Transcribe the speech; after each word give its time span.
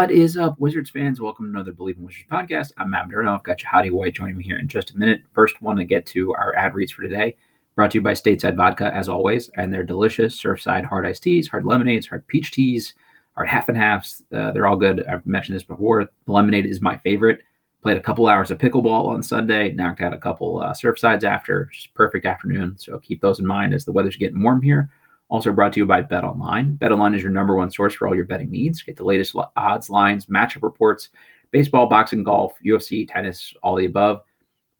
What 0.00 0.10
is 0.10 0.38
up, 0.38 0.58
Wizards 0.58 0.88
fans? 0.88 1.20
Welcome 1.20 1.44
to 1.44 1.50
another 1.50 1.72
Bleav 1.72 1.98
in 1.98 2.04
Wizards 2.06 2.24
podcast. 2.32 2.72
I'm 2.78 2.88
Matt 2.88 3.10
Modderno. 3.10 3.34
I've 3.34 3.42
got 3.42 3.58
Jahadi 3.58 3.90
White 3.90 4.14
joining 4.14 4.38
me 4.38 4.42
here 4.42 4.58
in 4.58 4.66
just 4.66 4.92
a 4.92 4.98
minute. 4.98 5.20
First, 5.34 5.60
want 5.60 5.78
to 5.78 5.84
get 5.84 6.06
to 6.06 6.32
our 6.32 6.56
ad 6.56 6.74
reads 6.74 6.90
for 6.90 7.02
today. 7.02 7.36
Brought 7.76 7.90
to 7.90 7.98
you 7.98 8.02
by 8.02 8.14
Stateside 8.14 8.56
Vodka, 8.56 8.90
as 8.94 9.10
always, 9.10 9.50
and 9.58 9.70
they're 9.70 9.84
delicious 9.84 10.42
Surfside 10.42 10.86
hard 10.86 11.04
iced 11.04 11.22
teas, 11.22 11.48
hard 11.48 11.66
lemonades, 11.66 12.06
hard 12.06 12.26
peach 12.28 12.50
teas, 12.50 12.94
hard 13.34 13.50
half 13.50 13.68
and 13.68 13.76
halves. 13.76 14.22
Uh, 14.32 14.52
they're 14.52 14.66
all 14.66 14.74
good. 14.74 15.04
I've 15.04 15.26
mentioned 15.26 15.56
this 15.56 15.64
before. 15.64 16.08
The 16.24 16.32
lemonade 16.32 16.64
is 16.64 16.80
my 16.80 16.96
favorite. 16.96 17.42
Played 17.82 17.98
a 17.98 18.02
couple 18.02 18.26
hours 18.26 18.50
of 18.50 18.56
pickleball 18.56 19.08
on 19.08 19.22
Sunday. 19.22 19.70
Knocked 19.72 20.00
out 20.00 20.14
a 20.14 20.18
couple 20.18 20.62
uh, 20.62 20.72
Surfsides 20.72 21.24
after. 21.24 21.68
Just 21.74 21.92
perfect 21.92 22.24
afternoon. 22.24 22.78
So 22.78 22.98
keep 23.00 23.20
those 23.20 23.38
in 23.38 23.46
mind 23.46 23.74
as 23.74 23.84
the 23.84 23.92
weather's 23.92 24.16
getting 24.16 24.42
warm 24.42 24.62
here. 24.62 24.88
Also 25.30 25.52
brought 25.52 25.72
to 25.72 25.80
you 25.80 25.86
by 25.86 26.02
Bet 26.02 26.24
Online. 26.24 26.74
Bet 26.74 26.90
Online 26.90 27.14
is 27.14 27.22
your 27.22 27.30
number 27.30 27.54
one 27.54 27.70
source 27.70 27.94
for 27.94 28.08
all 28.08 28.16
your 28.16 28.24
betting 28.24 28.50
needs. 28.50 28.82
Get 28.82 28.96
the 28.96 29.04
latest 29.04 29.36
odds, 29.56 29.88
lines, 29.88 30.26
matchup 30.26 30.62
reports, 30.62 31.10
baseball, 31.52 31.86
boxing, 31.86 32.24
golf, 32.24 32.54
UFC, 32.66 33.08
tennis, 33.08 33.54
all 33.62 33.76
the 33.76 33.86
above. 33.86 34.22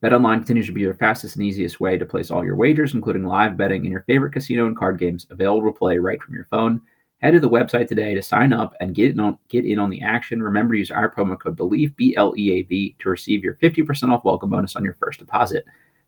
Bet 0.03 0.13
Online 0.13 0.39
continues 0.39 0.67
to 0.67 0.73
be 0.73 0.81
your 0.81 0.95
fastest 0.95 1.37
and 1.37 1.45
easiest 1.45 1.79
way 1.79 1.97
to 1.97 2.05
place 2.05 2.33
all 2.33 2.45
your 2.45 2.57
wagers, 2.57 2.95
including 2.95 3.25
live 3.25 3.57
betting 3.57 3.85
in 3.85 3.93
your 3.93 4.03
favorite 4.09 4.33
casino 4.33 4.67
and 4.67 4.77
card 4.77 4.99
games, 4.99 5.25
available 5.31 5.73
to 5.73 5.79
play 5.79 5.99
right 5.99 6.21
from 6.21 6.35
your 6.35 6.47
phone. 6.51 6.81
Head 7.19 7.33
to 7.33 7.41
the 7.41 7.49
website 7.49 7.87
today 7.87 8.15
to 8.15 8.23
sign 8.23 8.53
up 8.53 8.75
and 8.81 8.95
get 8.95 9.13
in 9.13 9.21
on, 9.21 9.39
get 9.49 9.67
in 9.67 9.79
on 9.79 9.91
the 9.91 10.03
action. 10.03 10.43
Remember 10.43 10.75
to 10.75 10.79
use 10.79 10.91
our 10.91 11.15
promo 11.15 11.39
code 11.39 11.57
BLEAV, 11.57 11.95
B 11.95 12.17
L 12.17 12.35
E 12.37 12.53
A 12.53 12.63
V, 12.63 12.97
to 12.99 13.09
receive 13.11 13.45
your 13.45 13.55
50% 13.57 14.11
off 14.11 14.25
welcome 14.25 14.51
bonus 14.51 14.75
on 14.75 14.85
your 14.85 14.97
first 14.99 15.21
deposit. 15.21 15.65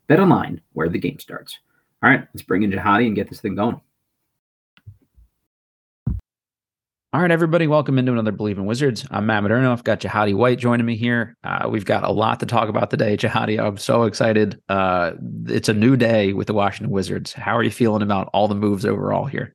Bet 0.09 0.19
Online, 0.19 0.61
where 0.73 0.89
the 0.89 0.98
game 0.98 1.19
starts. 1.20 1.59
All 2.03 2.11
right, 2.11 2.27
let's 2.35 2.43
bring 2.43 2.65
in 2.65 2.73
Jahadi 2.73 3.07
and 3.07 3.15
get 3.15 3.29
this 3.29 3.41
thing 3.41 3.55
going. 3.55 3.81
All 7.15 7.21
right, 7.21 7.31
everybody, 7.31 7.67
welcome 7.67 7.99
into 7.99 8.13
another 8.13 8.33
Bleav 8.33 8.53
in 8.53 8.65
Wizards. 8.65 9.07
I'm 9.11 9.27
Matt 9.27 9.43
Modderno. 9.43 9.71
I've 9.71 9.85
got 9.85 10.01
Jahadi 10.01 10.35
White 10.35 10.59
joining 10.59 10.87
me 10.87 10.97
here. 10.97 11.37
Uh, 11.45 11.69
we've 11.69 11.85
got 11.85 12.05
a 12.05 12.11
lot 12.11 12.41
to 12.41 12.47
talk 12.47 12.71
about 12.71 12.89
today. 12.89 13.19
Jahadi, 13.19 13.63
I'm 13.63 13.77
so 13.77 14.05
excited. 14.05 14.59
Uh, 14.71 15.13
it's 15.45 15.69
a 15.69 15.75
new 15.75 15.95
day 15.95 16.33
with 16.33 16.47
the 16.47 16.55
Washington 16.55 16.91
Wizards. 16.91 17.35
How 17.35 17.55
are 17.55 17.63
you 17.63 17.71
feeling 17.71 18.01
about 18.01 18.31
all 18.33 18.49
the 18.49 18.55
moves 18.55 18.87
overall 18.87 19.27
here? 19.27 19.55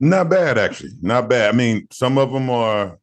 Not 0.00 0.28
bad, 0.28 0.58
actually. 0.58 0.90
Not 1.02 1.28
bad. 1.28 1.54
I 1.54 1.56
mean, 1.56 1.86
some 1.92 2.18
of 2.18 2.32
them 2.32 2.50
are 2.50 2.98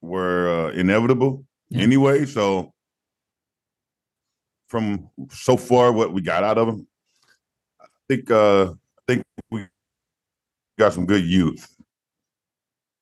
were 0.00 0.48
uh, 0.48 0.72
inevitable 0.72 1.44
yeah. 1.68 1.84
anyway. 1.84 2.26
So, 2.26 2.72
from 4.70 5.08
so 5.30 5.56
far, 5.56 5.92
what 5.92 6.12
we 6.12 6.20
got 6.20 6.42
out 6.42 6.58
of 6.58 6.66
them, 6.66 6.88
I 7.80 7.86
think 8.08 8.28
uh, 8.28 8.64
I 8.64 9.02
think 9.06 9.22
we 9.52 9.66
got 10.80 10.94
some 10.94 11.06
good 11.06 11.24
youth 11.24 11.75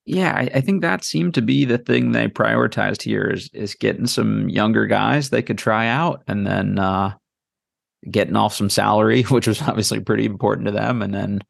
yeah, 0.06 0.34
I, 0.36 0.50
I, 0.56 0.60
think 0.60 0.82
that 0.82 1.02
seemed 1.02 1.34
to 1.34 1.42
be 1.42 1.64
the 1.64 1.78
thing 1.78 2.12
they 2.12 2.28
prioritized 2.28 3.02
here 3.02 3.24
is 3.24 3.48
is 3.54 3.74
getting 3.74 4.06
some 4.06 4.48
younger 4.50 4.86
guys 4.86 5.30
they 5.30 5.42
could 5.42 5.56
try 5.56 5.86
out 5.86 6.22
and 6.26 6.46
then 6.46 6.78
uh, 6.78 7.14
getting 8.10 8.36
off 8.36 8.54
some 8.54 8.68
salary, 8.68 9.22
which 9.30 9.46
was 9.46 9.62
obviously 9.62 10.00
pretty 10.00 10.26
important 10.26 10.66
to 10.66 10.72
them. 10.72 11.00
And 11.00 11.14
then 11.14 11.40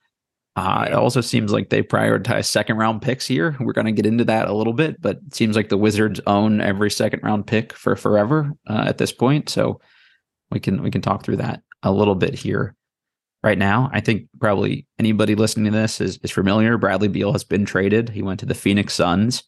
uh, 0.57 0.87
it 0.89 0.95
also 0.95 1.21
seems 1.21 1.53
like 1.53 1.71
they 1.71 1.83
prioritize 1.83 2.45
second 2.45 2.77
round 2.77 3.03
picks 3.03 3.27
here. 3.27 3.57
We're 3.59 3.73
going 3.73 3.87
to 3.87 3.93
get 3.93 4.07
into 4.07 4.25
that 4.27 4.47
a 4.47 4.55
little 4.55 4.73
bit, 4.73 5.03
but 5.03 5.19
it 5.27 5.35
seems 5.35 5.57
like 5.57 5.69
the 5.69 5.77
Wizards 5.77 6.21
own 6.29 6.61
every 6.61 6.93
second 6.93 7.25
round 7.25 7.49
pick 7.49 7.73
for 7.73 7.97
forever 7.97 8.53
uh, 8.71 8.85
at 8.87 8.99
this 8.99 9.11
point. 9.11 9.49
So 9.49 9.81
we 10.53 10.61
can 10.61 10.81
we 10.81 10.93
can 10.93 11.03
talk 11.03 11.25
through 11.25 11.39
that 11.39 11.63
a 11.83 11.91
little 11.91 12.15
bit 12.15 12.35
here 12.35 12.77
right 13.45 13.59
now. 13.59 13.91
I 13.93 14.01
think 14.01 14.27
probably 14.41 14.87
anybody 14.99 15.35
listening 15.35 15.71
to 15.71 15.79
this 15.79 16.01
is, 16.01 16.19
is 16.23 16.31
familiar. 16.31 16.79
Bradley 16.79 17.09
Beal 17.09 17.33
has 17.33 17.45
been 17.45 17.67
traded. 17.67 18.09
He 18.09 18.23
went 18.23 18.41
to 18.41 18.47
the 18.47 18.55
Phoenix 18.55 18.95
Suns 18.95 19.45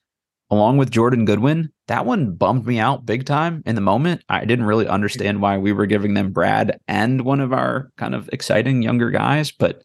along 0.51 0.77
with 0.77 0.91
Jordan 0.91 1.25
Goodwin. 1.25 1.73
That 1.89 2.05
one 2.05 2.33
bummed 2.33 2.67
me 2.67 2.79
out 2.79 3.07
big 3.07 3.25
time 3.25 3.62
in 3.65 3.75
the 3.75 3.81
moment. 3.81 4.23
I 4.29 4.45
didn't 4.45 4.67
really 4.67 4.87
understand 4.87 5.41
why 5.41 5.57
we 5.57 5.73
were 5.73 5.87
giving 5.87 6.15
them 6.15 6.31
Brad 6.31 6.79
and 6.87 7.23
one 7.23 7.41
of 7.41 7.55
our 7.55 7.91
kind 7.97 8.15
of 8.15 8.29
exciting 8.33 8.83
younger 8.83 9.11
guys, 9.11 9.51
but 9.51 9.83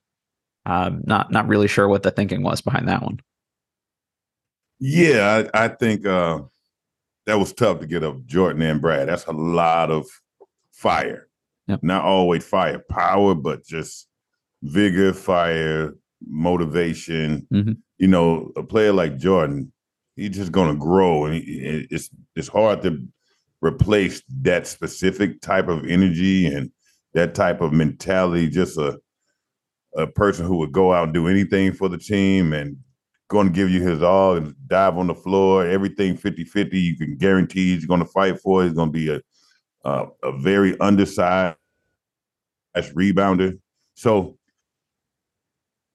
uh, 0.66 0.92
not 1.04 1.32
not 1.32 1.48
really 1.48 1.68
sure 1.68 1.88
what 1.88 2.04
the 2.04 2.12
thinking 2.12 2.44
was 2.44 2.62
behind 2.62 2.88
that 2.90 3.02
one. 3.02 3.20
Yeah, 4.80 5.48
I, 5.54 5.66
I 5.66 5.68
think 5.70 6.06
uh, 6.06 6.42
that 7.28 7.40
was 7.40 7.54
tough 7.54 7.80
to 7.80 7.88
get 7.88 8.04
up 8.04 8.26
Jordan 8.26 8.62
and 8.62 8.82
Brad. 8.82 9.08
That's 9.08 9.26
a 9.26 9.32
lot 9.32 9.90
of 9.90 10.06
fire. 10.72 11.28
Yep. 11.72 11.84
Not 11.84 12.04
always 12.04 12.44
firepower, 12.44 13.34
but 13.34 13.64
just 13.66 14.08
vigor, 14.62 15.14
fire, 15.14 15.94
motivation. 16.28 17.48
Mm-hmm. 17.54 17.74
You 17.98 18.08
know, 18.08 18.52
a 18.58 18.64
player 18.64 18.92
like 18.92 19.18
Jordan, 19.18 19.72
he's 20.18 20.36
just 20.36 20.52
going 20.52 20.70
to 20.70 20.78
grow, 20.78 21.26
and 21.26 21.36
he, 21.36 21.88
it's 21.90 22.10
it's 22.36 22.50
hard 22.50 22.82
to 22.82 23.08
replace 23.62 24.22
that 24.42 24.68
specific 24.68 25.40
type 25.40 25.70
of 25.70 25.86
energy 25.86 26.46
and 26.46 26.72
that 27.14 27.36
type 27.36 27.62
of 27.62 27.72
mentality. 27.72 28.50
Just 28.50 28.78
a 28.78 29.00
a 29.96 30.08
person 30.08 30.46
who 30.46 30.58
would 30.58 30.74
go 30.74 30.94
out 30.94 31.06
and 31.06 31.14
do 31.14 31.28
anything 31.28 31.72
for 31.72 31.88
the 31.88 31.98
team 31.98 32.52
and 32.54 32.78
going 33.30 33.48
to 33.48 33.54
give 33.54 33.70
you 33.70 33.82
his 33.82 34.04
all 34.04 34.36
and 34.36 34.54
dive 34.68 34.98
on 34.98 35.08
the 35.08 35.16
floor, 35.16 35.66
everything 35.66 36.18
50-50. 36.18 36.74
You 36.74 36.98
can 36.98 37.16
guarantee 37.16 37.74
he's 37.74 37.86
going 37.86 38.02
to 38.02 38.06
fight 38.06 38.40
for. 38.42 38.64
He's 38.64 38.74
going 38.74 38.90
to 38.90 38.94
be 38.94 39.10
a 39.10 39.22
uh, 39.84 40.06
a 40.24 40.38
very 40.38 40.80
undersized 40.80 41.58
rebounder. 42.76 43.60
So 43.96 44.38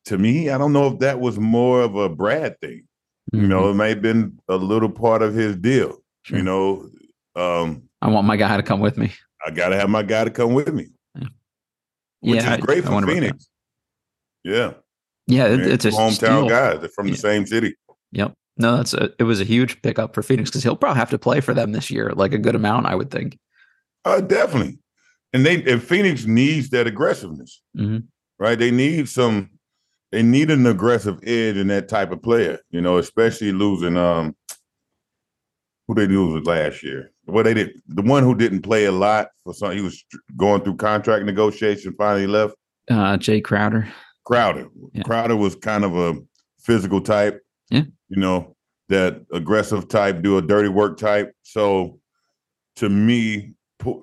to 0.06 0.18
me, 0.18 0.50
I 0.50 0.58
don't 0.58 0.72
know 0.72 0.86
if 0.88 0.98
that 1.00 1.20
was 1.20 1.38
more 1.38 1.82
of 1.82 1.96
a 1.96 2.08
Brad 2.08 2.60
thing. 2.60 2.84
Mm-hmm. 3.32 3.42
You 3.42 3.48
know, 3.48 3.62
mm-hmm. 3.62 3.70
it 3.70 3.74
may 3.74 3.88
have 3.90 4.02
been 4.02 4.38
a 4.48 4.56
little 4.56 4.90
part 4.90 5.22
of 5.22 5.34
his 5.34 5.56
deal. 5.56 5.98
Sure. 6.22 6.38
You 6.38 6.44
know, 6.44 6.88
um, 7.34 7.82
I 8.02 8.08
want 8.08 8.26
my 8.26 8.36
guy 8.36 8.56
to 8.56 8.62
come 8.62 8.80
with 8.80 8.96
me. 8.96 9.12
I 9.44 9.50
got 9.50 9.70
to 9.70 9.76
have 9.76 9.90
my 9.90 10.02
guy 10.02 10.24
to 10.24 10.30
come 10.30 10.54
with 10.54 10.72
me. 10.72 10.88
Yeah, 11.14 11.28
which 12.20 12.42
yeah, 12.42 12.54
is 12.54 12.60
great 12.60 12.84
I, 12.84 12.86
for 12.86 12.94
I 12.94 13.06
Phoenix. 13.06 13.48
Yeah, 14.44 14.74
yeah, 15.26 15.46
it, 15.46 15.60
it's 15.60 15.84
a 15.84 15.90
hometown 15.90 16.12
steal. 16.12 16.48
guys. 16.48 16.80
They're 16.80 16.88
from 16.88 17.08
yeah. 17.08 17.14
the 17.14 17.18
same 17.18 17.46
city. 17.46 17.74
Yep. 18.12 18.32
No, 18.58 18.76
that's 18.76 18.94
a. 18.94 19.10
It 19.18 19.24
was 19.24 19.40
a 19.40 19.44
huge 19.44 19.82
pickup 19.82 20.14
for 20.14 20.22
Phoenix 20.22 20.50
because 20.50 20.62
he'll 20.62 20.76
probably 20.76 20.98
have 20.98 21.10
to 21.10 21.18
play 21.18 21.40
for 21.40 21.52
them 21.52 21.72
this 21.72 21.90
year, 21.90 22.12
like 22.14 22.32
a 22.32 22.38
good 22.38 22.54
amount, 22.54 22.86
I 22.86 22.94
would 22.94 23.10
think. 23.10 23.38
Uh, 24.04 24.20
definitely. 24.20 24.78
And 25.32 25.44
they 25.44 25.62
and 25.64 25.82
Phoenix 25.82 26.24
needs 26.24 26.70
that 26.70 26.86
aggressiveness, 26.86 27.62
mm-hmm. 27.76 27.98
right? 28.38 28.58
They 28.58 28.70
need 28.70 29.08
some. 29.08 29.50
They 30.12 30.22
need 30.22 30.50
an 30.50 30.66
aggressive 30.66 31.18
edge 31.24 31.56
in 31.56 31.66
that 31.66 31.88
type 31.88 32.12
of 32.12 32.22
player, 32.22 32.60
you 32.70 32.80
know, 32.80 32.96
especially 32.98 33.52
losing 33.52 33.96
um 33.96 34.36
who 35.88 35.94
they 35.94 36.06
lose 36.06 36.46
last 36.46 36.82
year. 36.82 37.12
Well, 37.26 37.44
they 37.44 37.54
did 37.54 37.82
the 37.88 38.02
one 38.02 38.22
who 38.22 38.34
didn't 38.34 38.62
play 38.62 38.84
a 38.86 38.92
lot 38.92 39.28
for 39.44 39.52
some. 39.52 39.72
He 39.72 39.80
was 39.80 40.04
going 40.36 40.62
through 40.62 40.76
contract 40.76 41.24
negotiation. 41.24 41.94
Finally 41.98 42.28
left. 42.28 42.54
Uh, 42.88 43.16
Jae 43.16 43.42
Crowder. 43.42 43.88
Crowder. 44.24 44.68
Yeah. 44.92 45.02
Crowder 45.02 45.36
was 45.36 45.56
kind 45.56 45.84
of 45.84 45.96
a 45.96 46.14
physical 46.60 47.00
type. 47.00 47.42
Yeah. 47.70 47.82
You 48.08 48.20
know 48.20 48.56
that 48.88 49.24
aggressive 49.32 49.88
type, 49.88 50.22
do 50.22 50.38
a 50.38 50.42
dirty 50.42 50.68
work 50.68 50.98
type. 50.98 51.32
So 51.42 51.98
to 52.76 52.88
me, 52.88 53.54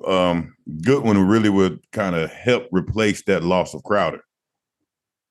um, 0.07 0.55
Goodwin 0.81 1.17
really 1.27 1.49
would 1.49 1.79
kind 1.91 2.15
of 2.15 2.31
help 2.31 2.67
replace 2.71 3.23
that 3.23 3.43
loss 3.43 3.73
of 3.73 3.83
Crowder. 3.83 4.21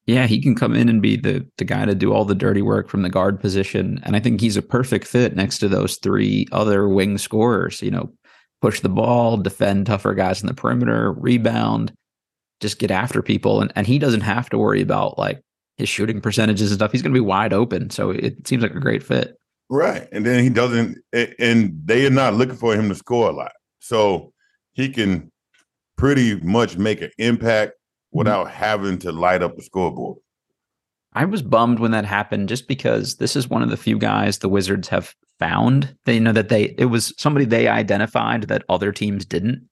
Yeah, 0.07 0.27
he 0.27 0.43
can 0.43 0.57
come 0.57 0.75
in 0.75 0.89
and 0.89 1.01
be 1.01 1.17
the 1.17 1.47
the 1.59 1.65
guy 1.65 1.85
to 1.85 1.95
do 1.95 2.13
all 2.13 2.25
the 2.25 2.35
dirty 2.35 2.63
work 2.63 2.89
from 2.89 3.03
the 3.03 3.09
guard 3.09 3.39
position, 3.39 4.01
and 4.03 4.17
I 4.17 4.21
think 4.21 4.41
he's 4.41 4.57
a 4.57 4.63
perfect 4.63 5.07
fit 5.07 5.37
next 5.37 5.59
to 5.59 5.69
those 5.69 5.97
three 5.97 6.49
other 6.51 6.89
wing 6.89 7.19
scorers. 7.19 7.81
You 7.81 7.93
know, 7.93 8.13
push 8.61 8.81
the 8.81 8.89
ball, 8.89 9.37
defend 9.37 9.87
tougher 9.87 10.15
guys 10.15 10.41
in 10.41 10.49
the 10.49 10.55
perimeter, 10.55 11.13
rebound, 11.13 11.93
just 12.61 12.81
get 12.81 12.91
after 12.91 13.23
people, 13.23 13.61
and 13.61 13.73
and 13.77 13.87
he 13.87 14.01
doesn't 14.01 14.23
have 14.23 14.51
to 14.51 14.59
worry 14.59 14.81
about 14.81 15.19
like 15.19 15.41
his 15.77 15.89
shooting 15.89 16.21
percentages 16.21 16.73
and 16.73 16.79
stuff. 16.79 16.91
He's 16.91 17.03
going 17.03 17.15
to 17.15 17.21
be 17.21 17.25
wide 17.25 17.53
open, 17.53 17.91
so 17.91 18.11
it 18.11 18.47
seems 18.47 18.65
like 18.65 18.75
a 18.75 18.81
great 18.81 19.05
fit. 19.05 19.37
Right, 19.71 20.09
and 20.11 20.27
then 20.27 20.43
he 20.43 20.51
doesn't, 20.51 20.99
and 21.13 21.81
they 21.85 22.05
are 22.07 22.11
not 22.11 22.35
looking 22.35 22.57
for 22.57 22.75
him 22.75 22.89
to 22.89 22.95
score 22.97 23.31
a 23.31 23.33
lot. 23.33 23.53
So 23.83 24.33
he 24.73 24.89
can 24.89 25.31
pretty 25.99 26.37
much 26.41 26.79
make 26.79 27.03
an 27.03 27.11
impact 27.19 27.73
mm-hmm. 27.73 28.19
without 28.19 28.47
mm-hmm. 28.47 28.57
having 28.57 28.99
to 29.01 29.13
light 29.13 29.43
up 29.43 29.57
the 29.57 29.63
scoreboard. 29.63 30.19
I 31.15 31.27
was 31.27 31.43
bummed 31.43 31.79
when 31.79 31.91
that 31.91 32.07
happened 32.07 32.49
just 32.49 32.69
because 32.69 33.17
this 33.17 33.37
is 33.37 33.51
one 33.51 33.63
of 33.63 33.69
the 33.69 33.77
few 33.77 33.99
guys 33.99 34.39
the 34.39 34.49
Wizards 34.49 34.89
have 34.89 35.15
found. 35.39 35.95
They 36.07 36.19
know 36.19 36.33
that 36.33 36.49
they 36.49 36.75
it 36.79 36.87
was 36.87 37.13
somebody 37.19 37.45
they 37.45 37.69
identified 37.69 38.45
that 38.45 38.65
other 38.69 38.93
teams 38.93 39.27
didn't. 39.27 39.69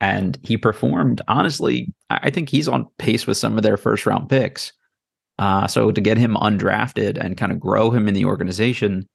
And 0.00 0.38
he 0.42 0.56
performed 0.56 1.22
honestly, 1.26 1.92
I 2.10 2.30
think 2.30 2.48
he's 2.48 2.68
on 2.68 2.86
pace 2.98 3.26
with 3.26 3.38
some 3.38 3.56
of 3.56 3.62
their 3.62 3.76
first 3.76 4.06
round 4.06 4.28
picks. 4.28 4.72
Uh, 5.38 5.66
so 5.66 5.90
to 5.90 6.00
get 6.00 6.18
him 6.18 6.36
undrafted 6.36 7.18
and 7.18 7.36
kind 7.36 7.50
of 7.50 7.58
grow 7.58 7.90
him 7.90 8.06
in 8.06 8.14
the 8.14 8.26
organization, 8.26 9.08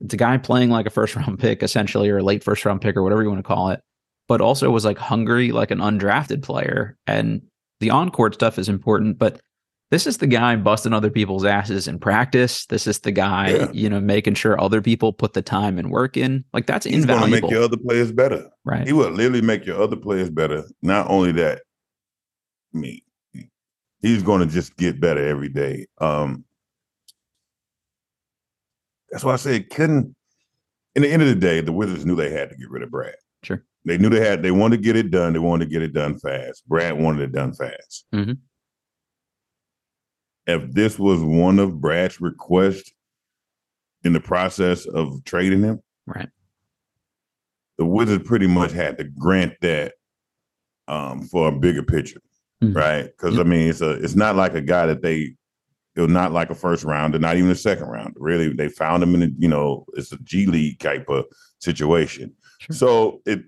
it's 0.00 0.14
a 0.14 0.18
guy 0.18 0.36
playing 0.38 0.70
like 0.70 0.86
a 0.86 0.90
first 0.90 1.16
round 1.16 1.38
pick, 1.38 1.62
essentially, 1.62 2.08
or 2.08 2.18
a 2.18 2.22
late 2.22 2.44
first 2.44 2.64
round 2.64 2.80
pick, 2.80 2.96
or 2.96 3.02
whatever 3.02 3.22
you 3.22 3.28
want 3.28 3.40
to 3.40 3.48
call 3.48 3.70
it, 3.70 3.80
but 4.26 4.40
also 4.40 4.70
was 4.70 4.84
like 4.84 4.98
hungry 4.98 5.52
like 5.52 5.70
an 5.70 5.78
undrafted 5.78 6.42
player. 6.42 6.96
And 7.06 7.42
the 7.80 7.90
on 7.90 8.10
court 8.10 8.34
stuff 8.34 8.58
is 8.58 8.68
important, 8.68 9.18
but 9.18 9.40
this 9.90 10.06
is 10.06 10.18
the 10.18 10.26
guy 10.26 10.54
busting 10.56 10.92
other 10.92 11.10
people's 11.10 11.44
asses 11.44 11.88
in 11.88 11.98
practice. 11.98 12.66
This 12.66 12.86
is 12.86 13.00
the 13.00 13.10
guy, 13.12 13.50
yeah. 13.50 13.70
you 13.72 13.88
know, 13.88 14.00
making 14.00 14.34
sure 14.34 14.60
other 14.60 14.82
people 14.82 15.14
put 15.14 15.32
the 15.32 15.40
time 15.40 15.78
and 15.78 15.90
work 15.90 16.16
in. 16.16 16.44
Like 16.52 16.66
that's 16.66 16.84
He's 16.84 16.96
invaluable. 16.96 17.26
He's 17.26 17.40
going 17.40 17.40
to 17.40 17.46
make 17.46 17.52
your 17.52 17.64
other 17.64 17.76
players 17.78 18.12
better. 18.12 18.50
Right. 18.64 18.86
He 18.86 18.92
will 18.92 19.10
literally 19.10 19.40
make 19.40 19.64
your 19.64 19.80
other 19.80 19.96
players 19.96 20.28
better. 20.28 20.64
Not 20.82 21.08
only 21.08 21.32
that, 21.32 21.62
me, 22.74 23.02
he's 24.02 24.22
going 24.22 24.46
to 24.46 24.52
just 24.52 24.76
get 24.76 25.00
better 25.00 25.26
every 25.26 25.48
day. 25.48 25.86
Um, 25.98 26.44
that's 29.10 29.24
why 29.24 29.32
I 29.32 29.36
said 29.36 29.70
couldn't. 29.70 30.14
In 30.94 31.02
the 31.02 31.10
end 31.10 31.22
of 31.22 31.28
the 31.28 31.34
day, 31.34 31.60
the 31.60 31.72
Wizards 31.72 32.04
knew 32.04 32.16
they 32.16 32.30
had 32.30 32.50
to 32.50 32.56
get 32.56 32.70
rid 32.70 32.82
of 32.82 32.90
Brad. 32.90 33.14
Sure. 33.44 33.62
They 33.84 33.98
knew 33.98 34.08
they 34.08 34.26
had. 34.26 34.42
They 34.42 34.50
wanted 34.50 34.78
to 34.78 34.82
get 34.82 34.96
it 34.96 35.10
done. 35.10 35.32
They 35.32 35.38
wanted 35.38 35.66
to 35.66 35.70
get 35.70 35.82
it 35.82 35.92
done 35.92 36.18
fast. 36.18 36.66
Brad 36.66 36.98
wanted 36.98 37.22
it 37.22 37.32
done 37.32 37.52
fast. 37.52 38.06
Mm-hmm 38.12 38.32
if 40.48 40.72
this 40.72 40.98
was 40.98 41.22
one 41.22 41.58
of 41.58 41.80
Brad's 41.80 42.20
requests 42.20 42.90
in 44.02 44.14
the 44.14 44.20
process 44.20 44.86
of 44.86 45.22
trading 45.24 45.62
him, 45.62 45.80
right? 46.06 46.30
The 47.76 47.84
Wizards 47.84 48.26
pretty 48.26 48.46
much 48.46 48.72
had 48.72 48.98
to 48.98 49.04
grant 49.04 49.52
that 49.60 49.92
um, 50.88 51.28
for 51.28 51.48
a 51.48 51.52
bigger 51.52 51.82
picture, 51.82 52.20
mm-hmm. 52.64 52.76
right? 52.76 53.04
Because 53.04 53.36
yep. 53.36 53.44
I 53.44 53.48
mean, 53.48 53.68
it's 53.68 53.82
a 53.82 53.90
it's 53.90 54.16
not 54.16 54.36
like 54.36 54.54
a 54.54 54.62
guy 54.62 54.86
that 54.86 55.02
they 55.02 55.34
it 55.98 56.02
was 56.02 56.12
not 56.12 56.30
like 56.30 56.48
a 56.48 56.54
first 56.54 56.84
round, 56.84 57.14
rounder, 57.14 57.18
not 57.18 57.36
even 57.36 57.50
a 57.50 57.56
second 57.56 57.88
round. 57.88 58.14
Really, 58.20 58.52
they 58.52 58.68
found 58.68 59.02
him 59.02 59.16
in 59.16 59.22
a, 59.24 59.28
you 59.36 59.48
know, 59.48 59.84
it's 59.94 60.12
a 60.12 60.18
G 60.18 60.46
League 60.46 60.78
type 60.78 61.08
of 61.08 61.24
situation. 61.58 62.32
Sure. 62.60 62.76
So 62.76 63.20
it 63.26 63.42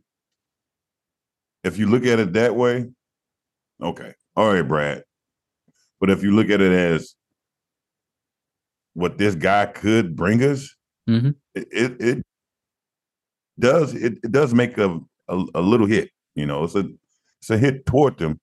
if 1.63 1.79
you 1.79 1.87
look 1.87 2.05
at 2.05 2.19
it 2.19 2.33
that 2.33 2.57
way, 2.57 2.87
okay. 3.81 4.15
All 4.35 4.53
right, 4.53 4.67
Brad. 4.67 5.05
But 6.01 6.11
if 6.11 6.25
you 6.25 6.35
look 6.35 6.51
at 6.51 6.61
it 6.61 6.73
as 6.73 7.15
what 8.95 9.17
this 9.17 9.37
guy 9.37 9.67
could 9.67 10.17
bring 10.17 10.43
us, 10.43 10.75
mm-hmm. 11.09 11.31
it, 11.55 11.69
it, 11.71 12.01
it 12.01 12.27
does 13.61 13.95
it, 13.95 14.15
it 14.25 14.33
does 14.33 14.55
make 14.55 14.77
a, 14.77 14.99
a, 15.29 15.45
a 15.55 15.61
little 15.61 15.87
hit. 15.87 16.11
You 16.35 16.47
know, 16.47 16.65
it's 16.65 16.75
a 16.75 16.89
it's 17.41 17.51
a 17.51 17.59
hit 17.59 17.87
toward 17.87 18.19
them. 18.19 18.41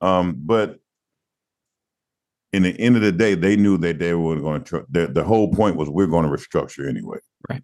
Um, 0.00 0.36
but 0.38 0.78
in 2.52 2.62
the 2.62 2.78
end 2.80 2.96
of 2.96 3.02
the 3.02 3.12
day, 3.12 3.34
they 3.34 3.56
knew 3.56 3.76
that 3.78 3.98
they 3.98 4.14
were 4.14 4.40
going 4.40 4.64
to. 4.64 4.84
The, 4.90 5.06
the 5.06 5.24
whole 5.24 5.52
point 5.52 5.76
was 5.76 5.90
we're 5.90 6.06
going 6.06 6.24
to 6.24 6.30
restructure 6.30 6.88
anyway. 6.88 7.18
Right. 7.48 7.62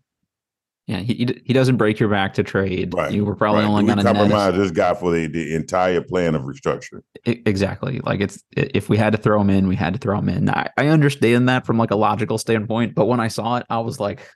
Yeah, 0.86 0.98
he 0.98 1.42
he 1.46 1.54
doesn't 1.54 1.78
break 1.78 1.98
your 1.98 2.10
back 2.10 2.34
to 2.34 2.42
trade. 2.42 2.92
Right. 2.92 3.10
You 3.10 3.24
were 3.24 3.34
probably 3.34 3.62
right. 3.62 3.70
only 3.70 3.86
going 3.86 3.96
to 3.96 4.04
compromise 4.04 4.54
this 4.54 4.70
guy 4.70 4.92
for 4.92 5.10
the, 5.10 5.26
the 5.28 5.54
entire 5.54 6.02
plan 6.02 6.34
of 6.34 6.42
restructure. 6.42 7.00
Exactly. 7.24 8.00
Like 8.00 8.20
it's 8.20 8.44
if 8.50 8.90
we 8.90 8.98
had 8.98 9.12
to 9.12 9.18
throw 9.18 9.40
him 9.40 9.48
in, 9.48 9.66
we 9.66 9.76
had 9.76 9.94
to 9.94 9.98
throw 9.98 10.18
him 10.18 10.28
in. 10.28 10.50
I, 10.50 10.68
I 10.76 10.88
understand 10.88 11.48
that 11.48 11.64
from 11.64 11.78
like 11.78 11.90
a 11.90 11.96
logical 11.96 12.36
standpoint, 12.36 12.94
but 12.94 13.06
when 13.06 13.18
I 13.18 13.28
saw 13.28 13.56
it, 13.56 13.66
I 13.70 13.78
was 13.78 13.98
like, 13.98 14.28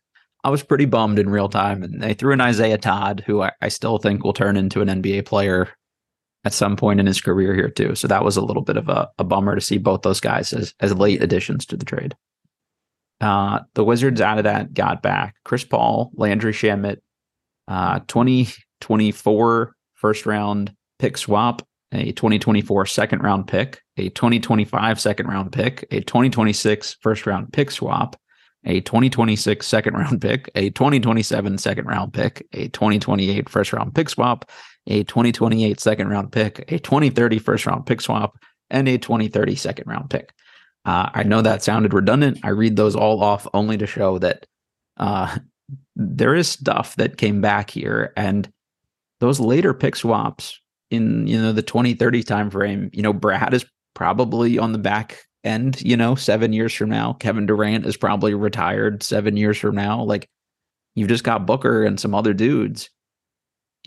I 0.42 0.48
was 0.48 0.62
pretty 0.62 0.86
bummed 0.86 1.18
in 1.18 1.28
real 1.28 1.50
time. 1.50 1.82
And 1.82 2.00
they 2.02 2.14
threw 2.14 2.32
in 2.32 2.40
Isaiah 2.40 2.78
Todd, 2.78 3.22
who 3.26 3.42
I, 3.42 3.52
I 3.60 3.68
still 3.68 3.98
think 3.98 4.24
will 4.24 4.32
turn 4.32 4.56
into 4.56 4.80
an 4.80 4.88
NBA 4.88 5.26
player 5.26 5.68
at 6.44 6.52
some 6.52 6.76
point 6.76 7.00
in 7.00 7.06
his 7.06 7.20
career 7.20 7.54
here 7.54 7.68
too. 7.68 7.94
So 7.94 8.08
that 8.08 8.24
was 8.24 8.36
a 8.36 8.42
little 8.42 8.62
bit 8.62 8.76
of 8.76 8.88
a, 8.88 9.08
a 9.18 9.24
bummer 9.24 9.54
to 9.54 9.60
see 9.60 9.78
both 9.78 10.02
those 10.02 10.20
guys 10.20 10.52
as 10.52 10.74
as 10.80 10.94
late 10.94 11.22
additions 11.22 11.66
to 11.66 11.76
the 11.76 11.84
trade. 11.84 12.16
Uh, 13.20 13.60
the 13.74 13.84
Wizards 13.84 14.20
out 14.20 14.38
of 14.38 14.44
that 14.44 14.72
got 14.74 15.02
back 15.02 15.34
Chris 15.44 15.64
Paul, 15.64 16.12
Landry 16.14 16.52
Shamet, 16.52 16.98
uh, 17.66 18.00
2024 18.06 19.74
first 19.94 20.26
round 20.26 20.72
pick 20.98 21.18
swap, 21.18 21.66
a 21.92 22.12
2024 22.12 22.86
second 22.86 23.22
round 23.22 23.48
pick, 23.48 23.82
a 23.96 24.08
2025 24.10 25.00
second 25.00 25.26
round 25.26 25.52
pick, 25.52 25.86
a 25.90 26.00
2026 26.00 26.96
first 27.00 27.26
round 27.26 27.52
pick 27.52 27.70
swap, 27.70 28.16
a 28.64 28.80
2026 28.80 29.66
second 29.66 29.94
round 29.94 30.20
pick, 30.20 30.50
a 30.54 30.70
2027 30.70 31.58
second 31.58 31.86
round 31.86 32.12
pick, 32.12 32.46
a 32.52 32.68
2028 32.68 33.48
first 33.48 33.72
round 33.72 33.94
pick 33.94 34.08
swap, 34.08 34.50
a 34.88 35.04
2028 35.04 35.78
second 35.78 36.08
round 36.08 36.32
pick, 36.32 36.70
a 36.72 36.78
2030 36.78 37.38
first 37.38 37.66
round 37.66 37.86
pick 37.86 38.00
swap, 38.00 38.36
and 38.70 38.88
a 38.88 38.98
2030 38.98 39.54
second 39.54 39.86
round 39.86 40.10
pick. 40.10 40.32
Uh, 40.84 41.10
I 41.12 41.22
know 41.22 41.42
that 41.42 41.62
sounded 41.62 41.92
redundant. 41.92 42.38
I 42.42 42.48
read 42.48 42.76
those 42.76 42.96
all 42.96 43.22
off 43.22 43.46
only 43.54 43.76
to 43.76 43.86
show 43.86 44.18
that 44.18 44.46
uh, 44.96 45.38
there 45.94 46.34
is 46.34 46.48
stuff 46.48 46.96
that 46.96 47.18
came 47.18 47.40
back 47.40 47.70
here, 47.70 48.12
and 48.16 48.50
those 49.20 49.38
later 49.38 49.74
pick 49.74 49.94
swaps 49.96 50.60
in 50.90 51.26
you 51.26 51.40
know 51.40 51.52
the 51.52 51.62
2030 51.62 52.24
timeframe. 52.24 52.94
You 52.94 53.02
know, 53.02 53.12
Brad 53.12 53.54
is 53.54 53.66
probably 53.94 54.58
on 54.58 54.72
the 54.72 54.78
back 54.78 55.18
end. 55.44 55.80
You 55.82 55.96
know, 55.96 56.14
seven 56.14 56.52
years 56.52 56.72
from 56.72 56.88
now, 56.88 57.12
Kevin 57.14 57.46
Durant 57.46 57.84
is 57.84 57.96
probably 57.96 58.34
retired 58.34 59.02
seven 59.02 59.36
years 59.36 59.58
from 59.58 59.74
now. 59.74 60.02
Like 60.02 60.28
you've 60.94 61.08
just 61.08 61.24
got 61.24 61.46
Booker 61.46 61.84
and 61.84 62.00
some 62.00 62.14
other 62.14 62.32
dudes 62.32 62.88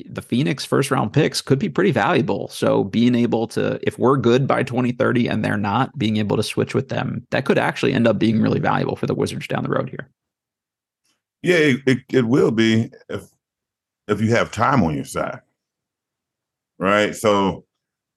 the 0.10 0.22
Phoenix 0.22 0.66
first 0.66 0.92
round 0.92 1.14
picks 1.14 1.42
could 1.42 1.60
be 1.60 1.70
pretty 1.70 1.92
valuable. 1.92 2.48
So 2.50 2.84
being 2.84 3.16
able 3.16 3.48
to, 3.48 3.80
if 3.84 3.98
we're 4.00 4.18
good 4.18 4.48
by 4.48 4.64
2030 4.64 5.28
and 5.28 5.44
they're 5.44 5.58
not, 5.58 5.98
being 5.98 6.18
able 6.18 6.38
to 6.38 6.44
switch 6.44 6.74
with 6.74 6.90
them, 6.90 7.26
that 7.32 7.46
could 7.46 7.58
actually 7.58 7.94
end 7.94 8.08
up 8.08 8.20
being 8.20 8.42
really 8.42 8.60
valuable 8.60 8.96
for 8.96 9.08
the 9.08 9.14
Wizards 9.14 9.48
down 9.48 9.64
the 9.64 9.70
road 9.70 9.90
here. 9.90 10.10
Yeah, 11.42 11.56
it, 11.56 11.82
it, 11.88 11.98
it 12.12 12.28
will 12.28 12.52
be 12.52 12.92
if 13.10 13.24
if 14.08 14.22
you 14.22 14.32
have 14.32 14.52
time 14.52 14.84
on 14.84 14.96
your 14.96 15.06
side. 15.06 15.40
Right. 16.78 17.16
So 17.16 17.66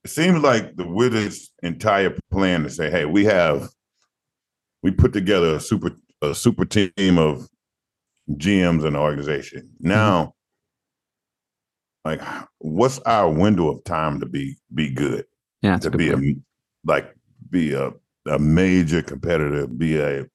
it 0.03 0.09
seems 0.09 0.41
like 0.41 0.75
the 0.75 0.87
Wizards' 0.87 1.51
entire 1.63 2.17
plan 2.31 2.63
to 2.63 2.69
say, 2.69 2.89
hey, 2.89 3.05
we 3.05 3.25
have 3.25 3.69
we 4.83 4.91
put 4.91 5.13
together 5.13 5.55
a 5.55 5.59
super 5.59 5.91
a 6.21 6.35
super 6.35 6.65
team 6.65 7.17
of 7.17 7.47
GMs 8.31 8.85
in 8.85 8.93
the 8.93 8.99
organization. 8.99 9.69
Now 9.79 10.21
mm-hmm 10.21 10.29
like 12.05 12.21
what's 12.59 12.99
our 12.99 13.29
window 13.29 13.69
of 13.69 13.83
time 13.83 14.19
to 14.19 14.25
be 14.25 14.55
be 14.73 14.89
good? 14.91 15.25
Yeah 15.61 15.77
to 15.79 15.89
be 15.89 16.11
point. 16.11 16.23
a 16.23 16.89
like 16.89 17.15
be 17.49 17.73
a, 17.73 17.91
a 18.27 18.39
major 18.39 19.01
competitor 19.01 19.67
be 19.67 19.99
a 19.99 20.25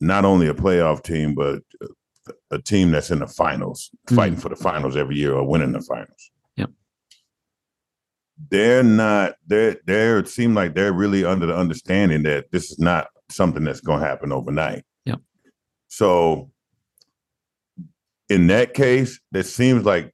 not 0.00 0.24
only 0.24 0.48
a 0.48 0.54
playoff 0.54 1.02
team 1.02 1.34
but 1.34 1.62
a, 2.50 2.58
team 2.58 2.90
that's 2.90 3.10
in 3.10 3.20
the 3.20 3.26
finals 3.26 3.90
mm-hmm. 4.06 4.16
fighting 4.16 4.38
for 4.38 4.48
the 4.48 4.56
finals 4.56 4.96
every 4.96 5.16
year 5.16 5.34
or 5.34 5.46
winning 5.46 5.72
the 5.72 5.80
finals. 5.80 6.30
Yep. 6.56 6.70
They're 8.50 8.82
not 8.82 9.34
they're 9.46 9.76
they're 9.86 10.18
it 10.18 10.28
seems 10.28 10.54
like 10.54 10.74
they're 10.74 10.92
really 10.92 11.24
under 11.24 11.46
the 11.46 11.56
understanding 11.56 12.22
that 12.24 12.50
this 12.50 12.70
is 12.70 12.78
not 12.78 13.08
something 13.30 13.64
that's 13.64 13.80
going 13.80 14.00
to 14.00 14.06
happen 14.06 14.32
overnight. 14.32 14.84
Yep. 15.04 15.20
So 15.88 16.50
in 18.28 18.48
that 18.48 18.74
case 18.74 19.20
it 19.32 19.44
seems 19.44 19.84
like 19.84 20.13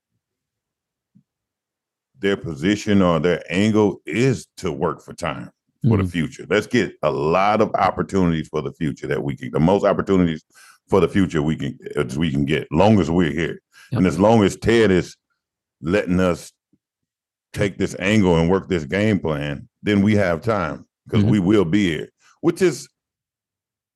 their 2.21 2.37
position 2.37 3.03
or 3.03 3.19
their 3.19 3.43
angle 3.51 4.01
is 4.07 4.47
to 4.59 4.71
work 4.71 5.03
for 5.03 5.13
time 5.13 5.51
for 5.83 5.89
mm-hmm. 5.89 6.03
the 6.03 6.09
future. 6.09 6.47
Let's 6.49 6.67
get 6.67 6.93
a 7.03 7.11
lot 7.11 7.61
of 7.61 7.75
opportunities 7.75 8.49
for 8.49 8.63
the 8.63 8.73
future 8.73 9.07
that 9.07 9.23
we 9.23 9.37
can, 9.37 9.51
the 9.51 9.61
most 9.61 9.85
opportunities 9.85 10.45
for 10.89 11.01
the 11.01 11.09
future 11.09 11.43
we 11.43 11.57
can 11.57 11.79
as 11.97 12.19
we 12.19 12.31
can 12.31 12.45
get, 12.45 12.69
long 12.71 13.01
as 13.01 13.11
we're 13.11 13.33
here, 13.33 13.61
yep. 13.91 13.99
and 13.99 14.07
as 14.07 14.19
long 14.19 14.43
as 14.45 14.57
Ted 14.57 14.91
is 14.91 15.17
letting 15.81 16.21
us 16.21 16.53
take 17.53 17.79
this 17.79 17.97
angle 17.99 18.37
and 18.37 18.51
work 18.51 18.69
this 18.69 18.85
game 18.85 19.19
plan, 19.19 19.69
then 19.83 20.03
we 20.03 20.15
have 20.17 20.43
time 20.43 20.87
because 21.07 21.23
mm-hmm. 21.23 21.33
we 21.33 21.39
will 21.41 21.65
be 21.65 21.89
here, 21.89 22.11
which 22.43 22.61
is 22.61 22.89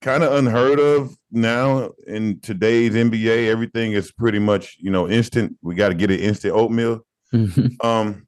kind 0.00 0.22
of 0.22 0.32
unheard 0.34 0.78
of 0.78 1.16
now 1.30 1.90
in 2.06 2.40
today's 2.40 2.92
NBA. 2.92 3.48
Everything 3.48 3.92
is 3.92 4.12
pretty 4.12 4.38
much 4.38 4.76
you 4.80 4.90
know 4.90 5.08
instant. 5.08 5.56
We 5.62 5.74
got 5.74 5.88
to 5.88 5.94
get 5.94 6.10
it 6.10 6.20
instant 6.20 6.54
oatmeal. 6.54 7.04
Mm-hmm. 7.34 7.86
Um, 7.86 8.26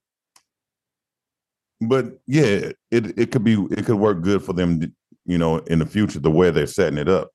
but 1.81 2.19
yeah, 2.27 2.73
it 2.91 3.19
it 3.19 3.31
could 3.31 3.45
be 3.45 3.55
it 3.71 3.87
could 3.87 3.97
work 3.97 4.23
good 4.23 4.43
for 4.43 4.53
them, 4.53 4.81
you 5.25 5.39
know, 5.39 5.59
in 5.59 5.79
the 5.79 5.87
future 5.87 6.19
the 6.19 6.31
way 6.31 6.51
they're 6.51 6.67
setting 6.67 6.99
it 6.99 7.09
up. 7.09 7.31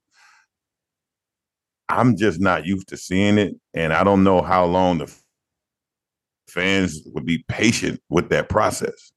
I'm 1.89 2.17
just 2.17 2.39
not 2.39 2.65
used 2.65 2.87
to 2.89 2.97
seeing 2.97 3.37
it, 3.37 3.55
and 3.73 3.93
I 3.93 4.03
don't 4.03 4.23
know 4.23 4.41
how 4.41 4.65
long 4.65 4.99
the 4.99 5.13
fans 6.47 7.01
would 7.07 7.25
be 7.25 7.43
patient 7.47 8.01
with 8.09 8.29
that 8.29 8.49
process. 8.49 9.11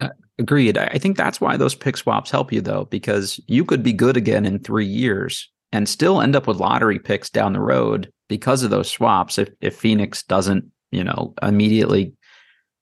Uh, 0.00 0.10
agreed. 0.38 0.78
I 0.78 0.98
think 0.98 1.16
that's 1.16 1.40
why 1.40 1.56
those 1.56 1.74
pick 1.74 1.96
swaps 1.96 2.30
help 2.30 2.52
you 2.52 2.60
though, 2.60 2.84
because 2.86 3.40
you 3.46 3.64
could 3.64 3.82
be 3.82 3.92
good 3.92 4.16
again 4.16 4.44
in 4.44 4.58
three 4.58 4.86
years 4.86 5.50
and 5.72 5.88
still 5.88 6.20
end 6.20 6.36
up 6.36 6.46
with 6.46 6.58
lottery 6.58 6.98
picks 6.98 7.30
down 7.30 7.52
the 7.52 7.60
road 7.60 8.12
because 8.28 8.62
of 8.62 8.70
those 8.70 8.90
swaps. 8.90 9.38
If 9.38 9.50
if 9.60 9.76
Phoenix 9.76 10.22
doesn't, 10.22 10.70
you 10.92 11.02
know, 11.02 11.34
immediately 11.42 12.14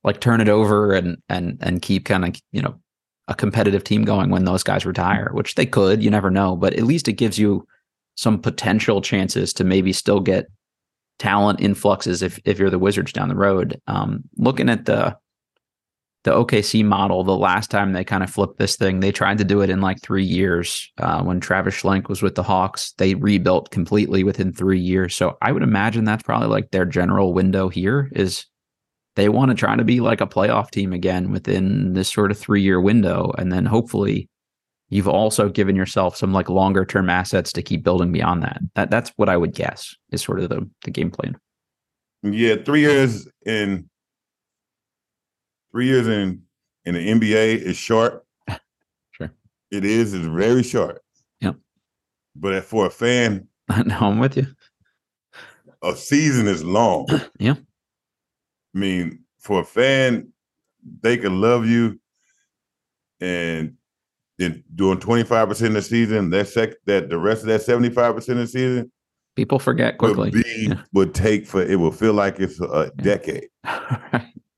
like 0.05 0.21
turn 0.21 0.40
it 0.40 0.49
over 0.49 0.93
and 0.93 1.17
and 1.29 1.59
and 1.61 1.83
keep 1.83 2.05
kind 2.05 2.25
of 2.25 2.35
you 2.52 2.61
know 2.61 2.79
a 3.29 3.35
competitive 3.35 3.85
team 3.85 4.05
going 4.05 4.31
when 4.31 4.45
those 4.45 4.62
guys 4.62 4.85
retire, 4.85 5.31
which 5.33 5.55
they 5.55 5.64
could, 5.64 6.02
you 6.02 6.11
never 6.11 6.31
know, 6.31 6.57
but 6.57 6.75
at 6.75 6.85
least 6.85 7.07
it 7.07 7.12
gives 7.12 7.38
you 7.38 7.67
some 8.17 8.40
potential 8.40 9.00
chances 9.00 9.52
to 9.55 9.64
maybe 9.64 9.93
still 9.93 10.21
get 10.21 10.47
talent 11.19 11.61
influxes 11.61 12.23
if 12.23 12.38
if 12.45 12.59
you're 12.59 12.71
the 12.71 12.79
Wizards 12.79 13.12
down 13.12 13.29
the 13.29 13.37
road. 13.37 13.81
Um, 13.87 14.25
looking 14.37 14.69
at 14.69 14.85
the 14.87 15.17
the 16.25 16.33
OKC 16.33 16.85
model, 16.85 17.25
the 17.25 17.37
last 17.37 17.71
time 17.71 17.93
they 17.93 18.05
kind 18.05 18.23
of 18.23 18.31
flipped 18.31 18.59
this 18.59 18.77
thing, 18.77 19.00
they 19.00 19.12
tried 19.12 19.39
to 19.39 19.45
do 19.45 19.62
it 19.62 19.71
in 19.71 19.81
like 19.81 20.00
three 20.03 20.25
years. 20.25 20.91
Uh, 20.99 21.23
when 21.23 21.41
Travis 21.41 21.75
Schlenk 21.75 22.09
was 22.09 22.21
with 22.21 22.35
the 22.35 22.43
Hawks, 22.43 22.93
they 22.99 23.15
rebuilt 23.15 23.71
completely 23.71 24.23
within 24.23 24.53
three 24.53 24.79
years. 24.79 25.17
So 25.17 25.39
I 25.41 25.53
would 25.53 25.62
imagine 25.62 26.05
that's 26.05 26.23
probably 26.23 26.49
like 26.49 26.71
their 26.71 26.85
general 26.85 27.33
window 27.33 27.69
here 27.69 28.11
is 28.12 28.45
they 29.17 29.29
want 29.29 29.50
to 29.50 29.55
try 29.55 29.77
to 29.77 29.85
be 29.85 30.00
like 30.00 30.21
a 30.21 30.27
playoff 30.27 30.71
team 30.71 30.93
again 30.93 31.31
within 31.31 31.95
this 31.95 32.12
sort 32.12 32.31
of 32.31 32.39
three 32.39 32.62
year 32.62 32.81
window. 32.81 33.33
And 33.39 33.50
then 33.50 33.65
hopefully 33.65 34.29
you've 34.89 35.09
also 35.09 35.49
given 35.49 35.75
yourself 35.75 36.17
some 36.17 36.33
like 36.33 36.49
longer 36.49 36.85
term 36.85 37.11
assets 37.11 37.53
to 37.53 37.62
keep 37.62 37.83
building 37.83 38.12
beyond 38.12 38.43
that. 38.43 38.61
That 38.75 38.91
that's 38.91 39.11
what 39.17 39.29
I 39.29 39.37
would 39.37 39.55
guess 39.55 39.95
is 40.12 40.23
sort 40.23 40.41
of 40.41 40.49
the, 40.49 40.69
the 40.85 40.91
game 40.91 41.11
plan. 41.11 41.37
Yeah, 42.23 42.57
three 42.65 42.81
years 42.81 43.27
in 43.47 43.90
three 45.73 45.87
years 45.87 46.07
in 46.07 46.43
in 46.85 46.95
the 46.95 47.09
NBA 47.09 47.59
is 47.59 47.77
short. 47.77 48.25
Sure. 49.12 49.33
It 49.71 49.85
is, 49.85 50.15
it's 50.15 50.25
very 50.27 50.62
short. 50.62 51.03
Yep. 51.41 51.57
But 52.37 52.65
for 52.65 52.87
a 52.87 52.91
fan, 52.91 53.49
no, 53.87 53.99
I'm 54.00 54.19
with 54.19 54.37
you. 54.37 54.47
A 55.83 55.97
season 55.97 56.47
is 56.47 56.62
long. 56.62 57.09
yeah. 57.39 57.55
I 58.75 58.79
mean, 58.79 59.21
for 59.39 59.61
a 59.61 59.65
fan, 59.65 60.33
they 61.03 61.17
can 61.17 61.41
love 61.41 61.67
you 61.67 61.99
and 63.21 63.75
then 64.39 64.65
doing 64.75 64.99
25% 64.99 65.67
of 65.67 65.73
the 65.75 65.83
season, 65.83 66.31
that 66.31 66.49
sec 66.49 66.71
that 66.87 67.11
the 67.11 67.19
rest 67.19 67.43
of 67.43 67.49
that 67.49 67.61
75% 67.61 68.17
of 68.17 68.25
the 68.25 68.47
season. 68.47 68.93
People 69.37 69.59
forget 69.59 69.99
quickly. 69.99 70.31
Would, 70.31 70.45
be, 70.45 70.67
yeah. 70.69 70.83
would 70.93 71.15
take 71.15 71.47
for 71.47 71.62
it 71.62 71.77
will 71.77 71.93
feel 71.93 72.15
like 72.15 72.41
it's 72.41 72.61
a 72.61 72.91
yeah. 72.97 73.03
decade. 73.03 73.49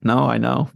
no, 0.02 0.18
I 0.24 0.38
know. 0.38 0.70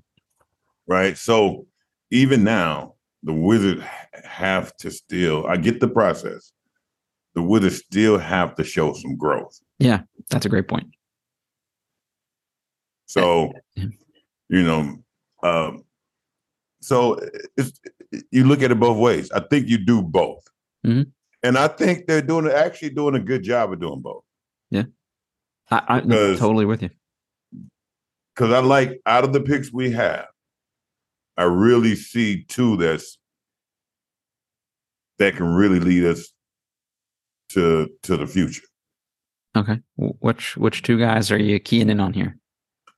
Right. 0.86 1.16
So 1.16 1.66
even 2.10 2.44
now, 2.44 2.94
the 3.22 3.32
Wizards 3.32 3.82
have 4.24 4.76
to 4.78 4.90
still, 4.90 5.46
I 5.46 5.56
get 5.56 5.80
the 5.80 5.88
process. 5.88 6.52
The 7.34 7.42
Wizards 7.42 7.78
still 7.78 8.18
have 8.18 8.54
to 8.56 8.64
show 8.64 8.92
some 8.94 9.16
growth. 9.16 9.58
Yeah, 9.78 10.02
that's 10.30 10.46
a 10.46 10.48
great 10.48 10.68
point. 10.68 10.86
So, 13.06 13.52
you 13.74 14.62
know, 14.62 14.96
um, 15.42 15.84
so 16.80 17.18
it's 17.56 17.78
you 18.30 18.44
look 18.44 18.62
at 18.62 18.70
it 18.70 18.80
both 18.80 18.98
ways. 18.98 19.30
I 19.32 19.40
think 19.40 19.68
you 19.68 19.78
do 19.78 20.02
both, 20.02 20.44
mm-hmm. 20.84 21.10
and 21.42 21.58
I 21.58 21.68
think 21.68 22.06
they're 22.06 22.22
doing 22.22 22.48
actually 22.48 22.90
doing 22.90 23.14
a 23.14 23.20
good 23.20 23.42
job 23.42 23.72
of 23.72 23.80
doing 23.80 24.00
both. 24.00 24.22
Yeah, 24.70 24.84
I, 25.70 25.98
am 25.98 26.08
totally 26.08 26.64
with 26.64 26.82
you. 26.82 26.90
Because 28.34 28.52
I 28.52 28.60
like 28.60 29.00
out 29.06 29.24
of 29.24 29.32
the 29.32 29.40
picks 29.40 29.72
we 29.72 29.90
have, 29.92 30.26
I 31.36 31.44
really 31.44 31.94
see 31.94 32.44
two 32.44 32.76
that's 32.76 33.18
that 35.18 35.36
can 35.36 35.54
really 35.54 35.80
lead 35.80 36.04
us 36.04 36.32
to 37.50 37.88
to 38.02 38.16
the 38.16 38.26
future. 38.26 38.66
Okay, 39.56 39.80
which 39.96 40.56
which 40.56 40.82
two 40.82 40.98
guys 40.98 41.30
are 41.30 41.38
you 41.38 41.58
keying 41.58 41.88
in 41.88 42.00
on 42.00 42.12
here? 42.12 42.36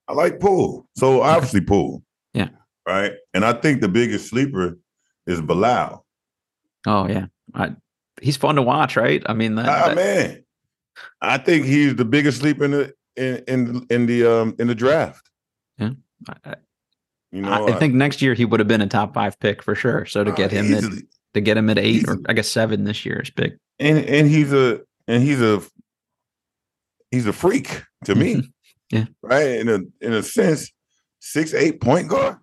I 0.09 0.12
like 0.14 0.40
Poole. 0.40 0.87
So 0.97 1.23
obviously 1.23 1.61
Poole. 1.61 2.02
Yeah. 2.35 2.49
Right. 2.87 3.12
And 3.35 3.45
I 3.45 3.52
think 3.52 3.80
the 3.80 3.88
biggest 3.88 4.28
sleeper 4.28 4.78
is 5.26 5.40
Bilal. 5.40 6.04
Oh 6.87 7.07
yeah. 7.09 7.26
I, 7.54 7.76
he's 8.23 8.37
fun 8.37 8.57
to 8.57 8.62
watch, 8.62 8.97
right? 8.97 9.23
I 9.26 9.35
mean, 9.35 9.54
that, 9.57 9.68
ah, 9.68 9.88
that... 9.88 9.97
man. 9.97 10.45
I 11.21 11.38
think 11.38 11.66
he's 11.66 11.95
the 11.95 12.04
biggest 12.04 12.40
sleeper 12.40 12.64
in 12.64 12.71
the 12.73 12.95
in 13.16 13.45
in, 13.47 13.87
in 13.90 14.07
the 14.07 14.25
um 14.25 14.57
in 14.59 14.66
the 14.66 14.75
draft. 14.75 15.28
Yeah. 15.76 15.90
I, 16.45 16.54
you 17.30 17.42
know, 17.42 17.50
I, 17.50 17.75
I, 17.75 17.78
think 17.78 17.94
next 17.94 18.23
year 18.23 18.35
he 18.35 18.44
would 18.44 18.61
have 18.61 18.68
been 18.68 18.80
a 18.80 18.87
top 18.87 19.14
five 19.14 19.38
pick 19.38 19.62
for 19.62 19.75
sure. 19.75 20.06
So 20.06 20.25
to 20.25 20.32
get 20.32 20.52
uh, 20.52 20.62
him 20.62 20.75
at, 20.75 20.85
to 21.35 21.40
get 21.40 21.56
him 21.56 21.68
at 21.68 21.78
eight 21.78 22.08
or 22.08 22.18
I 22.26 22.32
guess 22.32 22.49
seven 22.49 22.85
this 22.85 23.04
year 23.04 23.20
is 23.20 23.30
big. 23.30 23.58
And 23.78 23.99
and 23.99 24.28
he's 24.28 24.52
a 24.52 24.80
and 25.06 25.23
he's 25.23 25.42
a 25.42 25.62
he's 27.11 27.26
a 27.26 27.32
freak 27.32 27.82
to 28.04 28.14
me. 28.14 28.42
Yeah. 28.90 29.04
Right. 29.20 29.49
In 29.49 29.68
a 29.68 29.80
in 30.00 30.14
a 30.14 30.23
sense, 30.23 30.73
six 31.20 31.52
eight 31.52 31.78
point 31.78 32.08
guard. 32.08 32.38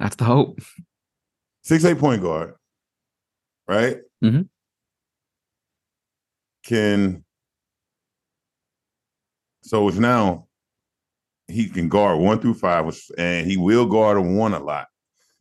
That's 0.00 0.16
the 0.16 0.24
hope. 0.24 0.60
Six 1.62 1.84
eight 1.84 1.98
point 1.98 2.22
guard. 2.22 2.54
Right. 3.68 3.98
Mm-hmm. 4.24 4.42
Can 6.64 7.22
so 9.60 9.86
it's 9.88 9.98
now 9.98 10.45
he 11.48 11.68
can 11.68 11.88
guard 11.88 12.18
one 12.18 12.40
through 12.40 12.54
five, 12.54 12.92
and 13.18 13.48
he 13.48 13.56
will 13.56 13.86
guard 13.86 14.16
a 14.16 14.22
one 14.22 14.54
a 14.54 14.58
lot. 14.58 14.86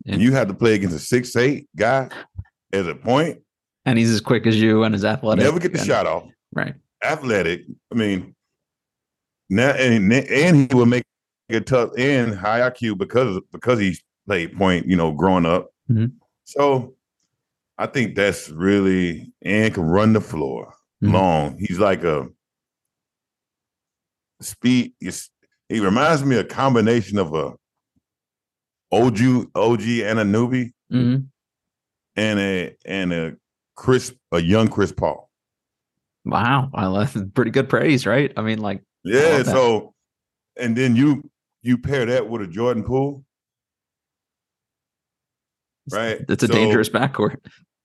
Yeah. 0.04 0.14
And 0.14 0.22
you 0.22 0.34
have 0.34 0.48
to 0.48 0.54
play 0.54 0.76
against 0.76 0.96
a 0.96 1.00
six 1.00 1.36
eight 1.36 1.68
guy 1.76 2.10
as 2.72 2.88
a 2.88 2.96
point, 2.96 3.42
and 3.86 3.98
he's 3.98 4.12
as 4.12 4.22
quick 4.22 4.46
as 4.46 4.60
you 4.60 4.84
and 4.84 4.94
as 4.94 5.04
athletic. 5.04 5.44
Never 5.44 5.60
get 5.60 5.74
the 5.74 5.80
and, 5.80 5.88
shot 5.88 6.06
off. 6.06 6.28
Right. 6.54 6.76
Athletic. 7.04 7.64
I 7.92 7.96
mean, 7.96 8.36
now 9.50 9.72
and 9.72 10.12
and 10.14 10.72
he 10.72 10.76
will 10.76 10.86
make 10.86 11.04
it 11.50 11.66
tough 11.66 11.92
and 11.98 12.36
high 12.36 12.70
IQ 12.70 12.98
because 12.98 13.40
because 13.52 13.80
he 13.80 13.98
played 14.28 14.58
point, 14.58 14.88
you 14.88 14.96
know, 14.96 15.12
growing 15.12 15.46
up. 15.46 15.72
Mm-hmm. 15.90 16.16
So 16.46 16.96
I 17.78 17.88
think 17.88 18.16
that's 18.16 18.50
really 18.50 19.32
and 19.42 19.74
can 19.74 19.84
run 19.84 20.14
the 20.14 20.22
floor 20.22 20.74
mm-hmm. 21.04 21.14
long. 21.14 21.58
He's 21.60 21.80
like 21.80 22.04
a 22.04 22.28
speed. 24.42 24.94
He 25.70 25.80
reminds 25.80 26.24
me 26.24 26.38
of 26.38 26.46
a 26.46 26.48
combination 26.48 27.18
of 27.18 27.34
a 27.34 27.54
OG 28.92 29.50
OG 29.56 29.82
Anunoby 29.82 30.72
mm-hmm. 30.92 31.24
and 32.16 32.40
a 32.40 32.76
and 32.86 33.14
a 33.14 33.34
Chris 33.76 34.14
a 34.32 34.40
young 34.40 34.68
Chris 34.68 34.92
Paul. 34.92 35.30
Wow, 36.24 36.70
I 36.74 36.88
love 36.88 37.16
pretty 37.34 37.52
good 37.52 37.70
praise, 37.70 38.06
right? 38.06 38.32
I 38.38 38.42
mean, 38.42 38.60
like 38.60 38.84
yeah. 39.04 39.44
So, 39.44 39.94
and 40.58 40.76
then 40.76 40.96
you 40.96 41.30
you 41.62 41.78
pair 41.78 42.06
that 42.06 42.30
with 42.30 42.42
a 42.42 42.48
Jordan 42.48 42.84
Poole, 42.84 43.24
right? 45.92 46.24
It's 46.28 46.44
a 46.44 46.48
so, 46.48 46.54
dangerous 46.54 46.90
backcourt. 46.90 47.38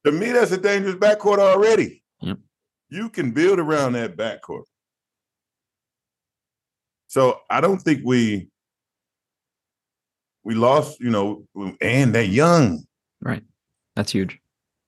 To 0.05 0.13
me, 0.13 0.33
that's 0.33 0.53
a 0.53 0.59
dangerous 0.59 0.95
backcourt 0.95 1.39
already. 1.39 2.03
Yep. 2.21 2.39
You 2.89 3.11
can 3.11 3.33
build 3.33 3.59
around 3.59 3.93
that 3.93 4.17
backcourt. 4.17 4.65
So 7.11 7.41
I 7.51 7.61
don't 7.61 7.83
think 7.83 8.03
we 8.05 8.47
we 10.45 10.55
lost, 10.55 11.01
you 11.01 11.11
know, 11.11 11.45
and 11.81 12.15
they're 12.15 12.23
young. 12.23 12.85
Right. 13.21 13.43
That's 13.97 14.13
huge. 14.13 14.39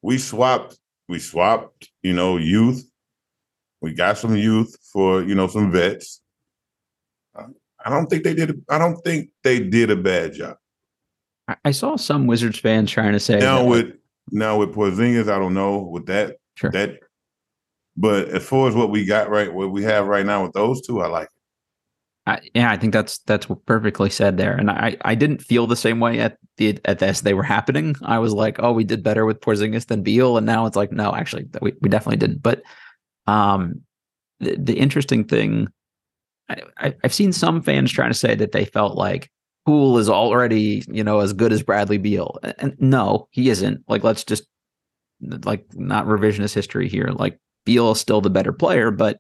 We 0.02 0.19
swapped, 0.19 0.79
we 1.09 1.19
swapped, 1.19 1.91
you 2.00 2.12
know, 2.12 2.37
youth. 2.37 2.88
We 3.81 3.93
got 3.93 4.19
some 4.19 4.37
youth 4.37 4.76
for, 4.93 5.25
you 5.25 5.35
know, 5.35 5.49
some 5.49 5.73
vets. 5.73 6.21
I 7.37 7.91
don't 7.91 8.07
think 8.07 8.23
they 8.23 8.35
did. 8.35 8.62
I 8.69 8.79
don't 8.79 9.02
think 9.02 9.31
they 9.43 9.59
did 9.59 9.91
a 9.91 9.97
bad 9.97 10.35
job. 10.35 10.59
I 11.64 11.73
saw 11.73 11.97
some 11.97 12.29
Wizards 12.29 12.61
fans 12.61 12.93
trying 12.93 13.14
to 13.14 13.21
say 13.21 13.41
now 13.41 13.64
with 13.64 13.95
now 14.31 14.59
with 14.59 14.73
Porzingis, 14.73 15.29
I 15.29 15.41
don't 15.41 15.55
know 15.55 15.79
with 15.79 16.07
that 16.07 16.37
sure. 16.55 16.71
that. 16.71 17.00
But 17.97 18.29
as 18.29 18.45
far 18.45 18.69
as 18.69 18.76
what 18.76 18.91
we 18.91 19.05
got 19.05 19.29
right, 19.29 19.52
what 19.52 19.73
we 19.73 19.83
have 19.83 20.07
right 20.07 20.25
now 20.25 20.45
with 20.45 20.52
those 20.52 20.87
two, 20.87 21.00
I 21.00 21.09
like. 21.09 21.29
I, 22.26 22.41
yeah, 22.55 22.71
I 22.71 22.76
think 22.76 22.93
that's 22.93 23.19
that's 23.21 23.47
perfectly 23.67 24.09
said 24.09 24.37
there, 24.37 24.55
and 24.55 24.71
I 24.71 24.97
I 25.05 25.14
didn't 25.17 25.43
feel 25.43 25.67
the 25.67 25.75
same 25.76 25.99
way 25.99 26.21
at 26.21 26.38
the 26.57 26.79
at 26.85 27.00
this 27.00 27.23
they 27.23 27.35
were 27.35 27.43
happening. 27.43 27.97
I 28.02 28.19
was 28.19 28.33
like, 28.33 28.57
oh, 28.61 28.73
we 28.73 28.85
did 28.85 29.02
better 29.02 29.26
with 29.26 29.41
Porzingis 29.41 29.87
than 29.87 30.02
Beal, 30.02 30.37
and 30.37 30.47
now 30.47 30.67
it's 30.67 30.76
like, 30.76 30.93
no, 30.93 31.14
actually, 31.14 31.49
we 31.61 31.73
we 31.81 31.88
definitely 31.88 32.19
didn't. 32.19 32.43
But 32.43 32.62
um, 33.26 33.81
the, 34.38 34.57
the 34.57 34.75
interesting 34.75 35.25
thing 35.25 35.69
I, 36.79 36.95
have 37.02 37.14
seen 37.14 37.33
some 37.33 37.62
fans 37.62 37.93
trying 37.93 38.11
to 38.11 38.19
say 38.19 38.35
that 38.35 38.52
they 38.52 38.64
felt 38.64 38.97
like 38.97 39.31
Poole 39.67 39.99
is 39.99 40.09
already, 40.09 40.85
you 40.88 41.05
know, 41.05 41.21
as 41.21 41.33
good 41.33 41.52
as 41.52 41.62
Bradley 41.62 41.99
Beal. 41.99 42.38
And 42.59 42.75
no, 42.79 43.29
he 43.31 43.49
isn't. 43.50 43.85
Like, 43.88 44.05
let's 44.05 44.25
just 44.25 44.45
like 45.21 45.64
not 45.75 46.07
revisionist 46.07 46.55
history 46.55 46.88
here. 46.88 47.09
Like 47.09 47.38
Beal 47.64 47.93
is 47.93 48.00
still 48.00 48.21
the 48.21 48.31
better 48.31 48.52
player, 48.52 48.91
but 48.91 49.19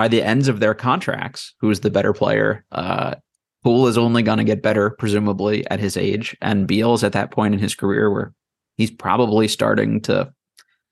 by 0.00 0.08
the 0.08 0.22
ends 0.22 0.48
of 0.48 0.60
their 0.60 0.72
contracts, 0.72 1.52
who's 1.60 1.80
the 1.80 1.90
better 1.90 2.14
player? 2.14 2.64
Uh, 2.72 3.16
Poole 3.62 3.86
is 3.86 3.98
only 3.98 4.22
going 4.22 4.38
to 4.38 4.44
get 4.44 4.62
better, 4.62 4.88
presumably 4.88 5.68
at 5.68 5.78
his 5.78 5.94
age, 5.94 6.34
and 6.40 6.66
Beal's 6.66 7.04
at 7.04 7.12
that 7.12 7.30
point 7.30 7.52
in 7.52 7.60
his 7.60 7.74
career 7.74 8.10
where 8.10 8.32
he's 8.78 8.90
probably 8.90 9.46
starting 9.46 10.00
to. 10.00 10.32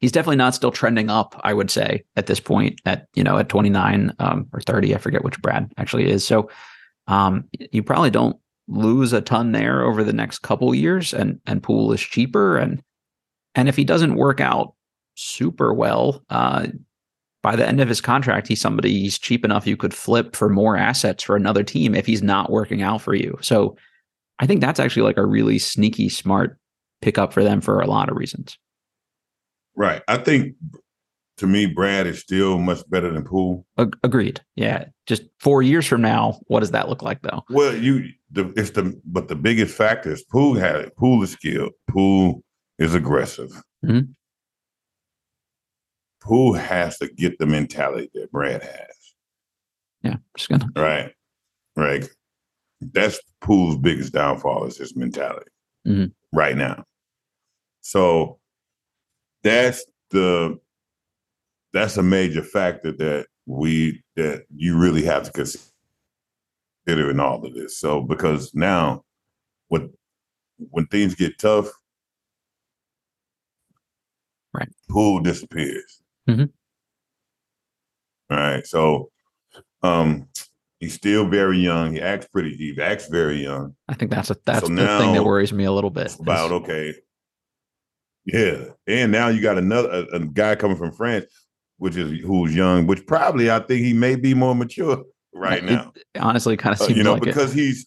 He's 0.01 0.13
definitely 0.13 0.37
not 0.37 0.55
still 0.55 0.71
trending 0.71 1.09
up, 1.09 1.41
I 1.43 1.55
would 1.55 1.71
say, 1.71 2.05
at 2.17 2.27
this 2.27 2.39
point. 2.39 2.83
At 2.85 3.07
you 3.15 3.25
know, 3.25 3.39
at 3.39 3.49
29 3.49 4.13
um, 4.19 4.47
or 4.53 4.61
30, 4.61 4.95
I 4.95 4.99
forget 4.99 5.25
which 5.25 5.41
Brad 5.41 5.73
actually 5.79 6.11
is. 6.11 6.27
So, 6.27 6.51
um, 7.07 7.49
you 7.73 7.83
probably 7.83 8.11
don't 8.11 8.37
lose 8.67 9.15
a 9.15 9.23
ton 9.23 9.53
there 9.53 9.85
over 9.85 10.05
the 10.05 10.13
next 10.13 10.41
couple 10.41 10.75
years, 10.75 11.15
and 11.15 11.41
and 11.47 11.63
Poole 11.63 11.93
is 11.93 12.03
cheaper, 12.03 12.59
and 12.59 12.83
and 13.55 13.71
if 13.71 13.77
he 13.77 13.85
doesn't 13.85 14.17
work 14.17 14.43
out 14.43 14.75
super 15.15 15.73
well, 15.73 16.23
uh, 16.29 16.67
by 17.43 17.57
the 17.57 17.67
end 17.67 17.81
of 17.81 17.89
his 17.89 18.01
contract, 18.01 18.49
he's 18.49 18.61
somebody 18.61 18.91
he's 18.91 19.19
cheap 19.19 19.45
enough 19.45 19.67
you 19.67 19.77
could 19.77 19.95
flip 19.95 20.35
for 20.35 20.49
more 20.49 20.77
assets 20.77 21.23
for 21.23 21.37
another 21.37 21.63
team 21.63 21.95
if 21.95 22.07
he's 22.07 22.23
not 22.23 22.51
working 22.51 22.83
out 22.83 23.01
for 23.01 23.15
you. 23.15 23.39
So 23.41 23.77
I 24.39 24.47
think 24.47 24.61
that's 24.61 24.81
actually 24.81 25.03
like 25.03 25.17
a 25.17 25.27
really 25.27 25.59
sneaky 25.59 26.09
smart 26.09 26.59
pickup 27.01 27.33
for 27.33 27.45
them 27.45 27.61
for 27.61 27.81
a 27.81 27.87
lot 27.87 28.09
of 28.09 28.17
reasons. 28.17 28.59
Right. 29.77 30.03
I 30.09 30.19
think 30.19 30.55
to 31.39 31.47
me, 31.47 31.67
Brad 31.67 32.07
is 32.07 32.19
still 32.19 32.59
much 32.59 32.89
better 32.91 33.13
than 33.13 33.25
Poole. 33.25 33.65
agreed. 34.03 34.41
Yeah. 34.57 34.87
Just 35.07 35.23
four 35.39 35.63
years 35.63 35.87
from 35.87 36.03
now, 36.03 36.41
what 36.49 36.61
does 36.61 36.73
that 36.73 36.89
look 36.89 37.03
like 37.03 37.23
though? 37.23 37.45
Well, 37.51 37.77
you 37.77 38.09
the 38.33 38.53
it's 38.57 38.71
the 38.71 39.01
but 39.05 39.29
the 39.29 39.37
biggest 39.37 39.77
factor 39.77 40.13
is 40.13 40.25
Poole 40.25 40.55
had 40.55 40.77
it. 40.77 40.97
Poole 40.97 41.23
is 41.23 41.31
skilled. 41.31 41.73
Poole 41.89 42.43
is 42.79 42.95
aggressive. 42.95 43.51
Mm-hmm. 43.85 44.11
Poole 46.21 46.55
has 46.55 46.99
to 46.99 47.09
get 47.09 47.39
the 47.39 47.47
mentality 47.47 48.11
that 48.15 48.33
Brad 48.33 48.63
has. 48.63 49.15
Yeah, 50.03 50.17
just 50.37 50.49
gonna 50.49 50.69
right, 50.77 51.13
right. 51.77 52.09
That's 52.81 53.21
Poole's 53.41 53.77
biggest 53.77 54.13
downfall 54.13 54.65
is 54.67 54.79
his 54.79 54.97
mentality 54.97 55.51
mm-hmm. 55.87 56.07
right 56.37 56.57
now. 56.57 56.85
So 57.81 58.39
that's 59.43 59.85
the 60.11 60.59
that's 61.73 61.97
a 61.97 62.03
major 62.03 62.43
factor 62.43 62.93
that 62.93 63.27
we 63.47 64.03
that 64.17 64.45
you 64.55 64.79
really 64.79 65.05
have 65.05 65.25
to 65.25 65.33
consider 65.33 67.11
in 67.11 67.21
all 67.21 67.45
of 67.45 67.55
this. 67.55 67.79
So 67.79 68.03
because 68.03 68.55
now, 68.55 69.05
when 69.69 69.93
when 70.71 70.87
things 70.87 71.15
get 71.15 71.39
tough, 71.39 71.71
right, 74.53 74.69
Poole 74.89 75.21
disappears. 75.21 76.03
Mm-hmm. 76.29 76.45
All 78.31 78.39
right. 78.39 78.67
So 78.67 79.11
um 79.83 80.29
he's 80.81 80.95
still 80.95 81.29
very 81.29 81.59
young. 81.59 81.95
He 81.95 82.01
acts 82.01 82.27
pretty 82.27 82.55
he 82.57 82.81
acts 82.81 83.09
very 83.09 83.43
young. 83.43 83.75
I 83.89 83.95
think 83.95 84.11
that's 84.11 84.31
a 84.31 84.37
that's 84.45 84.67
so 84.67 84.75
the 84.75 84.99
thing 84.99 85.15
that 85.15 85.25
worries 85.25 85.53
me 85.53 85.65
a 85.65 85.73
little 85.73 85.91
bit. 85.91 86.15
About 86.19 86.53
okay. 86.53 86.95
Yeah. 88.25 88.65
And 88.87 89.11
now 89.11 89.29
you 89.29 89.41
got 89.41 89.59
another 89.59 90.07
a, 90.13 90.17
a, 90.17 90.21
guy 90.21 90.55
coming 90.55 90.77
from 90.77 90.93
France, 90.93 91.27
which 91.79 91.97
is 91.97 92.21
who's 92.23 92.55
young, 92.55 92.87
which 92.87 93.07
probably 93.07 93.51
I 93.51 93.61
think 93.61 93.85
he 93.85 93.95
may 93.95 94.17
be 94.17 94.35
more 94.35 94.55
mature 94.55 95.05
right 95.35 95.65
now. 95.65 95.93
It 96.15 96.21
honestly 96.21 96.57
kind 96.57 96.75
of 96.75 96.79
seems 96.79 96.93
uh, 96.93 96.95
you 96.97 97.03
know, 97.05 97.15
like 97.15 97.23
because 97.23 97.53
it. 97.53 97.61
he's 97.61 97.87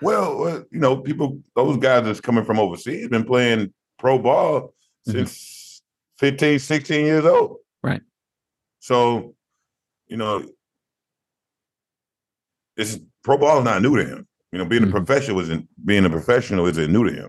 well, 0.00 0.44
uh, 0.44 0.60
you 0.70 0.78
know, 0.78 0.98
people 0.98 1.40
those 1.56 1.76
guys 1.78 2.04
that's 2.04 2.20
coming 2.20 2.44
from 2.44 2.58
overseas 2.58 3.08
been 3.08 3.24
playing 3.24 3.72
pro 3.98 4.18
ball 4.18 4.60
mm-hmm. 5.08 5.12
since 5.12 5.82
15, 6.18 6.58
16 6.58 7.04
years 7.04 7.24
old. 7.24 7.56
Right. 7.82 8.02
So, 8.80 9.34
you 10.06 10.16
know, 10.16 10.44
this 12.76 12.98
pro 13.24 13.38
ball 13.38 13.58
is 13.58 13.64
not 13.64 13.82
new 13.82 13.96
to 13.96 14.04
him. 14.04 14.26
You 14.52 14.58
know, 14.58 14.64
being 14.64 14.82
mm-hmm. 14.82 14.96
a 14.96 15.04
professional 15.04 15.40
isn't 15.40 15.68
being 15.84 16.04
a 16.04 16.10
professional 16.10 16.66
isn't 16.66 16.92
new 16.92 17.04
to 17.04 17.12
him. 17.12 17.28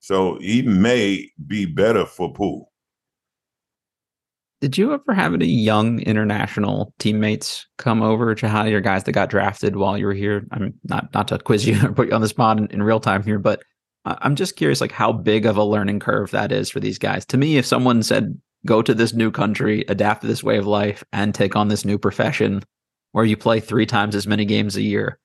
So 0.00 0.38
he 0.38 0.62
may 0.62 1.30
be 1.46 1.66
better 1.66 2.06
for 2.06 2.32
Poole. 2.32 2.72
Did 4.60 4.76
you 4.76 4.92
ever 4.92 5.14
have 5.14 5.34
any 5.34 5.46
young 5.46 6.00
international 6.00 6.92
teammates 6.98 7.66
come 7.76 8.02
over 8.02 8.34
to 8.34 8.48
how 8.48 8.64
your 8.64 8.80
guys 8.80 9.04
that 9.04 9.12
got 9.12 9.30
drafted 9.30 9.76
while 9.76 9.96
you 9.96 10.06
were 10.06 10.14
here? 10.14 10.46
I'm 10.50 10.74
not 10.84 11.12
not 11.14 11.28
to 11.28 11.38
quiz 11.38 11.66
you 11.66 11.84
or 11.86 11.92
put 11.92 12.08
you 12.08 12.14
on 12.14 12.22
the 12.22 12.28
spot 12.28 12.58
in, 12.58 12.66
in 12.68 12.82
real 12.82 13.00
time 13.00 13.22
here, 13.22 13.38
but 13.38 13.62
I'm 14.04 14.36
just 14.36 14.56
curious, 14.56 14.80
like 14.80 14.92
how 14.92 15.12
big 15.12 15.44
of 15.44 15.56
a 15.56 15.64
learning 15.64 16.00
curve 16.00 16.30
that 16.30 16.50
is 16.50 16.70
for 16.70 16.80
these 16.80 16.98
guys. 16.98 17.26
To 17.26 17.36
me, 17.36 17.58
if 17.58 17.66
someone 17.66 18.02
said 18.02 18.40
go 18.66 18.82
to 18.82 18.94
this 18.94 19.14
new 19.14 19.30
country, 19.30 19.84
adapt 19.88 20.22
to 20.22 20.26
this 20.26 20.42
way 20.42 20.58
of 20.58 20.66
life, 20.66 21.04
and 21.12 21.34
take 21.34 21.56
on 21.56 21.68
this 21.68 21.84
new 21.84 21.98
profession 21.98 22.62
where 23.12 23.24
you 23.24 23.36
play 23.36 23.60
three 23.60 23.86
times 23.86 24.14
as 24.14 24.26
many 24.26 24.44
games 24.44 24.76
a 24.76 24.82
year. 24.82 25.18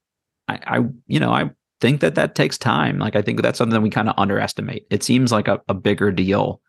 I, 0.48 0.60
I 0.66 0.78
you 1.08 1.20
know, 1.20 1.32
I 1.32 1.50
think 1.82 2.02
that 2.02 2.16
that 2.16 2.36
takes 2.36 2.58
time. 2.58 3.00
Like, 3.00 3.16
I 3.16 3.22
think 3.22 3.42
that's 3.42 3.58
something 3.58 3.82
we 3.82 3.90
kind 3.90 4.10
of 4.10 4.16
underestimate. 4.18 4.86
It 4.90 5.04
seems 5.04 5.32
like 5.32 5.48
a, 5.48 5.62
a 5.68 5.74
bigger 5.74 6.12
deal 6.12 6.62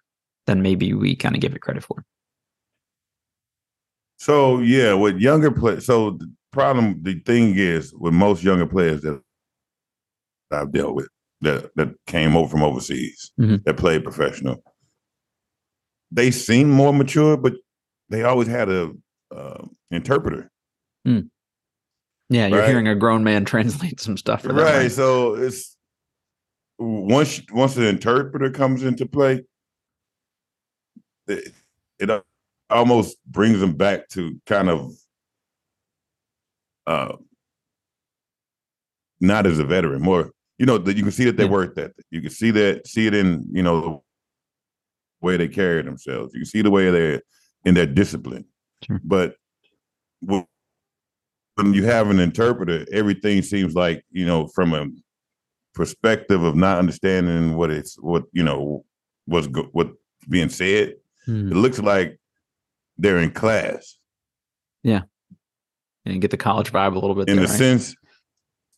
than 0.46 0.62
maybe 0.62 0.92
we 0.92 1.16
kind 1.16 1.34
of 1.34 1.40
give 1.40 1.54
it 1.54 1.60
credit 1.60 1.84
for. 1.84 2.04
So 4.18 4.60
yeah, 4.60 4.94
with 4.94 5.18
younger 5.18 5.50
players, 5.50 5.86
so 5.86 6.12
the 6.12 6.32
problem, 6.52 7.00
the 7.02 7.20
thing 7.20 7.56
is 7.56 7.92
with 7.94 8.14
most 8.14 8.42
younger 8.42 8.66
players 8.66 9.02
that 9.02 9.20
I've 10.50 10.72
dealt 10.72 10.94
with 10.94 11.08
that 11.40 11.70
that 11.76 11.94
came 12.06 12.36
over 12.36 12.48
from 12.48 12.62
overseas 12.62 13.32
mm-hmm. 13.38 13.56
that 13.64 13.76
played 13.76 14.04
professional, 14.04 14.62
they 16.14 16.30
seem 16.30 16.70
more 16.70 16.92
mature, 16.92 17.36
but 17.36 17.54
they 18.08 18.22
always 18.22 18.48
had 18.48 18.68
a 18.68 18.92
uh, 19.34 19.64
interpreter. 19.90 20.50
Mm. 21.06 21.28
Yeah, 22.30 22.46
you're 22.46 22.60
right? 22.60 22.68
hearing 22.68 22.88
a 22.88 22.94
grown 22.94 23.24
man 23.24 23.44
translate 23.44 24.00
some 24.00 24.16
stuff 24.16 24.42
for 24.42 24.48
them. 24.48 24.58
Right. 24.58 24.90
So 24.90 25.34
it's 25.34 25.76
once 26.78 27.42
once 27.52 27.74
the 27.74 27.88
interpreter 27.88 28.50
comes 28.50 28.82
into 28.84 29.06
play, 29.06 29.42
it, 31.26 31.52
it 31.98 32.24
almost 32.70 33.16
brings 33.26 33.60
them 33.60 33.74
back 33.74 34.08
to 34.10 34.40
kind 34.46 34.70
of 34.70 34.92
uh, 36.86 37.16
not 39.20 39.46
as 39.46 39.58
a 39.58 39.64
veteran, 39.64 40.00
more 40.00 40.30
you 40.58 40.66
know 40.66 40.78
that 40.78 40.96
you 40.96 41.02
can 41.02 41.12
see 41.12 41.24
that 41.24 41.36
they 41.36 41.44
yeah. 41.44 41.50
work 41.50 41.74
that 41.74 41.92
you 42.10 42.20
can 42.20 42.30
see 42.30 42.50
that 42.52 42.86
see 42.86 43.06
it 43.06 43.14
in 43.14 43.44
you 43.50 43.62
know 43.62 44.03
way 45.24 45.36
they 45.36 45.48
carry 45.48 45.82
themselves. 45.82 46.34
You 46.34 46.44
see 46.44 46.62
the 46.62 46.70
way 46.70 46.90
they're 46.90 47.22
in 47.64 47.74
their 47.74 47.86
discipline. 47.86 48.44
Sure. 48.82 49.00
But 49.02 49.34
when 50.20 50.46
you 51.72 51.84
have 51.84 52.10
an 52.10 52.20
interpreter, 52.20 52.86
everything 52.92 53.42
seems 53.42 53.74
like, 53.74 54.04
you 54.10 54.26
know, 54.26 54.48
from 54.48 54.74
a 54.74 54.86
perspective 55.74 56.42
of 56.42 56.54
not 56.54 56.78
understanding 56.78 57.56
what 57.56 57.70
it's 57.70 57.96
what, 57.96 58.24
you 58.32 58.42
know, 58.42 58.84
what's 59.26 59.46
go, 59.46 59.68
what's 59.72 59.90
being 60.28 60.48
said, 60.48 60.94
hmm. 61.24 61.50
it 61.50 61.56
looks 61.56 61.78
like 61.78 62.18
they're 62.98 63.18
in 63.18 63.30
class. 63.30 63.98
Yeah. 64.82 65.02
And 66.04 66.20
get 66.20 66.30
the 66.30 66.36
college 66.36 66.70
vibe 66.70 66.94
a 66.94 66.98
little 66.98 67.14
bit. 67.14 67.28
In 67.28 67.36
there, 67.36 67.46
the 67.46 67.50
right? 67.50 67.58
sense, 67.58 67.96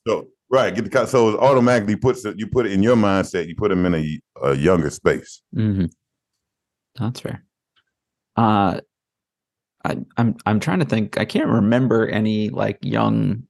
so 0.06 0.28
right, 0.48 0.74
get 0.74 0.90
the 0.90 1.06
so 1.06 1.30
it 1.30 1.38
automatically 1.38 1.96
puts 1.96 2.24
it, 2.24 2.38
you 2.38 2.46
put 2.46 2.66
it 2.66 2.72
in 2.72 2.82
your 2.82 2.96
mindset, 2.96 3.48
you 3.48 3.56
put 3.56 3.70
them 3.70 3.85
in 3.87 3.94
a, 3.94 4.20
a 4.42 4.54
younger 4.54 4.90
space. 4.90 5.42
Mm-hmm. 5.54 5.87
That's 6.98 7.20
fair. 7.20 7.44
Uh, 8.37 8.80
I, 9.85 9.96
I'm 10.16 10.37
I'm 10.46 10.61
trying 10.61 10.80
to 10.80 10.85
think. 10.85 11.18
I 11.18 11.24
can't 11.24 11.48
remember 11.48 12.06
any 12.06 12.50
like 12.50 12.78
young 12.82 13.44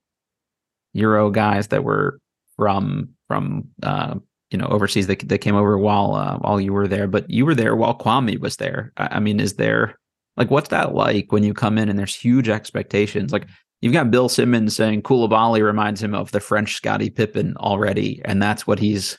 Euro 0.92 1.30
guys 1.30 1.68
that 1.68 1.84
were 1.84 2.20
from 2.56 3.10
from 3.28 3.68
uh, 3.82 4.16
you 4.50 4.58
know 4.58 4.66
overseas 4.66 5.06
that 5.06 5.28
that 5.28 5.38
came 5.38 5.56
over 5.56 5.78
while 5.78 6.14
uh, 6.14 6.38
while 6.38 6.60
you 6.60 6.72
were 6.72 6.88
there. 6.88 7.06
But 7.06 7.28
you 7.30 7.46
were 7.46 7.54
there 7.54 7.74
while 7.76 7.96
Kwame 7.96 8.38
was 8.38 8.56
there. 8.56 8.92
I, 8.96 9.08
I 9.12 9.20
mean, 9.20 9.40
is 9.40 9.54
there 9.54 9.98
like 10.36 10.50
what's 10.50 10.68
that 10.68 10.94
like 10.94 11.32
when 11.32 11.42
you 11.42 11.54
come 11.54 11.78
in 11.78 11.88
and 11.88 11.98
there's 11.98 12.14
huge 12.14 12.48
expectations? 12.48 13.32
Like 13.32 13.48
you've 13.80 13.92
got 13.92 14.10
Bill 14.10 14.28
Simmons 14.28 14.76
saying 14.76 15.02
Coulibaly 15.02 15.62
reminds 15.62 16.02
him 16.02 16.14
of 16.14 16.32
the 16.32 16.40
French 16.40 16.74
Scottie 16.74 17.10
Pippen 17.10 17.56
already, 17.56 18.20
and 18.24 18.42
that's 18.42 18.66
what 18.66 18.78
he's 18.78 19.18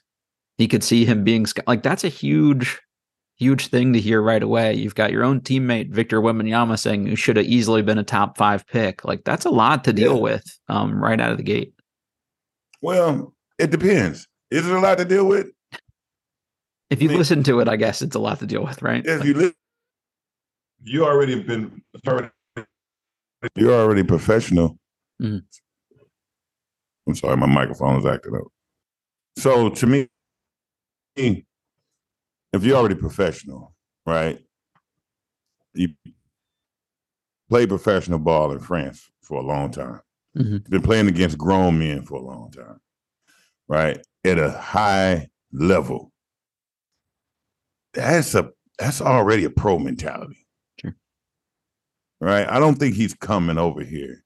he 0.58 0.68
could 0.68 0.84
see 0.84 1.06
him 1.06 1.24
being 1.24 1.46
like 1.66 1.84
that's 1.84 2.04
a 2.04 2.10
huge 2.10 2.80
huge 3.38 3.68
thing 3.68 3.94
to 3.94 4.00
hear 4.00 4.22
right 4.22 4.42
away. 4.42 4.74
You've 4.74 4.96
got 4.96 5.12
your 5.12 5.24
own 5.24 5.42
teammate 5.42 5.92
Victor 5.92 6.22
Wembanyama 6.22 6.78
saying 6.80 7.08
you 7.08 7.16
should 7.16 7.38
have 7.38 7.46
easily 7.46 7.82
been 7.82 7.98
a 7.98 8.04
top 8.04 8.38
five 8.38 8.66
pick. 8.68 9.06
Like 9.06 9.24
that's 9.24 9.46
a 9.46 9.50
lot 9.50 9.84
to 9.86 9.94
deal 9.94 10.16
yeah. 10.16 10.22
with 10.22 10.60
um, 10.70 11.02
right 11.02 11.20
out 11.20 11.32
of 11.32 11.38
the 11.38 11.44
gate. 11.44 11.74
Well, 12.82 13.34
it 13.58 13.72
depends. 13.72 14.28
Is 14.52 14.68
it 14.68 14.76
a 14.76 14.80
lot 14.80 14.98
to 14.98 15.06
deal 15.06 15.26
with? 15.26 15.48
If 16.90 17.02
you 17.02 17.10
I 17.10 17.12
mean, 17.12 17.18
listen 17.20 17.44
to 17.44 17.60
it, 17.60 17.68
I 17.68 17.76
guess 17.76 18.02
it's 18.02 18.16
a 18.16 18.20
lot 18.20 18.40
to 18.40 18.46
deal 18.46 18.64
with, 18.64 18.82
right? 18.82 19.06
If 19.06 19.26
you 19.26 19.34
listen, 19.34 19.56
you 20.84 21.06
already 21.06 21.42
been 21.42 21.82
you're 23.56 23.74
already 23.74 24.04
professional. 24.04 24.78
Mm-hmm. 25.22 25.40
I'm 27.08 27.16
sorry, 27.16 27.38
my 27.38 27.46
microphone 27.46 28.00
is 28.00 28.06
acting 28.06 28.36
up. 28.36 28.48
So 29.38 29.70
to 29.70 29.88
me, 29.88 30.08
if 32.58 32.64
you're 32.64 32.78
already 32.78 32.96
professional, 32.96 33.74
right? 34.06 34.40
You 35.74 35.90
played 37.50 37.70
professional 37.70 38.20
ball 38.20 38.52
in 38.52 38.60
France 38.60 39.10
for 39.22 39.40
a 39.40 39.46
long 39.46 39.72
time. 39.72 40.02
Mhm. 40.36 40.70
Been 40.70 40.82
playing 40.82 41.08
against 41.08 41.38
grown 41.38 41.80
men 41.80 42.06
for 42.06 42.16
a 42.16 42.22
long 42.22 42.52
time, 42.52 42.80
right? 43.68 44.06
At 44.24 44.38
a 44.38 44.52
high 44.52 45.30
level. 45.52 46.12
That's 47.94 48.36
a 48.36 48.52
that's 48.78 49.02
already 49.02 49.44
a 49.44 49.50
pro 49.50 49.80
mentality. 49.80 50.46
Sure. 50.80 50.96
Right? 52.20 52.48
I 52.48 52.60
don't 52.60 52.76
think 52.76 52.96
he's 52.96 53.16
coming 53.16 53.58
over 53.58 53.84
here 53.84 54.24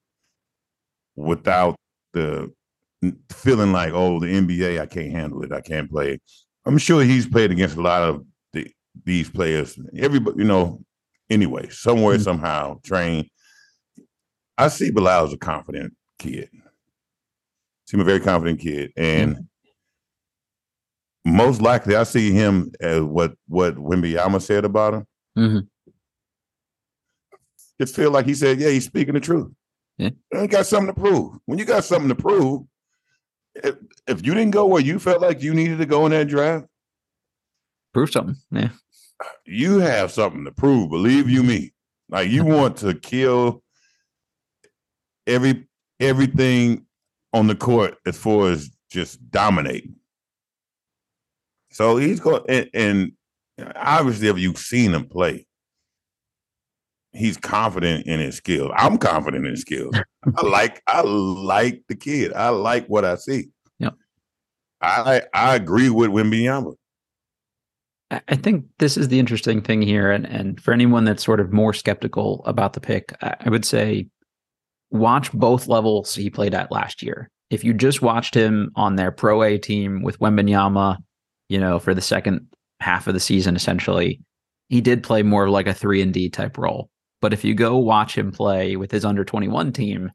without 1.15 1.75
the 2.13 2.51
feeling 3.29 3.71
like, 3.71 3.93
oh, 3.93 4.19
the 4.19 4.27
NBA, 4.27 4.79
I 4.79 4.85
can't 4.85 5.11
handle 5.11 5.43
it. 5.43 5.51
I 5.51 5.61
can't 5.61 5.89
play. 5.89 6.19
I'm 6.65 6.77
sure 6.77 7.03
he's 7.03 7.27
played 7.27 7.51
against 7.51 7.75
a 7.77 7.81
lot 7.81 8.03
of 8.03 8.25
the, 8.53 8.71
these 9.03 9.29
players. 9.29 9.77
Everybody, 9.97 10.39
you 10.39 10.43
know, 10.45 10.83
anyway, 11.29 11.69
somewhere, 11.69 12.17
Mhm. 12.17 12.23
somehow, 12.23 12.79
train. 12.83 13.29
I 14.57 14.67
see 14.67 14.91
Bilal 14.91 15.25
as 15.27 15.33
a 15.33 15.37
confident 15.37 15.95
kid. 16.19 16.49
See 17.87 17.97
him 17.97 18.01
a 18.01 18.03
very 18.03 18.19
confident 18.19 18.59
kid. 18.59 18.91
And 18.95 19.47
most 21.25 21.61
likely 21.61 21.95
I 21.95 22.03
see 22.03 22.31
him 22.31 22.71
as 22.79 23.01
what 23.01 23.33
what 23.47 23.75
Wimbyama 23.75 24.41
said 24.41 24.65
about 24.65 24.93
him. 24.93 25.05
Mhm. 25.37 25.67
Just 27.79 27.95
feel 27.95 28.11
like 28.11 28.25
he 28.27 28.35
said, 28.35 28.59
yeah, 28.59 28.69
he's 28.69 28.85
speaking 28.85 29.15
the 29.15 29.19
truth. 29.19 29.51
Yeah. 29.97 30.11
He 30.39 30.47
got 30.47 30.67
something 30.67 30.93
to 30.93 30.99
prove. 31.01 31.33
When 31.45 31.57
you 31.57 31.65
got 31.65 31.83
something 31.83 32.09
to 32.09 32.15
prove, 32.15 32.63
if, 33.55 33.75
if 34.07 34.25
you 34.25 34.33
didn't 34.33 34.51
go 34.51 34.65
where 34.65 34.81
you 34.81 34.99
felt 34.99 35.21
like 35.21 35.41
you 35.41 35.53
needed 35.53 35.77
to 35.79 35.85
go 35.85 36.05
in 36.05 36.11
that 36.11 36.27
draft, 36.27 36.65
Prove 37.93 38.09
something. 38.09 38.37
Yeah. 38.51 38.69
you 39.45 39.79
have 39.79 40.11
something 40.11 40.45
to 40.45 40.51
prove. 40.51 40.89
Believe 40.89 41.29
you 41.29 41.43
me. 41.43 41.73
Like 42.09 42.29
you 42.29 42.45
want 42.45 42.77
to 42.77 42.93
kill 42.93 43.63
every 45.27 45.67
everything 45.99 46.85
on 47.33 47.47
the 47.47 47.55
court 47.55 47.97
as 48.05 48.17
far 48.17 48.49
as 48.49 48.69
just 48.89 49.29
dominating. 49.29 49.95
So 51.71 51.97
he's 51.97 52.19
going 52.19 52.43
and, 52.49 52.69
and 52.73 53.11
obviously 53.75 54.27
if 54.27 54.37
you've 54.37 54.57
seen 54.57 54.93
him 54.93 55.05
play, 55.07 55.45
he's 57.13 57.37
confident 57.37 58.05
in 58.07 58.19
his 58.19 58.35
skills. 58.35 58.71
I'm 58.75 58.97
confident 58.97 59.45
in 59.45 59.51
his 59.51 59.61
skills. 59.61 59.95
I 59.95 60.41
like 60.45 60.81
I 60.87 61.01
like 61.01 61.83
the 61.87 61.95
kid. 61.95 62.33
I 62.33 62.49
like 62.49 62.87
what 62.87 63.05
I 63.05 63.15
see. 63.15 63.49
Yep. 63.79 63.93
I 64.81 65.23
I 65.33 65.55
agree 65.55 65.89
with 65.89 66.11
Wimbyama. 66.11 66.75
I 68.11 68.21
I 68.27 68.35
think 68.35 68.65
this 68.79 68.97
is 68.97 69.07
the 69.07 69.19
interesting 69.19 69.61
thing 69.61 69.81
here, 69.81 70.11
and 70.11 70.25
and 70.25 70.61
for 70.61 70.73
anyone 70.73 71.05
that's 71.05 71.23
sort 71.23 71.39
of 71.39 71.51
more 71.51 71.73
skeptical 71.73 72.43
about 72.45 72.73
the 72.73 72.81
pick, 72.81 73.13
I 73.21 73.35
I 73.41 73.49
would 73.49 73.65
say 73.65 74.07
watch 74.89 75.31
both 75.31 75.67
levels 75.67 76.13
he 76.15 76.29
played 76.29 76.53
at 76.53 76.71
last 76.71 77.01
year. 77.01 77.29
If 77.49 77.63
you 77.63 77.73
just 77.73 78.01
watched 78.01 78.33
him 78.33 78.71
on 78.75 78.95
their 78.95 79.11
Pro 79.11 79.43
A 79.43 79.57
team 79.57 80.03
with 80.03 80.19
Wembanyama, 80.19 80.97
you 81.49 81.59
know, 81.59 81.79
for 81.79 81.93
the 81.93 82.01
second 82.01 82.47
half 82.79 83.07
of 83.07 83.13
the 83.13 83.19
season, 83.19 83.55
essentially, 83.55 84.21
he 84.69 84.79
did 84.79 85.03
play 85.03 85.21
more 85.21 85.45
of 85.45 85.51
like 85.51 85.67
a 85.67 85.73
three 85.73 86.01
and 86.01 86.13
D 86.13 86.29
type 86.29 86.57
role. 86.57 86.89
But 87.21 87.33
if 87.33 87.43
you 87.43 87.53
go 87.53 87.77
watch 87.77 88.17
him 88.17 88.31
play 88.31 88.75
with 88.75 88.91
his 88.91 89.05
under 89.05 89.23
twenty 89.23 89.47
one 89.47 89.71
team, 89.71 90.11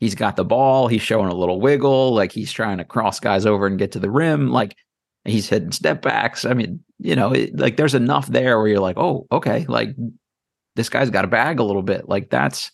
he's 0.00 0.14
got 0.14 0.36
the 0.36 0.44
ball, 0.44 0.88
he's 0.88 1.02
showing 1.02 1.30
a 1.30 1.34
little 1.34 1.60
wiggle, 1.60 2.14
like 2.14 2.32
he's 2.32 2.52
trying 2.52 2.78
to 2.78 2.84
cross 2.84 3.20
guys 3.20 3.46
over 3.46 3.66
and 3.66 3.78
get 3.78 3.92
to 3.92 3.98
the 3.98 4.10
rim, 4.10 4.50
like 4.50 4.76
he's 5.24 5.48
hitting 5.48 5.72
step 5.72 6.02
backs. 6.02 6.44
I 6.44 6.54
mean, 6.54 6.82
you 6.98 7.16
know, 7.16 7.32
it, 7.32 7.58
like 7.58 7.76
there's 7.76 7.94
enough 7.94 8.26
there 8.28 8.58
where 8.58 8.68
you're 8.68 8.80
like, 8.80 8.98
oh, 8.98 9.26
okay, 9.32 9.64
like 9.68 9.94
this 10.76 10.88
guy's 10.88 11.10
got 11.10 11.24
a 11.24 11.28
bag 11.28 11.58
a 11.58 11.64
little 11.64 11.82
bit. 11.82 12.08
Like 12.08 12.30
that's 12.30 12.70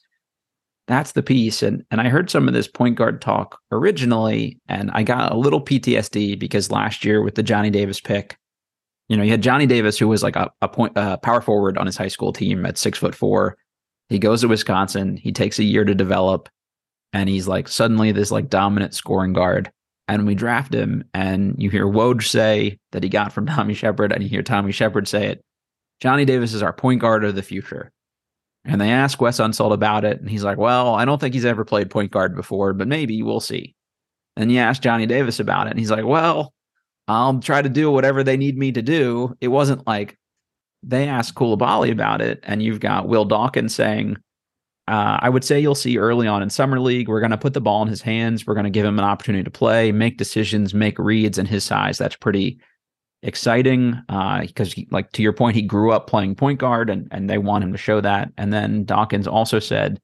that's 0.86 1.12
the 1.12 1.22
piece. 1.22 1.62
And 1.62 1.84
and 1.90 2.00
I 2.00 2.08
heard 2.08 2.30
some 2.30 2.48
of 2.48 2.54
this 2.54 2.68
point 2.68 2.96
guard 2.96 3.22
talk 3.22 3.58
originally, 3.70 4.58
and 4.68 4.90
I 4.92 5.02
got 5.02 5.32
a 5.32 5.36
little 5.36 5.64
PTSD 5.64 6.38
because 6.38 6.70
last 6.70 7.04
year 7.04 7.22
with 7.22 7.36
the 7.36 7.42
Johnny 7.42 7.70
Davis 7.70 8.00
pick, 8.00 8.36
you 9.08 9.16
know, 9.16 9.22
you 9.22 9.30
had 9.30 9.42
Johnny 9.42 9.66
Davis 9.66 9.98
who 9.98 10.08
was 10.08 10.22
like 10.22 10.36
a, 10.36 10.50
a 10.62 10.68
point 10.68 10.96
uh, 10.96 11.16
power 11.18 11.40
forward 11.40 11.78
on 11.78 11.86
his 11.86 11.96
high 11.96 12.08
school 12.08 12.32
team 12.32 12.66
at 12.66 12.78
six 12.78 12.98
foot 12.98 13.14
four. 13.14 13.56
He 14.10 14.18
goes 14.18 14.42
to 14.42 14.48
Wisconsin. 14.48 15.16
He 15.16 15.32
takes 15.32 15.58
a 15.58 15.64
year 15.64 15.84
to 15.84 15.94
develop, 15.94 16.50
and 17.14 17.28
he's 17.28 17.48
like 17.48 17.68
suddenly 17.68 18.12
this 18.12 18.30
like 18.30 18.50
dominant 18.50 18.94
scoring 18.94 19.32
guard 19.32 19.72
and 20.10 20.26
we 20.26 20.34
draft 20.34 20.74
him, 20.74 21.04
and 21.14 21.54
you 21.56 21.70
hear 21.70 21.86
Woj 21.86 22.24
say 22.24 22.78
that 22.90 23.04
he 23.04 23.08
got 23.08 23.32
from 23.32 23.46
Tommy 23.46 23.74
Sheppard, 23.74 24.12
and 24.12 24.22
you 24.22 24.28
hear 24.28 24.42
Tommy 24.42 24.72
Sheppard 24.72 25.06
say 25.06 25.28
it. 25.28 25.40
Johnny 26.00 26.24
Davis 26.24 26.52
is 26.52 26.62
our 26.62 26.72
point 26.72 27.00
guard 27.00 27.24
of 27.24 27.36
the 27.36 27.42
future. 27.42 27.92
And 28.64 28.80
they 28.80 28.90
ask 28.90 29.20
Wes 29.20 29.38
Unseld 29.38 29.72
about 29.72 30.04
it, 30.04 30.20
and 30.20 30.28
he's 30.28 30.42
like, 30.42 30.58
Well, 30.58 30.94
I 30.94 31.04
don't 31.04 31.20
think 31.20 31.32
he's 31.32 31.44
ever 31.44 31.64
played 31.64 31.90
point 31.90 32.10
guard 32.10 32.34
before, 32.34 32.72
but 32.72 32.88
maybe 32.88 33.22
we'll 33.22 33.40
see. 33.40 33.74
And 34.36 34.50
you 34.50 34.58
ask 34.58 34.82
Johnny 34.82 35.06
Davis 35.06 35.38
about 35.38 35.68
it, 35.68 35.70
and 35.70 35.78
he's 35.78 35.90
like, 35.90 36.04
Well, 36.04 36.52
I'll 37.06 37.38
try 37.38 37.62
to 37.62 37.68
do 37.68 37.90
whatever 37.90 38.24
they 38.24 38.36
need 38.36 38.58
me 38.58 38.72
to 38.72 38.82
do. 38.82 39.36
It 39.40 39.48
wasn't 39.48 39.86
like 39.86 40.18
they 40.82 41.08
asked 41.08 41.34
Coulibaly 41.34 41.90
about 41.90 42.20
it, 42.20 42.40
and 42.42 42.62
you've 42.62 42.80
got 42.80 43.08
Will 43.08 43.24
Dawkins 43.24 43.74
saying, 43.74 44.16
uh, 44.88 45.18
I 45.20 45.28
would 45.28 45.44
say 45.44 45.60
you'll 45.60 45.74
see 45.74 45.98
early 45.98 46.26
on 46.26 46.42
in 46.42 46.50
summer 46.50 46.80
league, 46.80 47.08
we're 47.08 47.20
going 47.20 47.30
to 47.30 47.38
put 47.38 47.54
the 47.54 47.60
ball 47.60 47.82
in 47.82 47.88
his 47.88 48.02
hands. 48.02 48.46
We're 48.46 48.54
going 48.54 48.64
to 48.64 48.70
give 48.70 48.86
him 48.86 48.98
an 48.98 49.04
opportunity 49.04 49.44
to 49.44 49.50
play, 49.50 49.92
make 49.92 50.16
decisions, 50.16 50.74
make 50.74 50.98
reads, 50.98 51.38
and 51.38 51.46
his 51.46 51.62
size. 51.62 51.96
That's 51.96 52.16
pretty 52.16 52.58
exciting 53.22 54.00
because, 54.40 54.72
he 54.72 54.88
like 54.90 55.12
to 55.12 55.22
your 55.22 55.34
point, 55.34 55.54
he 55.54 55.62
grew 55.62 55.92
up 55.92 56.06
playing 56.06 56.34
point 56.34 56.58
guard, 56.58 56.90
and 56.90 57.06
and 57.10 57.28
they 57.28 57.38
want 57.38 57.62
him 57.62 57.72
to 57.72 57.78
show 57.78 58.00
that. 58.00 58.32
And 58.36 58.52
then 58.52 58.84
Dawkins 58.84 59.28
also 59.28 59.58
said 59.60 60.00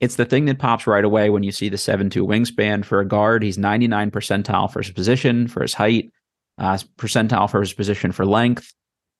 it's 0.00 0.16
the 0.16 0.26
thing 0.26 0.44
that 0.46 0.58
pops 0.58 0.86
right 0.86 1.04
away 1.04 1.30
when 1.30 1.42
you 1.42 1.52
see 1.52 1.68
the 1.68 1.78
seven 1.78 2.10
two 2.10 2.26
wingspan 2.26 2.84
for 2.84 3.00
a 3.00 3.06
guard. 3.06 3.42
He's 3.42 3.58
ninety 3.58 3.88
nine 3.88 4.10
percentile 4.10 4.70
for 4.70 4.82
his 4.82 4.90
position, 4.90 5.48
for 5.48 5.62
his 5.62 5.72
height, 5.72 6.10
uh, 6.58 6.78
percentile 6.98 7.50
for 7.50 7.60
his 7.60 7.72
position 7.72 8.12
for 8.12 8.26
length. 8.26 8.74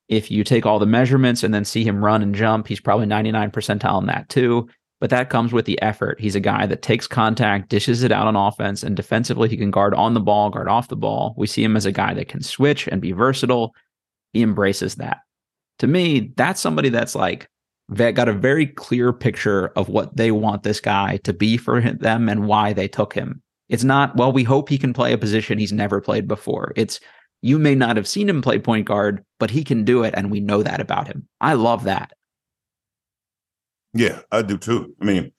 If 0.08 0.30
you 0.30 0.42
take 0.42 0.64
all 0.64 0.78
the 0.78 0.86
measurements 0.86 1.42
and 1.42 1.52
then 1.52 1.64
see 1.64 1.84
him 1.84 2.04
run 2.04 2.22
and 2.22 2.34
jump, 2.34 2.66
he's 2.66 2.80
probably 2.80 3.06
99 3.06 3.50
percentile 3.50 4.00
in 4.00 4.06
that 4.06 4.28
too 4.28 4.68
but 5.00 5.10
that 5.10 5.30
comes 5.30 5.52
with 5.52 5.64
the 5.64 5.80
effort. 5.80 6.20
He's 6.20 6.34
a 6.34 6.40
guy 6.40 6.66
that 6.66 6.82
takes 6.82 7.06
contact, 7.06 7.68
dishes 7.68 8.02
it 8.02 8.10
out 8.10 8.26
on 8.26 8.34
offense, 8.34 8.82
and 8.82 8.96
defensively, 8.96 9.48
he 9.48 9.56
can 9.56 9.70
guard 9.70 9.94
on 9.94 10.14
the 10.14 10.20
ball, 10.20 10.50
guard 10.50 10.68
off 10.68 10.88
the 10.88 10.96
ball. 10.96 11.34
We 11.36 11.46
see 11.46 11.62
him 11.62 11.76
as 11.76 11.86
a 11.86 11.92
guy 11.92 12.14
that 12.14 12.28
can 12.28 12.42
switch 12.42 12.88
and 12.88 13.00
be 13.00 13.12
versatile. 13.12 13.74
He 14.32 14.42
embraces 14.42 14.96
that. 14.96 15.18
To 15.78 15.86
me, 15.86 16.32
that's 16.36 16.60
somebody 16.60 16.88
that's 16.88 17.14
like 17.14 17.48
that 17.90 18.14
got 18.14 18.28
a 18.28 18.32
very 18.32 18.66
clear 18.66 19.12
picture 19.12 19.68
of 19.76 19.88
what 19.88 20.16
they 20.16 20.32
want 20.32 20.64
this 20.64 20.80
guy 20.80 21.18
to 21.18 21.32
be 21.32 21.56
for 21.56 21.80
them 21.80 22.28
and 22.28 22.46
why 22.46 22.72
they 22.72 22.88
took 22.88 23.14
him. 23.14 23.40
It's 23.68 23.84
not, 23.84 24.16
well, 24.16 24.32
we 24.32 24.44
hope 24.44 24.68
he 24.68 24.78
can 24.78 24.92
play 24.92 25.12
a 25.12 25.18
position 25.18 25.58
he's 25.58 25.72
never 25.72 26.00
played 26.00 26.26
before. 26.26 26.72
It's, 26.74 27.00
you 27.42 27.58
may 27.58 27.74
not 27.74 27.96
have 27.96 28.08
seen 28.08 28.28
him 28.28 28.42
play 28.42 28.58
point 28.58 28.86
guard, 28.86 29.24
but 29.38 29.50
he 29.50 29.62
can 29.64 29.84
do 29.84 30.02
it, 30.04 30.14
and 30.16 30.30
we 30.30 30.40
know 30.40 30.62
that 30.62 30.80
about 30.80 31.06
him. 31.06 31.28
I 31.40 31.54
love 31.54 31.84
that. 31.84 32.12
Yeah, 33.94 34.20
I 34.30 34.42
do 34.42 34.58
too. 34.58 34.94
I 35.00 35.04
mean, 35.04 35.32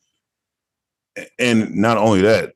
and 1.38 1.76
not 1.76 1.98
only 1.98 2.22
that, 2.22 2.54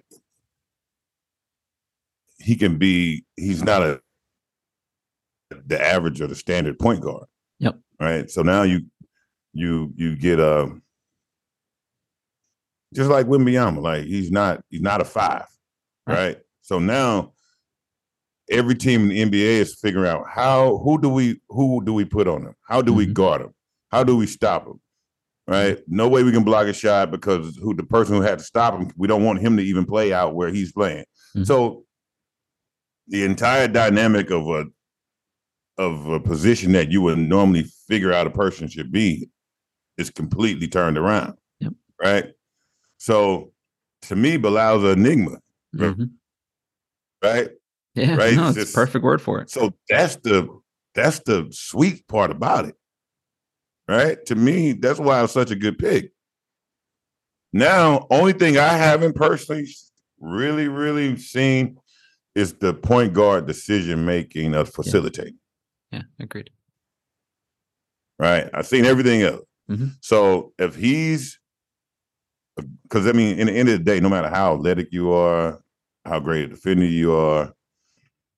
he 2.39 2.55
can 2.55 2.77
be. 2.77 3.25
He's 3.35 3.63
not 3.63 3.83
a 3.83 4.01
the 5.65 5.81
average 5.81 6.19
or 6.19 6.27
the 6.27 6.35
standard 6.35 6.79
point 6.79 7.01
guard. 7.01 7.25
Yep. 7.59 7.79
Right. 7.99 8.29
So 8.29 8.41
now 8.41 8.63
you 8.63 8.81
you 9.53 9.93
you 9.95 10.15
get 10.15 10.39
a 10.39 10.69
just 12.93 13.09
like 13.09 13.27
Wimbyama, 13.27 13.81
like 13.81 14.05
he's 14.05 14.31
not 14.31 14.63
he's 14.69 14.81
not 14.81 15.01
a 15.01 15.05
five, 15.05 15.45
Right. 16.07 16.15
right? 16.15 16.37
So 16.61 16.79
now 16.79 17.33
every 18.53 18.75
team 18.75 19.09
in 19.09 19.09
the 19.09 19.21
NBA 19.39 19.59
is 19.61 19.75
figuring 19.75 20.07
out 20.09 20.25
how 20.29 20.77
who 20.77 20.99
do 21.01 21.09
we 21.09 21.39
who 21.49 21.83
do 21.83 21.93
we 21.93 22.05
put 22.05 22.27
on 22.27 22.43
him? 22.43 22.55
How 22.67 22.81
do 22.81 22.93
we 22.93 23.07
Mhm. 23.07 23.13
guard 23.13 23.41
him? 23.41 23.53
How 23.91 24.03
do 24.03 24.15
we 24.15 24.27
stop 24.27 24.65
him? 24.67 24.79
Right? 25.47 25.79
No 25.87 26.07
way 26.07 26.23
we 26.23 26.31
can 26.31 26.43
block 26.43 26.67
a 26.67 26.73
shot 26.73 27.11
because 27.11 27.57
who 27.57 27.73
the 27.73 27.83
person 27.83 28.15
who 28.15 28.21
had 28.21 28.39
to 28.39 28.45
stop 28.45 28.73
him, 28.79 28.89
we 28.95 29.07
don't 29.07 29.23
want 29.23 29.39
him 29.41 29.57
to 29.57 29.63
even 29.63 29.85
play 29.85 30.13
out 30.13 30.35
where 30.35 30.49
he's 30.49 30.71
playing. 30.71 31.05
Mhm. 31.35 31.45
So 31.45 31.85
the 33.07 33.23
entire 33.25 33.67
dynamic 33.67 34.29
of 34.31 34.47
a 34.47 34.65
of 35.77 36.05
a 36.07 36.19
position 36.19 36.71
that 36.73 36.91
you 36.91 37.01
would 37.01 37.17
normally 37.17 37.63
figure 37.87 38.13
out 38.13 38.27
a 38.27 38.29
person 38.31 38.67
should 38.67 38.91
be 38.91 39.27
is 39.97 40.09
completely 40.11 40.67
turned 40.67 40.97
around. 40.97 41.33
Yep. 41.59 41.73
Right. 42.01 42.25
So 42.99 43.51
to 44.03 44.15
me, 44.15 44.37
Bilal's 44.37 44.83
an 44.83 44.99
enigma, 44.99 45.39
Mhm. 45.75 46.11
right? 47.23 47.49
Yeah, 47.95 48.15
Right, 48.15 48.35
no, 48.35 48.49
it's 48.49 48.71
a 48.71 48.73
perfect 48.73 49.03
word 49.03 49.21
for 49.21 49.39
it. 49.41 49.49
So 49.51 49.73
that's 49.89 50.15
the 50.17 50.47
that's 50.95 51.19
the 51.19 51.47
sweet 51.51 52.07
part 52.07 52.31
about 52.31 52.65
it. 52.65 52.75
Right? 53.87 54.23
To 54.27 54.35
me, 54.35 54.73
that's 54.73 54.99
why 54.99 55.23
it's 55.23 55.33
such 55.33 55.51
a 55.51 55.55
good 55.55 55.77
pick. 55.77 56.11
Now, 57.51 58.07
only 58.09 58.33
thing 58.33 58.57
I 58.57 58.69
haven't 58.77 59.15
personally 59.15 59.67
really, 60.19 60.67
really 60.67 61.17
seen 61.17 61.77
is 62.33 62.53
the 62.53 62.73
point 62.73 63.13
guard 63.13 63.45
decision 63.45 64.05
making 64.05 64.55
of 64.55 64.69
facilitating. 64.73 65.37
Yeah, 65.91 66.03
agreed. 66.19 66.49
Right. 68.17 68.49
I've 68.53 68.67
seen 68.67 68.85
everything 68.85 69.21
else. 69.21 69.45
Mhm. 69.69 69.97
So 70.01 70.53
if 70.57 70.75
he's 70.75 71.39
because 72.83 73.07
I 73.07 73.11
mean, 73.11 73.37
in 73.39 73.47
the 73.47 73.53
end 73.53 73.69
of 73.69 73.77
the 73.79 73.83
day, 73.83 73.99
no 73.99 74.09
matter 74.09 74.29
how 74.29 74.55
athletic 74.55 74.89
you 74.91 75.11
are, 75.11 75.61
how 76.05 76.19
great 76.19 76.45
a 76.45 76.47
defender 76.47 76.85
you 76.85 77.13
are, 77.13 77.53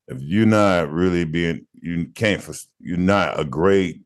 if 0.08 0.22
you're 0.22 0.46
not 0.46 0.92
really 0.92 1.26
being, 1.26 1.66
you 1.74 2.08
can't, 2.14 2.44
you're 2.80 2.98
not 2.98 3.40
a 3.40 3.44
great 3.44 4.02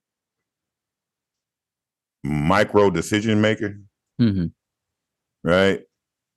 micro 2.23 2.89
decision 2.89 3.41
maker, 3.41 3.79
mm-hmm. 4.21 4.47
right? 5.43 5.81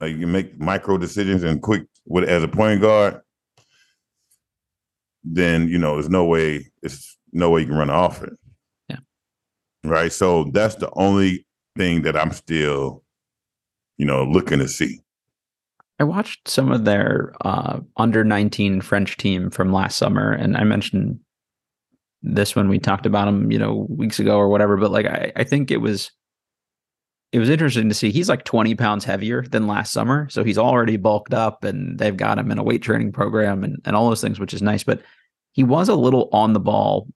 Like 0.00 0.16
you 0.16 0.26
make 0.26 0.58
micro 0.58 0.98
decisions 0.98 1.42
and 1.44 1.62
quick 1.62 1.84
with 2.06 2.28
as 2.28 2.42
a 2.42 2.48
point 2.48 2.80
guard, 2.80 3.20
then 5.24 5.68
you 5.68 5.78
know 5.78 5.94
there's 5.94 6.08
no 6.10 6.24
way 6.24 6.66
it's 6.82 7.16
no 7.32 7.50
way 7.50 7.60
you 7.60 7.66
can 7.66 7.76
run 7.76 7.90
an 7.90 7.96
offense. 7.96 8.36
Yeah. 8.88 8.96
Right. 9.84 10.12
So 10.12 10.50
that's 10.52 10.74
the 10.74 10.90
only 10.94 11.46
thing 11.76 12.02
that 12.02 12.16
I'm 12.16 12.32
still, 12.32 13.02
you 13.96 14.04
know, 14.04 14.24
looking 14.24 14.58
to 14.58 14.68
see. 14.68 15.00
I 16.02 16.04
watched 16.04 16.48
some 16.48 16.72
of 16.72 16.84
their 16.84 17.32
uh, 17.42 17.78
under 17.96 18.24
19 18.24 18.80
French 18.80 19.16
team 19.18 19.50
from 19.50 19.72
last 19.72 19.96
summer, 19.96 20.32
and 20.32 20.56
I 20.56 20.64
mentioned 20.64 21.20
this 22.22 22.56
when 22.56 22.68
we 22.68 22.80
talked 22.80 23.06
about 23.06 23.28
him, 23.28 23.52
you 23.52 23.58
know, 23.60 23.86
weeks 23.88 24.18
ago 24.18 24.36
or 24.36 24.48
whatever. 24.48 24.76
But 24.76 24.90
like, 24.90 25.06
I, 25.06 25.30
I 25.36 25.44
think 25.44 25.70
it 25.70 25.76
was 25.76 26.10
it 27.30 27.38
was 27.38 27.48
interesting 27.48 27.88
to 27.88 27.94
see. 27.94 28.10
He's 28.10 28.28
like 28.28 28.42
20 28.42 28.74
pounds 28.74 29.04
heavier 29.04 29.42
than 29.42 29.68
last 29.68 29.92
summer, 29.92 30.28
so 30.28 30.42
he's 30.42 30.58
already 30.58 30.96
bulked 30.96 31.34
up, 31.34 31.62
and 31.62 31.96
they've 32.00 32.16
got 32.16 32.36
him 32.36 32.50
in 32.50 32.58
a 32.58 32.64
weight 32.64 32.82
training 32.82 33.12
program 33.12 33.62
and 33.62 33.80
and 33.84 33.94
all 33.94 34.08
those 34.08 34.20
things, 34.20 34.40
which 34.40 34.52
is 34.54 34.60
nice. 34.60 34.82
But 34.82 35.02
he 35.52 35.62
was 35.62 35.88
a 35.88 35.94
little 35.94 36.28
on 36.32 36.52
the 36.52 36.58
ball, 36.58 37.06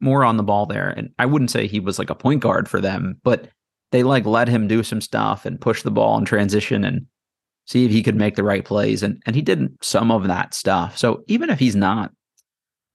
more 0.00 0.24
on 0.24 0.38
the 0.38 0.42
ball 0.42 0.64
there, 0.64 0.88
and 0.88 1.10
I 1.18 1.26
wouldn't 1.26 1.50
say 1.50 1.66
he 1.66 1.78
was 1.78 1.98
like 1.98 2.08
a 2.08 2.14
point 2.14 2.40
guard 2.40 2.70
for 2.70 2.80
them, 2.80 3.20
but 3.22 3.48
they 3.92 4.02
like 4.02 4.24
let 4.24 4.48
him 4.48 4.66
do 4.66 4.82
some 4.82 5.02
stuff 5.02 5.44
and 5.44 5.60
push 5.60 5.82
the 5.82 5.90
ball 5.90 6.16
in 6.16 6.24
transition 6.24 6.86
and 6.86 7.04
see 7.70 7.84
if 7.84 7.92
he 7.92 8.02
could 8.02 8.16
make 8.16 8.34
the 8.34 8.42
right 8.42 8.64
plays, 8.64 9.02
and 9.02 9.22
and 9.26 9.36
he 9.36 9.42
did 9.42 9.72
some 9.80 10.10
of 10.10 10.26
that 10.26 10.54
stuff. 10.54 10.98
So 10.98 11.22
even 11.28 11.50
if 11.50 11.58
he's 11.60 11.76
not 11.76 12.10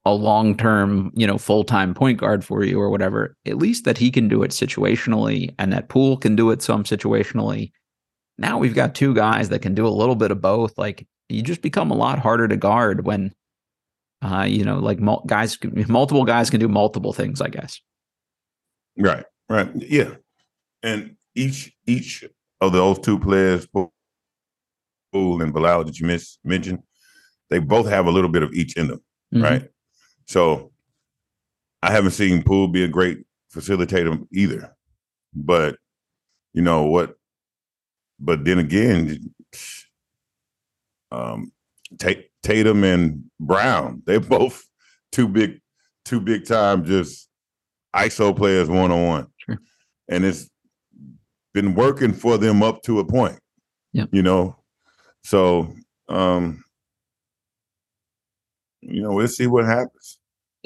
a 0.05 0.13
long 0.13 0.55
term, 0.55 1.11
you 1.15 1.25
know, 1.25 1.38
full 1.38 1.63
time 1.63 1.93
point 1.93 2.19
guard 2.19 2.45
for 2.45 2.63
you 2.63 2.79
or 2.79 2.89
whatever, 2.89 3.35
at 3.45 3.57
least 3.57 3.85
that 3.85 3.97
he 3.97 4.11
can 4.11 4.27
do 4.27 4.43
it 4.43 4.51
situationally 4.51 5.53
and 5.57 5.73
that 5.73 5.89
Poole 5.89 6.17
can 6.17 6.35
do 6.35 6.51
it 6.51 6.61
some 6.61 6.83
situationally. 6.83 7.71
Now 8.38 8.59
we've 8.59 8.75
got 8.75 8.93
two 8.93 9.15
guys 9.15 9.49
that 9.49 9.61
can 9.61 9.73
do 9.73 9.88
a 9.88 9.89
little 9.89 10.15
bit 10.15 10.29
of 10.29 10.41
both. 10.41 10.77
Like 10.77 11.07
you 11.29 11.41
just 11.41 11.61
become 11.61 11.89
a 11.89 11.95
lot 11.95 12.19
harder 12.19 12.47
to 12.47 12.57
guard 12.57 13.05
when, 13.05 13.33
uh, 14.21 14.45
you 14.47 14.63
know, 14.63 14.77
like 14.77 14.99
mul- 14.99 15.23
guys, 15.25 15.57
multiple 15.88 16.25
guys 16.25 16.51
can 16.51 16.59
do 16.59 16.67
multiple 16.67 17.13
things, 17.13 17.41
I 17.41 17.47
guess. 17.47 17.81
Right, 18.97 19.25
right. 19.49 19.69
Yeah. 19.75 20.15
And 20.83 21.15
each, 21.33 21.73
each 21.88 22.23
of 22.61 22.73
those 22.73 22.99
two 22.99 23.17
players, 23.17 23.67
Poole 25.15 25.41
and 25.41 25.54
Bilal 25.54 25.86
that 25.86 25.97
you 25.97 26.06
miss, 26.06 26.39
mentioned, 26.43 26.80
they 27.49 27.60
both 27.60 27.88
have 27.88 28.06
a 28.06 28.12
little 28.12 28.30
bit 28.30 28.43
of 28.43 28.51
each 28.54 28.75
in 28.75 28.88
them, 28.88 29.01
mm-hmm. 29.34 29.43
right? 29.43 29.69
So 30.28 30.73
I 31.82 31.93
haven't 31.93 32.12
seen 32.12 32.43
Poole 32.43 32.67
be 32.67 32.84
a 32.84 32.89
great 32.89 33.19
facilitator 33.56 34.28
either. 34.34 34.75
But 35.34 35.78
you 36.51 36.62
know 36.62 36.84
what? 36.84 37.15
But 38.19 38.43
then 38.43 38.60
again, 38.60 39.34
um, 41.12 41.54
Tatum 42.43 42.84
and 42.84 43.23
Brown, 43.39 44.04
they're 44.06 44.19
both 44.38 44.65
two 45.13 45.30
big, 45.30 45.62
two 46.04 46.19
big 46.19 46.45
time 46.45 46.84
just 46.84 47.30
ISO 47.95 48.36
players 48.36 48.67
one 48.67 48.91
on 48.91 49.08
one, 49.08 49.28
and 50.10 50.25
it's 50.25 50.49
been 51.54 51.73
working 51.73 52.12
for 52.12 52.38
them 52.38 52.62
up 52.62 52.84
to 52.84 52.99
a 52.99 53.06
point. 53.06 53.39
Yeah, 53.93 54.08
you 54.12 54.21
know, 54.21 54.58
so 55.25 55.73
um, 56.07 56.63
you 58.81 59.01
know, 59.01 59.11
we'll 59.11 59.27
see 59.27 59.47
what 59.47 59.65
happens. 59.65 60.19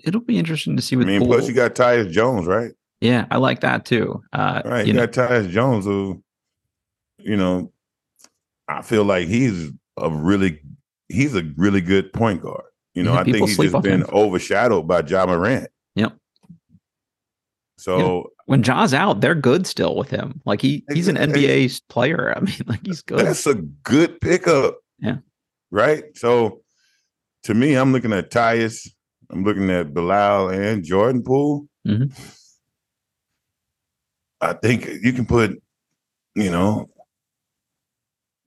It'll 0.04 0.22
be 0.22 0.38
interesting 0.38 0.76
to 0.76 0.82
see 0.82 0.96
what. 0.96 1.06
I 1.06 1.08
mean, 1.08 1.26
plus 1.26 1.48
you 1.48 1.54
got 1.54 1.76
Tyus 1.76 2.12
Jones, 2.12 2.46
right? 2.46 2.72
Yeah, 3.02 3.26
I 3.32 3.38
like 3.38 3.62
that 3.62 3.86
too. 3.86 4.22
Uh, 4.34 4.62
right, 4.66 4.86
you, 4.86 4.94
you 4.94 5.00
got 5.00 5.12
Tyus 5.12 5.50
Jones, 5.50 5.86
who, 5.86 6.22
you 7.20 7.38
know, 7.38 7.72
I 8.68 8.82
feel 8.82 9.06
like 9.06 9.28
he's 9.28 9.72
a 9.98 10.10
really, 10.10 10.62
he's 11.08 11.36
a 11.36 11.44
really 11.56 11.82
good 11.82 12.12
point 12.12 12.42
guard. 12.42 12.66
You 12.94 13.04
know, 13.04 13.14
yeah, 13.14 13.20
I 13.20 13.24
think 13.24 13.38
he's 13.38 13.58
just 13.58 13.82
been 13.82 14.02
him. 14.02 14.10
overshadowed 14.12 14.88
by 14.88 15.02
Ja 15.02 15.26
Morant. 15.26 15.70
Yep. 15.96 16.18
So 17.78 18.32
when 18.50 18.64
Ja's 18.64 18.96
out, 18.96 19.22
they're 19.22 19.36
good 19.36 19.68
still 19.68 19.96
with 19.96 20.10
him. 20.10 20.42
Like 20.44 20.60
he 20.60 20.84
he's 20.92 21.08
an 21.08 21.18
NBA 21.18 21.84
player. 21.88 22.34
I 22.36 22.40
mean, 22.40 22.56
like 22.66 22.84
he's 22.84 23.04
good. 23.04 23.20
That's 23.20 23.46
a 23.46 23.54
good 23.54 24.20
pickup. 24.20 24.80
Yeah. 24.98 25.18
Right. 25.70 26.06
So 26.18 26.62
to 27.44 27.54
me, 27.54 27.76
I'm 27.76 27.92
looking 27.92 28.12
at 28.12 28.32
Tyus, 28.32 28.90
I'm 29.30 29.44
looking 29.44 29.70
at 29.70 29.94
Bilal 29.94 30.50
and 30.50 30.84
Jordan 30.84 31.22
Poole. 31.22 31.68
Mm-hmm. 31.88 32.12
I 34.42 34.54
think 34.54 34.88
you 35.04 35.14
can 35.14 35.28
put, 35.28 35.62
you 36.34 36.50
know, 36.50 36.90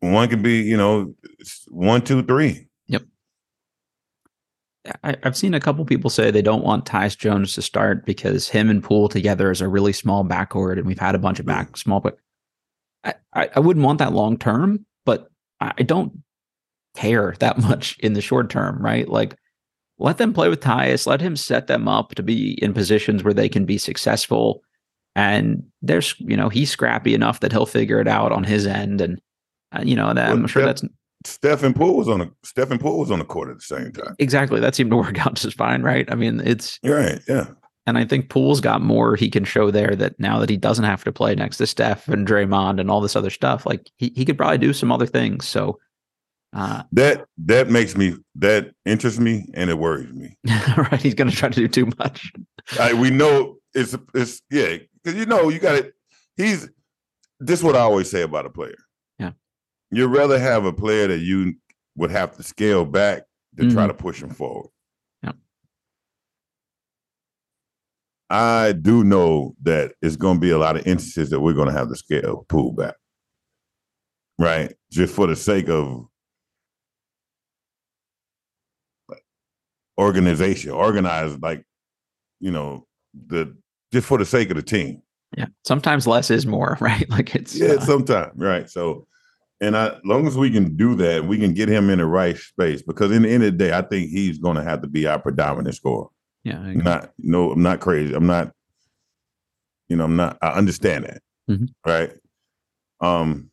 one 0.00 0.28
can 0.28 0.42
be, 0.42 0.62
you 0.62 0.76
know, 0.76 1.14
one, 1.68 2.02
two, 2.02 2.24
three. 2.24 2.66
I, 5.04 5.16
have 5.22 5.36
seen 5.36 5.54
a 5.54 5.60
couple 5.60 5.84
people 5.84 6.10
say 6.10 6.30
they 6.30 6.42
don't 6.42 6.64
want 6.64 6.86
Tyus 6.86 7.16
Jones 7.16 7.54
to 7.54 7.62
start 7.62 8.04
because 8.04 8.48
him 8.48 8.68
and 8.68 8.82
Poole 8.82 9.08
together 9.08 9.50
is 9.50 9.60
a 9.60 9.68
really 9.68 9.92
small 9.92 10.24
backcourt, 10.24 10.78
and 10.78 10.86
we've 10.86 10.98
had 10.98 11.14
a 11.14 11.20
bunch 11.20 11.38
of 11.38 11.46
back 11.46 11.76
small, 11.76 12.00
but 12.00 12.18
I, 13.04 13.14
I, 13.34 13.48
I 13.56 13.60
wouldn't 13.60 13.86
want 13.86 13.98
that 14.00 14.12
long 14.12 14.36
term, 14.38 14.84
but 15.04 15.28
I 15.60 15.82
don't 15.82 16.12
care 16.96 17.34
that 17.38 17.58
much 17.58 17.98
in 18.00 18.14
the 18.14 18.20
short 18.20 18.50
term, 18.50 18.82
right? 18.82 19.08
Like 19.08 19.36
let 19.98 20.18
them 20.18 20.32
play 20.32 20.48
with 20.48 20.60
Tyus, 20.60 21.06
let 21.06 21.20
him 21.20 21.36
set 21.36 21.68
them 21.68 21.86
up 21.86 22.14
to 22.16 22.22
be 22.22 22.58
in 22.62 22.74
positions 22.74 23.22
where 23.22 23.34
they 23.34 23.48
can 23.48 23.64
be 23.64 23.78
successful. 23.78 24.62
And 25.14 25.64
there's, 25.80 26.14
you 26.18 26.36
know, 26.36 26.48
he's 26.48 26.70
scrappy 26.70 27.14
enough 27.14 27.40
that 27.40 27.52
he'll 27.52 27.66
figure 27.66 28.00
it 28.00 28.08
out 28.08 28.32
on 28.32 28.44
his 28.44 28.66
end. 28.66 29.00
And, 29.00 29.20
uh, 29.70 29.82
you 29.84 29.94
know, 29.94 30.12
that, 30.12 30.28
well, 30.28 30.38
I'm 30.38 30.46
sure 30.46 30.64
that's. 30.64 30.82
Stephen 31.24 31.74
Poole 31.74 31.96
was 31.96 32.08
on 32.08 32.20
the 32.20 32.30
Stephen 32.42 32.78
Poole 32.78 32.98
was 32.98 33.10
on 33.10 33.18
the 33.18 33.24
court 33.24 33.50
at 33.50 33.56
the 33.56 33.62
same 33.62 33.92
time. 33.92 34.14
Exactly. 34.18 34.60
That 34.60 34.74
seemed 34.74 34.90
to 34.90 34.96
work 34.96 35.24
out 35.24 35.34
just 35.34 35.56
fine, 35.56 35.82
right? 35.82 36.10
I 36.10 36.14
mean, 36.14 36.40
it's 36.40 36.78
You're 36.82 36.98
right. 36.98 37.20
Yeah. 37.28 37.46
And 37.86 37.98
I 37.98 38.04
think 38.04 38.28
Poole's 38.28 38.60
got 38.60 38.80
more 38.80 39.16
he 39.16 39.28
can 39.28 39.44
show 39.44 39.70
there 39.70 39.96
that 39.96 40.18
now 40.20 40.38
that 40.38 40.48
he 40.48 40.56
doesn't 40.56 40.84
have 40.84 41.02
to 41.04 41.12
play 41.12 41.34
next 41.34 41.56
to 41.56 41.66
Steph 41.66 42.06
and 42.08 42.26
Draymond 42.26 42.80
and 42.80 42.90
all 42.90 43.00
this 43.00 43.16
other 43.16 43.30
stuff, 43.30 43.66
like 43.66 43.90
he, 43.98 44.12
he 44.14 44.24
could 44.24 44.38
probably 44.38 44.58
do 44.58 44.72
some 44.72 44.92
other 44.92 45.06
things. 45.06 45.48
So 45.48 45.80
uh, 46.54 46.82
that 46.92 47.24
that 47.38 47.70
makes 47.70 47.96
me 47.96 48.14
that 48.36 48.72
interests 48.84 49.18
me 49.18 49.48
and 49.54 49.70
it 49.70 49.78
worries 49.78 50.12
me. 50.12 50.36
right, 50.76 51.00
he's 51.00 51.14
going 51.14 51.30
to 51.30 51.36
try 51.36 51.48
to 51.48 51.54
do 51.54 51.66
too 51.66 51.90
much. 51.98 52.32
I, 52.78 52.92
we 52.92 53.10
know 53.10 53.56
it's 53.74 53.96
it's 54.14 54.42
yeah 54.50 54.76
because 55.02 55.18
you 55.18 55.26
know 55.26 55.48
you 55.48 55.58
got 55.58 55.76
it. 55.76 55.94
He's 56.36 56.68
this 57.40 57.60
is 57.60 57.64
what 57.64 57.74
I 57.74 57.80
always 57.80 58.10
say 58.10 58.22
about 58.22 58.46
a 58.46 58.50
player. 58.50 58.76
You'd 59.92 60.08
rather 60.08 60.38
have 60.38 60.64
a 60.64 60.72
player 60.72 61.06
that 61.08 61.18
you 61.18 61.54
would 61.96 62.10
have 62.10 62.34
to 62.36 62.42
scale 62.42 62.86
back 62.86 63.24
to 63.56 63.64
mm-hmm. 63.64 63.74
try 63.74 63.86
to 63.86 63.94
push 63.94 64.22
him 64.22 64.30
forward. 64.30 64.70
Yeah. 65.22 65.32
I 68.30 68.72
do 68.72 69.04
know 69.04 69.54
that 69.62 69.92
it's 70.00 70.16
going 70.16 70.36
to 70.36 70.40
be 70.40 70.50
a 70.50 70.58
lot 70.58 70.76
of 70.76 70.86
instances 70.86 71.28
that 71.30 71.40
we're 71.40 71.52
going 71.52 71.68
to 71.68 71.74
have 71.74 71.90
to 71.90 71.96
scale 71.96 72.46
pull 72.48 72.72
back, 72.72 72.94
right? 74.38 74.74
Just 74.90 75.14
for 75.14 75.26
the 75.26 75.36
sake 75.36 75.68
of 75.68 76.06
organization, 80.00 80.70
organized 80.70 81.42
like, 81.42 81.64
you 82.40 82.50
know, 82.50 82.86
the 83.26 83.54
just 83.92 84.06
for 84.06 84.16
the 84.16 84.24
sake 84.24 84.48
of 84.48 84.56
the 84.56 84.62
team. 84.62 85.02
Yeah. 85.36 85.46
Sometimes 85.64 86.06
less 86.06 86.30
is 86.30 86.46
more, 86.46 86.78
right? 86.80 87.08
Like 87.10 87.34
it's 87.34 87.54
yeah, 87.54 87.72
uh, 87.72 87.80
sometimes, 87.80 88.32
right. 88.36 88.70
So 88.70 89.06
and 89.62 89.76
I, 89.76 89.86
as 89.86 90.00
long 90.04 90.26
as 90.26 90.36
we 90.36 90.50
can 90.50 90.76
do 90.76 90.96
that, 90.96 91.24
we 91.24 91.38
can 91.38 91.54
get 91.54 91.68
him 91.68 91.88
in 91.88 91.98
the 91.98 92.06
right 92.06 92.36
space 92.36 92.82
because 92.82 93.12
in 93.12 93.22
the 93.22 93.30
end 93.30 93.44
of 93.44 93.52
the 93.52 93.58
day, 93.58 93.72
I 93.72 93.82
think 93.82 94.10
he's 94.10 94.38
going 94.38 94.56
to 94.56 94.62
have 94.62 94.82
to 94.82 94.88
be 94.88 95.06
our 95.06 95.20
predominant 95.20 95.76
scorer. 95.76 96.08
Yeah, 96.42 96.58
not 96.58 97.12
no, 97.18 97.52
I'm 97.52 97.62
not 97.62 97.78
crazy. 97.78 98.12
I'm 98.12 98.26
not, 98.26 98.52
you 99.88 99.96
know, 99.96 100.04
I'm 100.04 100.16
not. 100.16 100.36
I 100.42 100.50
understand 100.50 101.04
that, 101.04 101.22
mm-hmm. 101.48 101.66
right? 101.88 102.12
Um, 103.00 103.50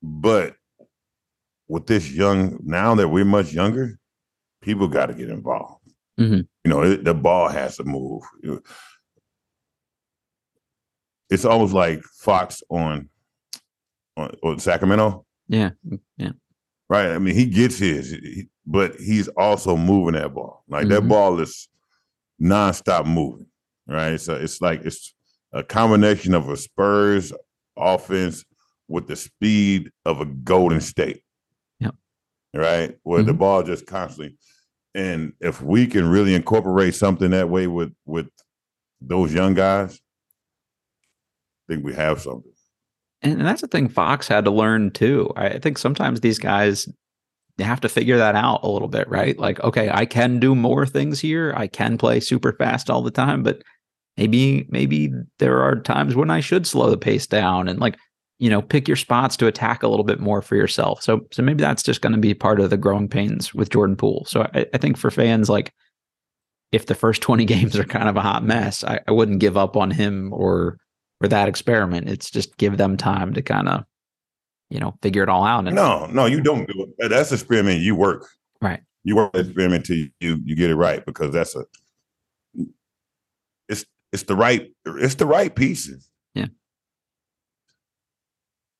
but 0.00 0.54
with 1.66 1.88
this 1.88 2.08
young, 2.08 2.60
now 2.62 2.94
that 2.94 3.08
we're 3.08 3.24
much 3.24 3.52
younger, 3.52 3.98
people 4.62 4.86
got 4.86 5.06
to 5.06 5.14
get 5.14 5.28
involved. 5.28 5.82
Mm-hmm. 6.20 6.42
You 6.64 6.70
know, 6.70 6.82
it, 6.82 7.04
the 7.04 7.14
ball 7.14 7.48
has 7.48 7.76
to 7.78 7.84
move. 7.84 8.22
It's 11.28 11.44
almost 11.44 11.74
like 11.74 12.02
Fox 12.20 12.62
on, 12.70 13.08
on, 14.16 14.34
on 14.42 14.58
Sacramento. 14.58 15.24
Yeah, 15.48 15.70
yeah. 16.16 16.32
Right. 16.88 17.10
I 17.10 17.18
mean, 17.18 17.34
he 17.34 17.46
gets 17.46 17.78
his, 17.78 18.16
but 18.64 18.96
he's 18.96 19.28
also 19.28 19.76
moving 19.76 20.14
that 20.14 20.32
ball. 20.32 20.64
Like 20.68 20.84
mm-hmm. 20.84 20.94
that 20.94 21.02
ball 21.02 21.40
is 21.40 21.68
nonstop 22.40 23.06
moving. 23.06 23.46
Right. 23.86 24.20
So 24.20 24.34
it's 24.34 24.60
like 24.60 24.84
it's 24.84 25.14
a 25.52 25.62
combination 25.62 26.34
of 26.34 26.48
a 26.48 26.56
Spurs 26.56 27.32
offense 27.76 28.44
with 28.88 29.08
the 29.08 29.16
speed 29.16 29.90
of 30.04 30.20
a 30.20 30.26
Golden 30.26 30.80
State. 30.80 31.22
Yep. 31.80 31.94
Right? 32.54 32.96
Where 33.02 33.20
mm-hmm. 33.20 33.26
the 33.26 33.34
ball 33.34 33.62
just 33.62 33.86
constantly 33.86 34.36
and 34.96 35.34
if 35.40 35.60
we 35.60 35.86
can 35.86 36.08
really 36.08 36.34
incorporate 36.34 36.94
something 36.94 37.30
that 37.30 37.50
way 37.50 37.66
with 37.66 37.92
with 38.06 38.28
those 39.00 39.32
young 39.32 39.52
guys, 39.52 40.00
I 41.68 41.74
think 41.74 41.84
we 41.84 41.92
have 41.94 42.22
something. 42.22 42.50
And 43.22 43.40
that's 43.40 43.62
the 43.62 43.66
thing 43.66 43.88
Fox 43.88 44.28
had 44.28 44.44
to 44.44 44.50
learn 44.50 44.90
too. 44.90 45.32
I 45.36 45.58
think 45.58 45.78
sometimes 45.78 46.20
these 46.20 46.38
guys 46.38 46.88
have 47.58 47.80
to 47.80 47.88
figure 47.88 48.18
that 48.18 48.34
out 48.34 48.60
a 48.62 48.68
little 48.68 48.88
bit, 48.88 49.08
right? 49.08 49.38
Like, 49.38 49.60
okay, 49.60 49.88
I 49.90 50.04
can 50.04 50.38
do 50.38 50.54
more 50.54 50.86
things 50.86 51.20
here. 51.20 51.54
I 51.56 51.66
can 51.66 51.96
play 51.96 52.20
super 52.20 52.52
fast 52.52 52.90
all 52.90 53.02
the 53.02 53.10
time, 53.10 53.42
but 53.42 53.62
maybe 54.16 54.66
maybe 54.68 55.12
there 55.38 55.62
are 55.62 55.80
times 55.80 56.14
when 56.14 56.30
I 56.30 56.40
should 56.40 56.66
slow 56.66 56.90
the 56.90 56.98
pace 56.98 57.26
down 57.26 57.68
and 57.68 57.80
like, 57.80 57.96
you 58.38 58.50
know, 58.50 58.60
pick 58.60 58.86
your 58.86 58.96
spots 58.96 59.36
to 59.38 59.46
attack 59.46 59.82
a 59.82 59.88
little 59.88 60.04
bit 60.04 60.20
more 60.20 60.42
for 60.42 60.56
yourself. 60.56 61.02
So 61.02 61.26
so 61.32 61.42
maybe 61.42 61.62
that's 61.62 61.82
just 61.82 62.02
going 62.02 62.14
to 62.14 62.20
be 62.20 62.34
part 62.34 62.60
of 62.60 62.68
the 62.70 62.76
growing 62.76 63.08
pains 63.08 63.54
with 63.54 63.70
Jordan 63.70 63.96
Poole. 63.96 64.26
So 64.26 64.42
I, 64.54 64.66
I, 64.74 64.78
think 64.78 64.98
for 64.98 65.10
fans 65.10 65.48
like 65.48 65.72
if 66.72 66.86
the 66.86 66.94
first 66.94 67.22
20 67.22 67.44
games 67.46 67.76
are 67.76 67.84
kind 67.84 68.08
of 68.08 68.16
a 68.16 68.22
hot 68.22 68.44
mess, 68.44 68.84
I, 68.84 69.00
I 69.08 69.12
wouldn't 69.12 69.40
give 69.40 69.56
up 69.56 69.76
on 69.76 69.90
him 69.90 70.32
or 70.34 70.76
or 71.20 71.28
that 71.28 71.48
experiment. 71.48 72.08
It's 72.08 72.30
just 72.30 72.56
give 72.56 72.76
them 72.76 72.96
time 72.96 73.34
to 73.34 73.42
kind 73.42 73.68
of, 73.68 73.84
you 74.70 74.80
know, 74.80 74.96
figure 75.02 75.22
it 75.22 75.28
all 75.28 75.44
out. 75.44 75.66
And 75.66 75.74
no, 75.74 76.06
no, 76.06 76.26
you 76.26 76.40
don't 76.40 76.66
do 76.68 76.92
it. 76.98 77.08
That's 77.10 77.32
experiment. 77.32 77.80
You 77.80 77.94
work. 77.94 78.26
Right. 78.60 78.80
You 79.04 79.16
work 79.16 79.34
experiment 79.34 79.86
till 79.86 79.96
you 79.96 80.40
you 80.44 80.56
get 80.56 80.70
it 80.70 80.76
right 80.76 81.04
because 81.04 81.32
that's 81.32 81.54
a 81.54 81.64
it's 83.68 83.84
it's 84.12 84.24
the 84.24 84.36
right 84.36 84.70
it's 84.84 85.14
the 85.14 85.26
right 85.26 85.54
pieces. 85.54 86.08
Yeah. 86.34 86.46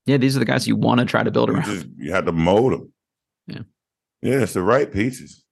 Yeah, 0.05 0.17
these 0.19 0.37
are 0.37 0.41
the 0.41 0.45
guys 0.45 0.67
you 0.67 0.77
want 0.77 1.01
to 1.01 1.07
try 1.07 1.23
to 1.23 1.31
build 1.31 1.49
you 1.49 1.55
around. 1.55 1.65
Just, 1.65 1.87
you 1.97 2.13
have 2.13 2.27
to 2.27 2.33
mold 2.33 2.73
them. 2.73 2.93
Yeah. 3.47 3.63
Yeah, 4.23 4.43
it's 4.43 4.55
the 4.55 4.63
right 4.63 4.93
pieces. 4.93 5.45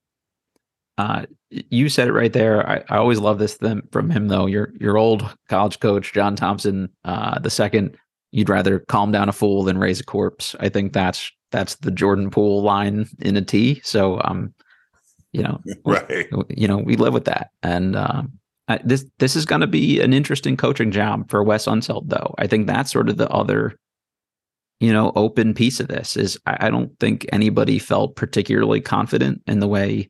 Uh, 0.97 1.25
you 1.49 1.89
said 1.89 2.07
it 2.07 2.13
right 2.13 2.31
there. 2.31 2.67
I, 2.67 2.83
I 2.89 2.97
always 2.97 3.19
love 3.19 3.39
this 3.39 3.57
them, 3.57 3.87
from 3.91 4.09
him 4.09 4.27
though. 4.27 4.45
Your 4.45 4.71
your 4.79 4.97
old 4.97 5.27
college 5.49 5.79
coach 5.79 6.13
John 6.13 6.35
Thompson, 6.35 6.89
uh, 7.03 7.39
the 7.39 7.49
second 7.49 7.97
you'd 8.31 8.49
rather 8.49 8.79
calm 8.79 9.11
down 9.13 9.29
a 9.29 9.33
fool 9.33 9.63
than 9.63 9.77
raise 9.77 9.99
a 9.99 10.03
corpse. 10.03 10.55
I 10.59 10.69
think 10.69 10.93
that's 10.93 11.31
that's 11.51 11.75
the 11.75 11.91
Jordan 11.91 12.29
Poole 12.29 12.61
line 12.61 13.07
in 13.19 13.37
a 13.37 13.41
T. 13.41 13.81
So 13.83 14.21
um, 14.23 14.53
you 15.31 15.43
know, 15.43 15.61
right. 15.85 16.27
You 16.49 16.67
know, 16.67 16.77
we 16.77 16.95
live 16.95 17.13
with 17.13 17.25
that, 17.25 17.51
and 17.61 17.95
um, 17.95 18.39
I, 18.67 18.79
this 18.83 19.05
this 19.19 19.35
is 19.35 19.45
going 19.45 19.61
to 19.61 19.67
be 19.67 19.99
an 19.99 20.13
interesting 20.13 20.57
coaching 20.57 20.91
job 20.91 21.29
for 21.29 21.43
Wes 21.43 21.65
Unseld, 21.65 22.09
though. 22.09 22.33
I 22.37 22.47
think 22.47 22.67
that's 22.67 22.91
sort 22.91 23.09
of 23.09 23.17
the 23.17 23.29
other, 23.29 23.77
you 24.79 24.91
know, 24.91 25.11
open 25.15 25.53
piece 25.53 25.79
of 25.79 25.87
this 25.87 26.15
is 26.15 26.37
I, 26.45 26.67
I 26.67 26.69
don't 26.69 26.97
think 26.99 27.25
anybody 27.31 27.79
felt 27.79 28.15
particularly 28.15 28.81
confident 28.81 29.41
in 29.45 29.59
the 29.59 29.67
way 29.67 30.09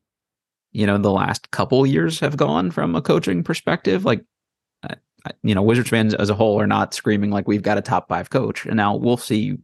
you 0.75 0.85
know 0.85 0.97
the 0.97 1.11
last 1.11 1.49
couple 1.51 1.85
years 1.85 2.19
have 2.19 2.35
gone 2.35 2.69
from 2.69 2.95
a 2.95 3.01
coaching 3.01 3.43
perspective 3.43 4.03
like 4.03 4.23
you 5.43 5.55
know 5.55 5.61
wizards 5.61 5.89
fans 5.89 6.13
as 6.13 6.29
a 6.29 6.35
whole 6.35 6.59
are 6.59 6.67
not 6.67 6.93
screaming 6.93 7.31
like 7.31 7.47
we've 7.47 7.63
got 7.63 7.77
a 7.77 7.81
top 7.81 8.07
five 8.07 8.29
coach. 8.29 8.65
And 8.65 8.75
now 8.75 8.95
we'll 8.95 9.17
see 9.17 9.57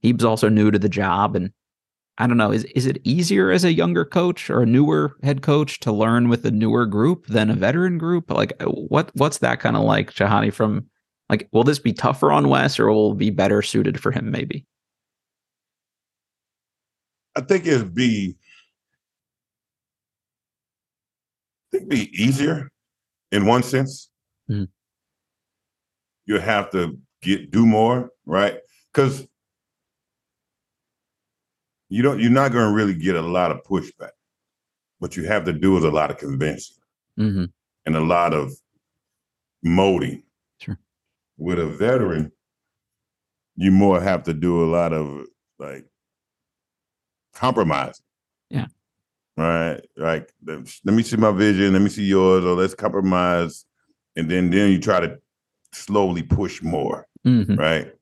he's 0.00 0.24
also 0.24 0.48
new 0.48 0.70
to 0.70 0.78
the 0.78 0.88
job 0.88 1.36
and 1.36 1.52
i 2.18 2.26
don't 2.26 2.36
know 2.36 2.50
is, 2.50 2.64
is 2.64 2.86
it 2.86 3.00
easier 3.04 3.50
as 3.50 3.64
a 3.64 3.72
younger 3.72 4.04
coach 4.04 4.48
or 4.50 4.62
a 4.62 4.66
newer 4.66 5.16
head 5.22 5.42
coach 5.42 5.80
to 5.80 5.92
learn 5.92 6.28
with 6.28 6.44
a 6.46 6.50
newer 6.50 6.86
group 6.86 7.26
than 7.26 7.50
a 7.50 7.54
veteran 7.54 7.98
group? 7.98 8.30
Like 8.30 8.54
uh, 8.60 8.66
what 8.66 9.10
what's 9.14 9.38
that 9.38 9.60
kind 9.60 9.76
of 9.76 9.82
like 9.82 10.14
Jahadi 10.14 10.52
from 10.52 10.86
like 11.28 11.48
will 11.52 11.64
this 11.64 11.78
be 11.78 11.92
tougher 11.92 12.32
on 12.32 12.48
wes 12.48 12.80
or 12.80 12.90
will 12.90 13.14
be 13.14 13.30
better 13.30 13.62
suited 13.62 14.00
for 14.00 14.10
him 14.10 14.30
maybe? 14.30 14.64
I 17.36 17.42
think 17.42 17.66
it'd 17.66 17.94
be 17.94 18.36
think 21.70 21.84
it'd 21.84 21.88
be 21.88 22.22
easier 22.22 22.70
in 23.32 23.46
one 23.46 23.62
sense. 23.62 24.10
Mm-hmm. 24.50 24.64
You 26.26 26.38
have 26.38 26.70
to 26.70 26.98
get 27.22 27.50
do 27.50 27.66
more, 27.66 28.10
right? 28.26 28.58
Because 28.92 29.26
you 31.88 32.02
don't 32.02 32.20
you're 32.20 32.30
not 32.30 32.52
going 32.52 32.68
to 32.68 32.74
really 32.74 32.94
get 32.94 33.16
a 33.16 33.22
lot 33.22 33.50
of 33.50 33.62
pushback. 33.64 34.10
What 34.98 35.16
you 35.16 35.24
have 35.24 35.44
to 35.44 35.52
do 35.52 35.76
is 35.78 35.84
a 35.84 35.90
lot 35.90 36.10
of 36.10 36.18
convincing 36.18 36.76
mm-hmm. 37.18 37.44
and 37.86 37.96
a 37.96 38.00
lot 38.00 38.34
of 38.34 38.52
molding. 39.62 40.22
Sure. 40.60 40.78
With 41.36 41.58
a 41.58 41.66
veteran, 41.66 42.32
you 43.56 43.70
more 43.70 44.00
have 44.00 44.24
to 44.24 44.34
do 44.34 44.64
a 44.64 44.68
lot 44.68 44.92
of 44.92 45.26
like 45.58 45.86
compromising. 47.34 48.04
Yeah 48.50 48.66
right? 49.38 49.80
Like, 49.96 50.32
let 50.44 50.84
me 50.84 51.02
see 51.02 51.16
my 51.16 51.30
vision, 51.30 51.72
let 51.72 51.82
me 51.82 51.88
see 51.88 52.04
yours, 52.04 52.44
or 52.44 52.54
let's 52.54 52.74
compromise, 52.74 53.64
and 54.16 54.30
then 54.30 54.50
then 54.50 54.72
you 54.72 54.80
try 54.80 55.00
to 55.00 55.18
slowly 55.72 56.22
push 56.22 56.62
more, 56.62 57.06
mm-hmm. 57.26 57.54
right? 57.54 57.92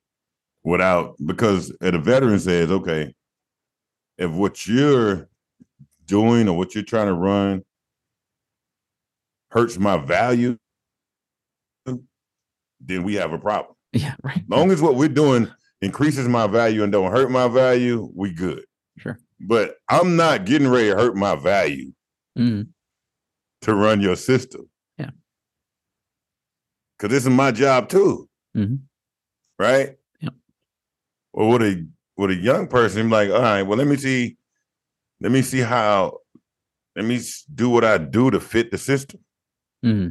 Without 0.64 1.14
because 1.24 1.76
a 1.80 1.98
veteran 1.98 2.38
says, 2.38 2.70
okay, 2.70 3.14
if 4.18 4.30
what 4.30 4.66
you're 4.66 5.28
doing 6.06 6.48
or 6.48 6.56
what 6.56 6.74
you're 6.74 6.84
trying 6.84 7.06
to 7.06 7.14
run 7.14 7.62
hurts 9.50 9.78
my 9.78 9.96
value, 9.98 10.56
then 11.84 13.02
we 13.02 13.14
have 13.14 13.32
a 13.32 13.38
problem. 13.38 13.74
Yeah, 13.92 14.14
right. 14.22 14.38
As 14.38 14.48
long 14.48 14.70
as 14.70 14.82
what 14.82 14.96
we're 14.96 15.08
doing 15.08 15.48
increases 15.82 16.28
my 16.28 16.46
value 16.46 16.82
and 16.82 16.90
don't 16.90 17.12
hurt 17.12 17.30
my 17.30 17.46
value, 17.48 18.10
we 18.14 18.32
good. 18.32 18.64
Sure 18.98 19.18
but 19.40 19.76
I'm 19.88 20.16
not 20.16 20.44
getting 20.44 20.68
ready 20.68 20.88
to 20.90 20.96
hurt 20.96 21.16
my 21.16 21.36
value 21.36 21.92
mm. 22.38 22.68
to 23.62 23.74
run 23.74 24.00
your 24.00 24.16
system. 24.16 24.68
Yeah. 24.98 25.10
Cause 26.98 27.10
this 27.10 27.24
is 27.24 27.30
my 27.30 27.52
job 27.52 27.88
too. 27.88 28.28
Mm-hmm. 28.56 28.76
Right? 29.58 29.96
Yeah. 30.20 30.30
Well, 31.32 31.48
with 31.50 31.62
a 31.62 31.86
with 32.16 32.30
a 32.30 32.36
young 32.36 32.66
person, 32.66 33.10
like, 33.10 33.30
all 33.30 33.42
right, 33.42 33.62
well, 33.62 33.76
let 33.76 33.86
me 33.86 33.96
see, 33.96 34.36
let 35.20 35.30
me 35.32 35.42
see 35.42 35.60
how 35.60 36.18
let 36.94 37.04
me 37.04 37.20
do 37.54 37.68
what 37.68 37.84
I 37.84 37.98
do 37.98 38.30
to 38.30 38.40
fit 38.40 38.70
the 38.70 38.78
system. 38.78 39.20
Mm-hmm. 39.84 40.08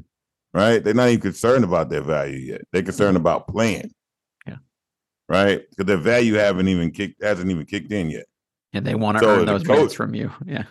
Right? 0.58 0.84
They're 0.84 0.94
not 0.94 1.10
even 1.10 1.22
concerned 1.22 1.64
about 1.64 1.90
their 1.90 2.02
value 2.02 2.38
yet. 2.38 2.62
They're 2.72 2.84
concerned 2.84 3.18
mm-hmm. 3.18 3.28
about 3.28 3.48
playing. 3.48 3.92
Yeah. 4.48 4.58
Right? 5.28 5.62
Because 5.70 5.86
their 5.88 5.98
value 5.98 6.36
haven't 6.36 6.68
even 6.68 6.92
kicked 6.92 7.24
hasn't 7.24 7.50
even 7.50 7.66
kicked 7.66 7.92
in 7.92 8.12
yet. 8.12 8.26
And 8.76 8.86
they 8.86 8.94
want 8.94 9.18
to 9.18 9.24
so 9.24 9.30
earn 9.30 9.46
those 9.46 9.64
coach, 9.64 9.96
from 9.96 10.14
you. 10.14 10.32
Yeah. 10.46 10.64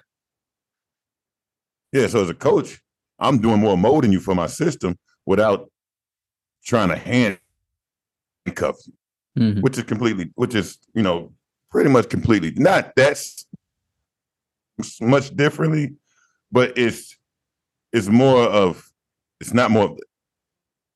Yeah. 1.93 2.07
So 2.09 2.23
as 2.23 2.31
a 2.31 2.35
coach, 2.35 2.81
I'm 3.19 3.39
doing 3.39 3.61
more 3.61 3.79
molding 3.79 4.13
you 4.13 4.21
for 4.21 4.35
my 4.35 4.47
system 4.47 4.99
without 5.25 5.71
trying 6.65 6.89
to 6.91 6.97
handcuff 6.97 8.77
you, 8.85 8.93
mm-hmm. 9.39 9.61
which 9.61 9.79
is 9.79 9.85
completely, 9.85 10.31
which 10.35 10.55
is, 10.55 10.79
you 10.95 11.03
know, 11.03 11.33
pretty 11.71 11.89
much 11.89 12.09
completely 12.09 12.53
not 12.57 12.93
that's 12.95 13.47
much 15.01 15.35
differently, 15.35 15.95
but 16.53 16.77
it's 16.77 17.17
it's 17.93 18.09
more 18.09 18.43
of 18.43 18.91
it's 19.41 19.55
not 19.55 19.71
more 19.71 19.97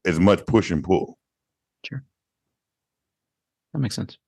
as 0.05 0.21
much 0.21 0.45
push 0.47 0.71
and 0.71 0.85
pull. 0.85 1.19
Sure. 1.85 2.05
That 3.73 3.79
makes 3.79 3.95
sense. 3.95 4.19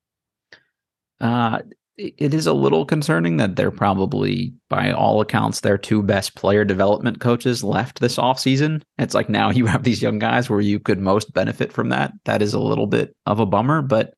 Uh, 1.19 1.59
it 2.01 2.33
is 2.33 2.47
a 2.47 2.53
little 2.53 2.85
concerning 2.85 3.37
that 3.37 3.55
they're 3.55 3.71
probably, 3.71 4.53
by 4.69 4.91
all 4.91 5.21
accounts, 5.21 5.59
their 5.59 5.77
two 5.77 6.01
best 6.01 6.35
player 6.35 6.65
development 6.65 7.19
coaches 7.19 7.63
left 7.63 7.99
this 7.99 8.17
offseason. 8.17 8.81
It's 8.97 9.13
like 9.13 9.29
now 9.29 9.49
you 9.51 9.65
have 9.65 9.83
these 9.83 10.01
young 10.01 10.19
guys 10.19 10.49
where 10.49 10.61
you 10.61 10.79
could 10.79 10.99
most 10.99 11.33
benefit 11.33 11.71
from 11.71 11.89
that. 11.89 12.13
That 12.25 12.41
is 12.41 12.53
a 12.53 12.59
little 12.59 12.87
bit 12.87 13.15
of 13.25 13.39
a 13.39 13.45
bummer, 13.45 13.81
but 13.81 14.13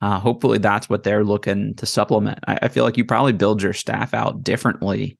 uh, 0.00 0.18
hopefully 0.18 0.58
that's 0.58 0.88
what 0.90 1.04
they're 1.04 1.24
looking 1.24 1.74
to 1.76 1.86
supplement. 1.86 2.40
I, 2.46 2.58
I 2.62 2.68
feel 2.68 2.84
like 2.84 2.96
you 2.96 3.04
probably 3.04 3.32
build 3.32 3.62
your 3.62 3.72
staff 3.72 4.14
out 4.14 4.42
differently 4.42 5.16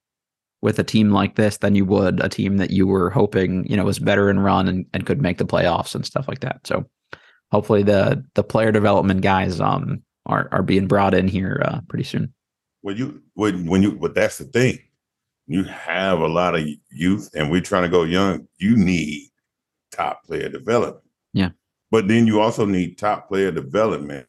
with 0.61 0.79
a 0.79 0.83
team 0.83 1.11
like 1.11 1.35
this 1.35 1.57
than 1.57 1.75
you 1.75 1.85
would 1.85 2.21
a 2.21 2.29
team 2.29 2.57
that 2.57 2.71
you 2.71 2.87
were 2.87 3.09
hoping, 3.09 3.65
you 3.69 3.77
know, 3.77 3.83
was 3.83 3.99
better 3.99 4.29
in 4.29 4.39
run 4.39 4.67
and, 4.67 4.85
and 4.93 5.05
could 5.05 5.21
make 5.21 5.37
the 5.37 5.45
playoffs 5.45 5.95
and 5.95 6.05
stuff 6.05 6.27
like 6.27 6.39
that. 6.39 6.65
So 6.65 6.85
hopefully 7.51 7.83
the 7.83 8.23
the 8.33 8.43
player 8.43 8.71
development 8.71 9.21
guys 9.21 9.59
um 9.59 10.01
are 10.25 10.47
are 10.51 10.63
being 10.63 10.87
brought 10.87 11.13
in 11.13 11.27
here 11.27 11.61
uh, 11.65 11.81
pretty 11.87 12.03
soon. 12.03 12.33
Well, 12.81 12.95
you 12.95 13.21
when 13.33 13.65
when 13.65 13.81
you 13.83 13.93
but 13.93 14.15
that's 14.15 14.37
the 14.37 14.45
thing. 14.45 14.79
You 15.47 15.63
have 15.65 16.19
a 16.19 16.27
lot 16.27 16.55
of 16.55 16.65
youth, 16.89 17.29
and 17.35 17.51
we're 17.51 17.61
trying 17.61 17.83
to 17.83 17.89
go 17.89 18.03
young. 18.03 18.47
You 18.59 18.77
need 18.77 19.29
top 19.91 20.23
player 20.25 20.47
development. 20.47 21.03
Yeah, 21.33 21.49
but 21.91 22.07
then 22.07 22.27
you 22.27 22.39
also 22.39 22.65
need 22.65 22.97
top 22.97 23.27
player 23.27 23.51
development 23.51 24.27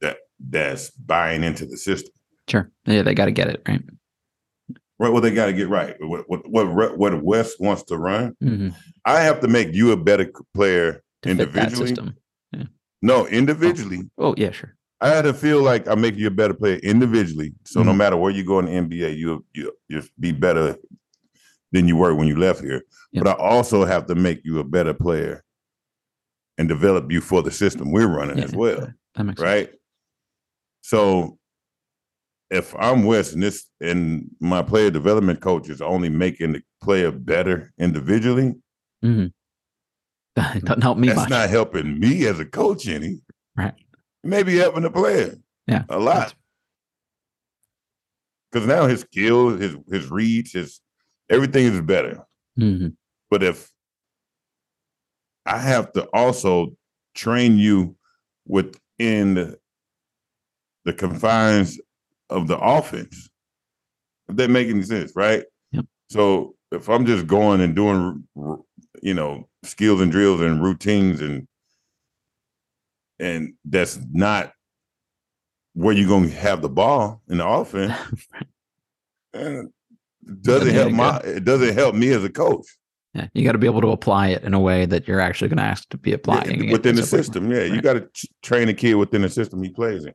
that 0.00 0.18
that's 0.38 0.90
buying 0.90 1.42
into 1.42 1.64
the 1.64 1.76
system. 1.76 2.12
Sure. 2.48 2.70
Yeah, 2.84 3.02
they 3.02 3.14
got 3.14 3.26
to 3.26 3.32
get 3.32 3.48
it 3.48 3.62
right. 3.66 3.82
Right. 4.98 5.12
Well, 5.12 5.20
they 5.20 5.32
got 5.32 5.46
to 5.46 5.52
get 5.52 5.68
right. 5.68 5.96
What 6.00 6.28
what 6.28 6.48
what 6.48 6.98
what 6.98 7.22
Wes 7.22 7.58
wants 7.58 7.82
to 7.84 7.96
run. 7.96 8.36
Mm-hmm. 8.42 8.68
I 9.04 9.20
have 9.20 9.40
to 9.40 9.48
make 9.48 9.72
you 9.72 9.92
a 9.92 9.96
better 9.96 10.30
player 10.54 11.02
individually. 11.24 11.96
No, 13.02 13.26
individually. 13.26 14.08
Oh, 14.16 14.28
oh 14.28 14.34
yeah, 14.36 14.52
sure. 14.52 14.76
I 15.00 15.08
had 15.08 15.22
to 15.22 15.34
feel 15.34 15.60
like 15.60 15.88
I'm 15.88 16.00
making 16.00 16.20
you 16.20 16.28
a 16.28 16.30
better 16.30 16.54
player 16.54 16.76
individually. 16.76 17.52
So 17.64 17.80
mm-hmm. 17.80 17.88
no 17.88 17.94
matter 17.94 18.16
where 18.16 18.30
you 18.30 18.44
go 18.44 18.60
in 18.60 18.66
the 18.66 18.70
NBA, 18.72 19.16
you 19.16 19.44
you 19.52 19.72
you 19.88 20.02
be 20.18 20.30
better 20.30 20.76
than 21.72 21.88
you 21.88 21.96
were 21.96 22.14
when 22.14 22.28
you 22.28 22.36
left 22.36 22.60
here. 22.60 22.82
Yep. 23.12 23.24
But 23.24 23.30
I 23.30 23.42
also 23.42 23.84
have 23.84 24.06
to 24.06 24.14
make 24.14 24.44
you 24.44 24.60
a 24.60 24.64
better 24.64 24.94
player 24.94 25.42
and 26.56 26.68
develop 26.68 27.10
you 27.10 27.20
for 27.20 27.42
the 27.42 27.50
system 27.50 27.90
we're 27.90 28.06
running 28.06 28.38
yeah, 28.38 28.44
as 28.44 28.52
well. 28.52 28.92
right? 29.38 29.66
Sense. 29.66 29.78
So 30.82 31.38
if 32.50 32.74
I'm 32.78 33.04
Wes 33.04 33.32
and 33.32 33.42
this 33.42 33.64
and 33.80 34.30
my 34.38 34.62
player 34.62 34.90
development 34.90 35.40
coach 35.40 35.68
is 35.68 35.80
only 35.80 36.10
making 36.10 36.52
the 36.52 36.62
player 36.82 37.10
better 37.10 37.72
individually, 37.78 38.54
mm-hmm. 39.02 39.26
doesn't 40.64 40.82
help 40.82 40.98
me. 40.98 41.08
That's 41.08 41.20
much. 41.20 41.30
not 41.30 41.50
helping 41.50 41.98
me 41.98 42.26
as 42.26 42.40
a 42.40 42.44
coach 42.44 42.88
any. 42.88 43.20
Right. 43.56 43.74
Maybe 44.24 44.56
helping 44.56 44.82
the 44.82 44.90
player. 44.90 45.36
Yeah. 45.66 45.84
A 45.88 45.98
lot. 45.98 46.34
Because 48.50 48.66
now 48.66 48.86
his 48.86 49.00
skill, 49.00 49.56
his 49.56 49.76
his 49.90 50.10
reads, 50.10 50.52
his 50.52 50.80
everything 51.30 51.66
is 51.66 51.80
better. 51.80 52.22
Mm-hmm. 52.58 52.88
But 53.30 53.42
if 53.42 53.70
I 55.46 55.58
have 55.58 55.92
to 55.92 56.04
also 56.12 56.76
train 57.14 57.58
you 57.58 57.96
within 58.46 59.34
the, 59.34 59.58
the 60.84 60.92
confines 60.92 61.80
of 62.30 62.48
the 62.48 62.58
offense, 62.58 63.28
if 64.28 64.36
that 64.36 64.50
make 64.50 64.68
any 64.68 64.82
sense, 64.82 65.12
right? 65.16 65.44
Yep. 65.72 65.86
So 66.10 66.54
if 66.70 66.88
I'm 66.88 67.06
just 67.06 67.26
going 67.26 67.60
and 67.60 67.74
doing, 67.74 68.24
you 69.02 69.12
know, 69.12 69.48
skills 69.64 70.00
and 70.00 70.10
drills 70.10 70.40
and 70.40 70.62
routines 70.62 71.20
and 71.20 71.46
and 73.18 73.54
that's 73.64 74.00
not 74.10 74.52
where 75.74 75.94
you're 75.94 76.08
going 76.08 76.28
to 76.28 76.36
have 76.36 76.62
the 76.62 76.68
ball 76.68 77.22
in 77.28 77.38
the 77.38 77.46
offense. 77.46 77.96
it 79.34 79.70
doesn't 80.42 80.74
help 80.74 80.92
my 80.92 81.18
it 81.18 81.44
doesn't 81.44 81.74
help 81.74 81.94
me 81.94 82.10
as 82.10 82.24
a 82.24 82.30
coach. 82.30 82.66
Yeah, 83.14 83.28
you 83.34 83.44
got 83.44 83.52
to 83.52 83.58
be 83.58 83.66
able 83.66 83.82
to 83.82 83.90
apply 83.90 84.28
it 84.28 84.42
in 84.42 84.54
a 84.54 84.60
way 84.60 84.86
that 84.86 85.06
you're 85.06 85.20
actually 85.20 85.48
going 85.48 85.58
to 85.58 85.64
ask 85.64 85.86
to 85.90 85.98
be 85.98 86.14
applying 86.14 86.64
yeah, 86.64 86.72
within 86.72 86.96
the 86.96 87.02
system. 87.02 87.50
Yeah, 87.50 87.58
right. 87.58 87.70
you 87.70 87.82
got 87.82 87.94
to 87.94 88.08
train 88.42 88.70
a 88.70 88.74
kid 88.74 88.94
within 88.94 89.20
the 89.20 89.28
system 89.28 89.62
he 89.62 89.68
plays 89.68 90.06
in. 90.06 90.14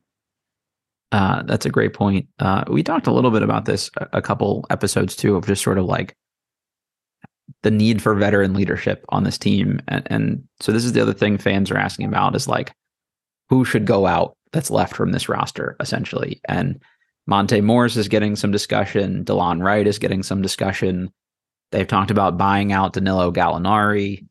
Uh, 1.12 1.42
that's 1.44 1.64
a 1.64 1.70
great 1.70 1.94
point. 1.94 2.26
Uh, 2.40 2.64
we 2.68 2.82
talked 2.82 3.06
a 3.06 3.12
little 3.12 3.30
bit 3.30 3.42
about 3.42 3.66
this 3.66 3.88
a, 3.98 4.08
a 4.14 4.22
couple 4.22 4.66
episodes 4.68 5.14
too, 5.14 5.36
of 5.36 5.46
just 5.46 5.62
sort 5.62 5.78
of 5.78 5.84
like 5.84 6.16
the 7.68 7.76
need 7.76 8.00
for 8.00 8.14
veteran 8.14 8.54
leadership 8.54 9.04
on 9.10 9.24
this 9.24 9.36
team, 9.36 9.78
and, 9.88 10.06
and 10.06 10.48
so 10.58 10.72
this 10.72 10.86
is 10.86 10.94
the 10.94 11.02
other 11.02 11.12
thing 11.12 11.36
fans 11.36 11.70
are 11.70 11.76
asking 11.76 12.06
about 12.06 12.34
is 12.34 12.48
like 12.48 12.72
who 13.50 13.62
should 13.62 13.84
go 13.84 14.06
out 14.06 14.38
that's 14.52 14.70
left 14.70 14.96
from 14.96 15.12
this 15.12 15.28
roster 15.28 15.76
essentially, 15.78 16.40
and 16.48 16.80
Monte 17.26 17.60
Morris 17.60 17.98
is 17.98 18.08
getting 18.08 18.36
some 18.36 18.50
discussion. 18.50 19.22
Delon 19.22 19.62
Wright 19.62 19.86
is 19.86 19.98
getting 19.98 20.22
some 20.22 20.40
discussion. 20.40 21.12
They've 21.72 21.86
talked 21.86 22.10
about 22.10 22.38
buying 22.38 22.72
out 22.72 22.94
Danilo 22.94 23.30
Gallinari. 23.30 24.26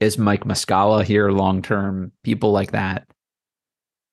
Is 0.00 0.18
Mike 0.18 0.42
Muscala 0.42 1.04
here 1.04 1.30
long 1.30 1.62
term? 1.62 2.10
People 2.24 2.50
like 2.50 2.72
that. 2.72 3.06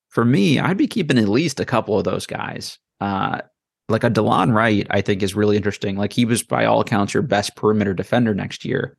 For 0.09 0.23
me, 0.23 0.59
I'd 0.59 0.78
be 0.78 0.86
keeping 0.86 1.17
at 1.17 1.28
least 1.28 1.59
a 1.59 1.65
couple 1.65 1.97
of 1.97 2.03
those 2.03 2.28
guys. 2.28 2.78
Uh, 3.01 3.41
like 3.89 4.03
a 4.03 4.09
Delon 4.09 4.53
Wright, 4.53 4.85
I 4.89 5.01
think 5.01 5.23
is 5.23 5.35
really 5.35 5.55
interesting. 5.55 5.95
Like 5.95 6.13
he 6.13 6.25
was 6.25 6.43
by 6.43 6.65
all 6.65 6.81
accounts 6.81 7.13
your 7.13 7.23
best 7.23 7.55
perimeter 7.55 7.93
defender 7.93 8.33
next 8.33 8.65
year. 8.65 8.97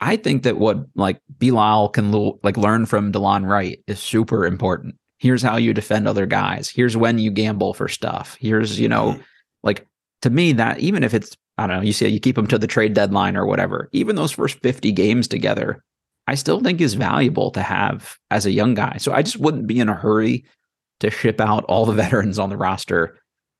I 0.00 0.16
think 0.16 0.42
that 0.42 0.58
what 0.58 0.86
like 0.94 1.20
Bilal 1.38 1.90
can 1.90 2.12
like 2.42 2.56
learn 2.56 2.86
from 2.86 3.12
Delon 3.12 3.46
Wright 3.46 3.82
is 3.86 3.98
super 3.98 4.46
important. 4.46 4.96
Here's 5.18 5.42
how 5.42 5.56
you 5.56 5.72
defend 5.72 6.06
other 6.06 6.26
guys. 6.26 6.68
Here's 6.68 6.96
when 6.96 7.18
you 7.18 7.30
gamble 7.30 7.74
for 7.74 7.88
stuff. 7.88 8.36
Here's 8.40 8.78
you 8.78 8.88
know, 8.88 9.18
like 9.62 9.86
to 10.22 10.30
me 10.30 10.52
that 10.52 10.78
even 10.80 11.02
if 11.02 11.14
it's 11.14 11.36
I 11.58 11.66
don't 11.66 11.76
know, 11.76 11.82
you 11.82 11.92
see 11.92 12.08
you 12.08 12.20
keep 12.20 12.36
them 12.36 12.46
to 12.48 12.58
the 12.58 12.66
trade 12.66 12.94
deadline 12.94 13.36
or 13.36 13.46
whatever. 13.46 13.88
Even 13.92 14.16
those 14.16 14.32
first 14.32 14.60
50 14.60 14.92
games 14.92 15.28
together, 15.28 15.82
I 16.26 16.34
still 16.34 16.60
think 16.60 16.80
is 16.80 16.94
valuable 16.94 17.50
to 17.52 17.62
have 17.62 18.18
as 18.30 18.44
a 18.44 18.50
young 18.50 18.74
guy. 18.74 18.96
So 18.98 19.12
I 19.12 19.22
just 19.22 19.38
wouldn't 19.38 19.66
be 19.66 19.80
in 19.80 19.88
a 19.88 19.94
hurry 19.94 20.44
to 21.00 21.10
ship 21.10 21.40
out 21.40 21.64
all 21.64 21.86
the 21.86 21.92
veterans 22.02 22.38
on 22.38 22.50
the 22.50 22.56
roster 22.56 23.18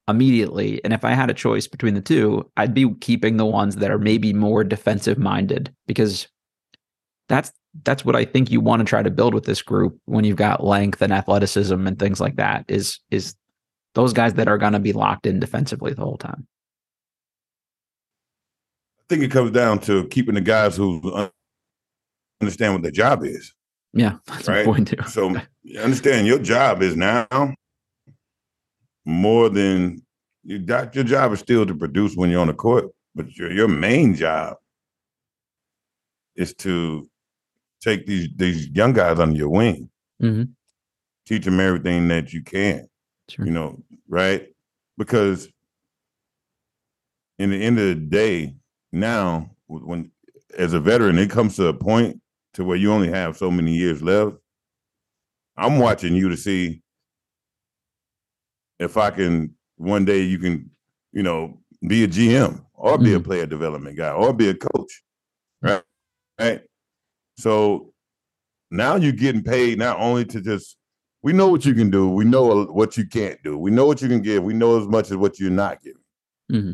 immediately. 0.09 0.83
And 0.85 0.93
if 0.93 1.05
I 1.05 1.13
had 1.13 1.31
a 1.31 1.35
choice 1.35 1.67
between 1.67 1.95
the 1.95 2.01
two, 2.01 2.49
I'd 2.57 2.75
be 2.75 2.93
keeping 3.01 3.37
the 3.37 3.47
ones 3.47 3.77
that 3.77 3.91
are 3.91 3.99
maybe 3.99 4.33
more 4.33 4.65
defensive 4.65 5.19
minded 5.19 5.75
because 5.87 6.29
that's 7.29 7.53
that's 7.85 8.05
what 8.05 8.17
I 8.17 8.25
think 8.25 8.51
you 8.51 8.61
want 8.61 8.81
to 8.81 8.85
try 8.87 9.03
to 9.03 9.11
build 9.11 9.35
with 9.35 9.45
this 9.45 9.61
group 9.61 9.99
when 10.07 10.25
you've 10.25 10.37
got 10.37 10.65
length 10.65 11.03
and 11.03 11.13
athleticism 11.13 11.87
and 11.87 11.99
things 11.99 12.21
like 12.21 12.37
that 12.37 12.65
is 12.69 13.01
is 13.11 13.35
those 13.95 14.13
guys 14.13 14.35
that 14.35 14.49
are 14.49 14.59
going 14.59 14.73
to 14.73 14.79
be 14.79 14.93
locked 14.93 15.27
in 15.27 15.41
defensively 15.41 15.93
the 15.93 16.03
whole 16.03 16.19
time. 16.19 16.47
I 19.01 19.05
think 19.09 19.23
it 19.23 19.31
comes 19.31 19.53
down 19.53 19.79
to 19.81 20.07
keeping 20.09 20.35
the 20.35 20.41
guys 20.41 20.77
who 20.77 21.31
understand 22.41 22.75
what 22.75 22.83
their 22.83 22.91
job 22.91 23.25
is. 23.25 23.55
Yeah, 23.93 24.17
that's 24.27 24.49
right. 24.49 24.67
So 25.09 25.35
you 25.63 25.81
understand 25.81 26.27
your 26.27 26.39
job 26.39 26.83
is 26.83 26.97
now 26.97 27.27
more 29.07 29.49
than 29.49 30.03
you 30.43 30.59
got. 30.59 30.95
Your 30.95 31.05
job 31.05 31.33
is 31.33 31.41
still 31.41 31.65
to 31.65 31.75
produce 31.75 32.15
when 32.15 32.29
you're 32.29 32.41
on 32.41 32.49
the 32.49 32.55
court, 32.55 32.87
but 33.15 33.35
your 33.37 33.51
your 33.51 33.69
main 33.69 34.15
job 34.15 34.57
is 36.35 36.53
to 36.55 37.09
take 37.81 38.07
these 38.07 38.29
these 38.37 38.69
young 38.69 38.93
guys 38.93 39.19
under 39.19 39.37
your 39.37 39.49
wing, 39.49 39.89
mm-hmm. 40.23 40.45
teach 41.25 41.45
them 41.45 41.61
everything 41.61 42.09
that 42.09 42.33
you 42.33 42.43
can. 42.43 42.89
Sure. 43.29 43.47
You 43.47 43.53
know, 43.53 43.83
right? 44.09 44.49
Because 44.99 45.49
in 47.39 47.51
the 47.51 47.63
end 47.63 47.79
of 47.79 47.87
the 47.87 47.95
day, 47.95 48.55
now 48.93 49.51
when 49.67 50.11
as 50.59 50.73
a 50.73 50.81
veteran, 50.81 51.19
it 51.19 51.31
comes 51.31 51.57
to 51.57 51.67
a 51.69 51.75
point 51.75 52.21
to 52.55 52.65
where 52.65 52.77
you 52.77 52.93
only 52.93 53.11
have 53.11 53.37
so 53.37 53.51
many 53.51 53.75
years 53.75 54.03
left. 54.03 54.37
I'm 55.57 55.79
watching 55.79 56.15
you 56.15 56.29
to 56.29 56.37
see 56.37 56.83
if 58.79 58.97
I 58.97 59.11
can 59.11 59.55
one 59.77 60.05
day 60.05 60.23
you 60.23 60.39
can, 60.39 60.71
you 61.13 61.23
know, 61.23 61.59
be 61.87 62.05
a 62.05 62.09
GM 62.09 62.65
or 62.75 62.99
be 62.99 63.11
mm. 63.11 63.17
a 63.17 63.21
player 63.21 63.47
development 63.47 63.97
guy 63.97 64.11
or 64.11 64.33
be 64.33 64.49
a 64.49 64.55
coach. 64.55 65.03
Right. 65.63 65.83
Right. 66.39 66.63
So 67.39 67.93
now 68.71 68.97
you're 68.97 69.13
getting 69.13 69.43
paid 69.43 69.79
not 69.79 69.99
only 69.99 70.25
to 70.27 70.41
just 70.41 70.77
we 71.23 71.33
know 71.33 71.49
what 71.49 71.65
you 71.65 71.75
can 71.75 71.91
do, 71.91 72.09
we 72.09 72.25
know 72.25 72.67
what 72.67 72.97
you 72.97 73.07
can't 73.07 73.43
do, 73.43 73.59
we 73.59 73.71
know 73.71 73.87
what 73.87 74.01
you 74.01 74.09
can 74.09 74.23
give, 74.23 74.45
we 74.45 74.55
know 74.55 74.81
as 74.81 74.87
much 74.87 75.11
as 75.11 75.17
what 75.17 75.41
you're 75.41 75.51
not 75.51 75.83
giving. 75.83 76.03
Mm-hmm. 76.53 76.73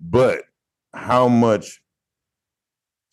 But 0.00 0.42
how 0.94 1.28
much 1.28 1.80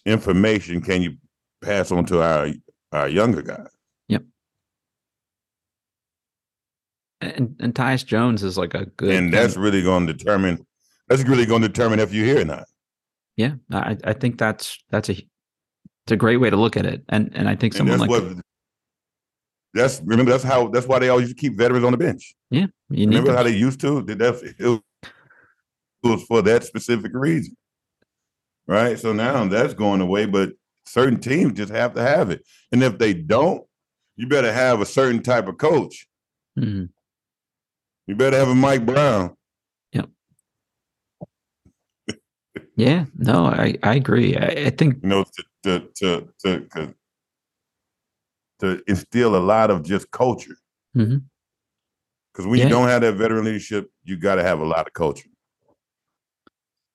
information 0.06 0.82
can 0.82 1.02
you 1.02 1.16
pass 1.62 1.92
on 1.92 2.06
to 2.06 2.22
our 2.22 2.50
our 2.92 3.08
younger 3.08 3.42
guys? 3.42 3.70
Yep. 4.08 4.24
And 7.22 7.56
and 7.60 7.74
Tyus 7.74 8.06
Jones 8.06 8.44
is 8.44 8.58
like 8.58 8.74
a 8.74 8.86
good 8.86 9.14
And 9.14 9.34
that's 9.34 9.58
really 9.58 9.82
going 9.82 10.08
to 10.08 10.14
determine 10.14 10.66
that's 11.08 11.24
really 11.24 11.46
going 11.46 11.62
to 11.62 11.68
determine 11.68 12.00
if 12.00 12.14
you're 12.14 12.26
here 12.26 12.42
or 12.42 12.46
not. 12.46 12.66
Yeah, 13.36 13.56
I, 13.72 13.98
I 14.04 14.14
think 14.14 14.38
that's 14.38 14.78
that's 14.90 15.10
a 15.10 15.14
it's 15.14 16.12
a 16.12 16.16
great 16.16 16.38
way 16.38 16.50
to 16.50 16.58
look 16.58 16.78
at 16.78 16.86
it. 16.86 17.04
And 17.10 17.32
and 17.34 17.50
I 17.50 17.56
think 17.56 17.74
someone 17.74 18.00
like 18.00 18.10
what, 18.10 18.38
that's 19.74 20.02
remember 20.04 20.32
that's 20.32 20.44
how 20.44 20.68
that's 20.70 20.88
why 20.88 21.00
they 21.00 21.10
always 21.10 21.34
keep 21.34 21.58
veterans 21.58 21.86
on 21.86 21.92
the 21.92 21.98
bench. 21.98 22.34
Yeah. 22.52 22.68
you 22.90 23.08
remember 23.08 23.36
how 23.36 23.44
they 23.44 23.56
used 23.56 23.82
to? 23.82 24.02
That's 24.02 24.42
it 24.42 24.82
was 26.04 26.24
for 26.24 26.42
that 26.42 26.64
specific 26.64 27.12
reason 27.14 27.56
right? 28.70 29.00
So 29.00 29.12
now 29.12 29.46
that's 29.46 29.74
going 29.74 30.00
away, 30.00 30.28
but 30.28 30.52
certain 30.86 31.20
teams 31.20 31.54
just 31.54 31.74
have 31.74 31.96
to 31.96 32.02
have 32.02 32.30
it. 32.30 32.46
And 32.72 32.84
if 32.84 33.00
they 33.00 33.14
don't, 33.14 33.64
you 34.16 34.28
better 34.28 34.54
have 34.54 34.80
a 34.80 34.86
certain 34.86 35.24
type 35.24 35.48
of 35.48 35.58
coach. 35.58 36.08
Mm-hmm. 36.58 36.86
You 38.10 38.16
better 38.16 38.40
have 38.40 38.48
a 38.48 38.56
Mike 38.56 38.88
Brown. 38.88 39.36
Yep. 39.92 40.10
yeah, 42.76 43.06
no, 43.16 43.46
I, 43.46 43.78
I 43.84 43.94
agree. 43.94 44.36
I, 44.36 44.48
I 44.48 44.70
think 44.72 44.96
you 45.04 45.10
know 45.10 45.24
to 45.24 45.44
to 45.64 45.90
to 45.98 46.68
to, 46.74 46.96
to 48.62 48.84
instill 48.88 49.36
a 49.36 49.38
lot 49.38 49.70
of 49.70 49.84
just 49.84 50.10
culture. 50.10 50.56
Because 50.96 51.20
mm-hmm. 51.20 52.50
when 52.50 52.58
yeah. 52.58 52.64
you 52.64 52.70
don't 52.72 52.88
have 52.88 53.02
that 53.02 53.14
veteran 53.14 53.46
leadership, 53.46 53.92
you 54.04 54.18
got 54.18 54.36
to 54.36 54.44
have 54.44 54.60
a 54.60 54.66
lot 54.66 54.88
of 54.88 54.94
culture. 54.94 55.30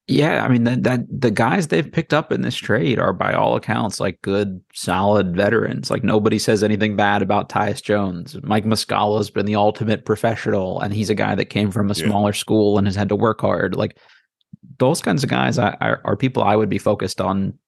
Yeah, 0.07 0.45
I 0.45 0.49
mean 0.49 0.65
that 0.65 0.83
that 0.83 1.01
the 1.09 1.31
guys 1.31 1.69
they've 1.69 1.91
picked 1.91 2.13
up 2.13 2.31
in 2.31 2.43
this 2.43 2.57
trade 2.57 2.99
are 2.99 3.15
by 3.15 3.33
all 3.33 3.57
accounts 3.57 4.01
like 4.01 4.21
good, 4.21 4.61
solid 4.75 5.35
veterans. 5.35 5.91
Like 5.91 6.05
nobody 6.05 6.39
says 6.39 6.63
anything 6.63 6.95
bad 6.95 7.23
about 7.23 7.49
Tyus 7.49 7.83
Jones. 7.83 8.37
Mike 8.43 8.67
Muscala's 8.67 9.31
been 9.31 9.47
the 9.47 9.57
ultimate 9.57 10.05
professional, 10.05 10.79
and 10.81 10.93
he's 10.93 11.09
a 11.09 11.15
guy 11.15 11.35
that 11.35 11.47
came 11.47 11.71
from 11.71 11.91
a 11.91 11.95
yeah. 11.95 12.05
smaller 12.05 12.35
school 12.35 12.77
and 12.77 12.87
has 12.87 12.97
had 12.97 13.09
to 13.09 13.17
work 13.17 13.41
hard. 13.41 13.77
Like 13.77 13.97
those 14.79 15.01
kinds 15.01 15.25
of 15.25 15.31
guys 15.31 15.59
I, 15.59 15.75
are, 15.81 16.03
are 16.05 16.17
people 16.17 16.43
I 16.43 16.57
would 16.57 16.69
be 16.69 16.79
focused 16.79 17.21
on, 17.21 17.59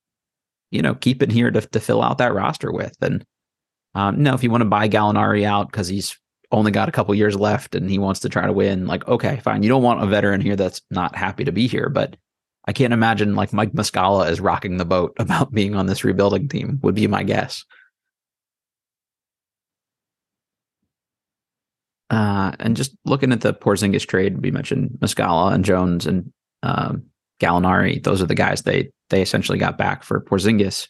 you 0.70 0.82
know, 0.82 0.95
keeping 0.95 1.30
here 1.30 1.51
to 1.51 1.62
to 1.62 1.80
fill 1.80 2.03
out 2.03 2.18
that 2.18 2.34
roster 2.34 2.70
with. 2.70 2.97
And 3.01 3.24
Um, 3.95 4.22
no, 4.22 4.34
if 4.34 4.45
you 4.45 4.51
want 4.51 4.61
to 4.61 4.66
buy 4.68 4.89
Gallinari 4.91 5.45
out 5.45 5.72
because 5.72 5.89
he's 5.89 6.18
only 6.53 6.70
got 6.70 6.89
a 6.89 6.93
couple 6.93 7.14
years 7.14 7.34
left 7.34 7.74
and 7.74 7.91
he 7.91 7.99
wants 7.99 8.20
to 8.20 8.28
try 8.28 8.47
to 8.47 8.53
win, 8.53 8.87
like 8.87 9.09
okay, 9.09 9.41
fine. 9.43 9.62
You 9.62 9.70
don't 9.70 9.82
want 9.82 10.03
a 10.03 10.07
veteran 10.07 10.43
here 10.43 10.57
that's 10.57 10.82
not 10.91 11.16
happy 11.16 11.45
to 11.45 11.53
be 11.53 11.66
here, 11.66 11.89
but 11.89 12.16
I 12.66 12.72
can't 12.72 12.92
imagine 12.92 13.36
like 13.36 13.52
Mike 13.52 13.72
Muscala 13.72 14.30
is 14.30 14.40
rocking 14.40 14.76
the 14.76 14.84
boat 14.84 15.14
about 15.18 15.52
being 15.52 15.74
on 15.74 15.86
this 15.86 16.04
rebuilding 16.04 16.48
team. 16.48 16.78
Would 16.82 16.94
be 16.94 17.06
my 17.06 17.22
guess. 17.22 17.64
Uh, 22.08 22.52
and 22.60 22.76
just 22.76 22.96
looking 23.04 23.32
at 23.32 23.40
the 23.40 23.52
Porzingis 23.52 24.06
trade, 24.06 24.40
we 24.40 24.50
mentioned 24.50 24.96
Muscala 25.00 25.52
and 25.52 25.64
Jones 25.64 26.06
and 26.06 26.32
um, 26.62 27.02
Gallinari. 27.40 28.02
Those 28.02 28.22
are 28.22 28.26
the 28.26 28.34
guys 28.34 28.62
they 28.62 28.90
they 29.10 29.22
essentially 29.22 29.58
got 29.58 29.78
back 29.78 30.02
for 30.02 30.20
Porzingis. 30.20 30.88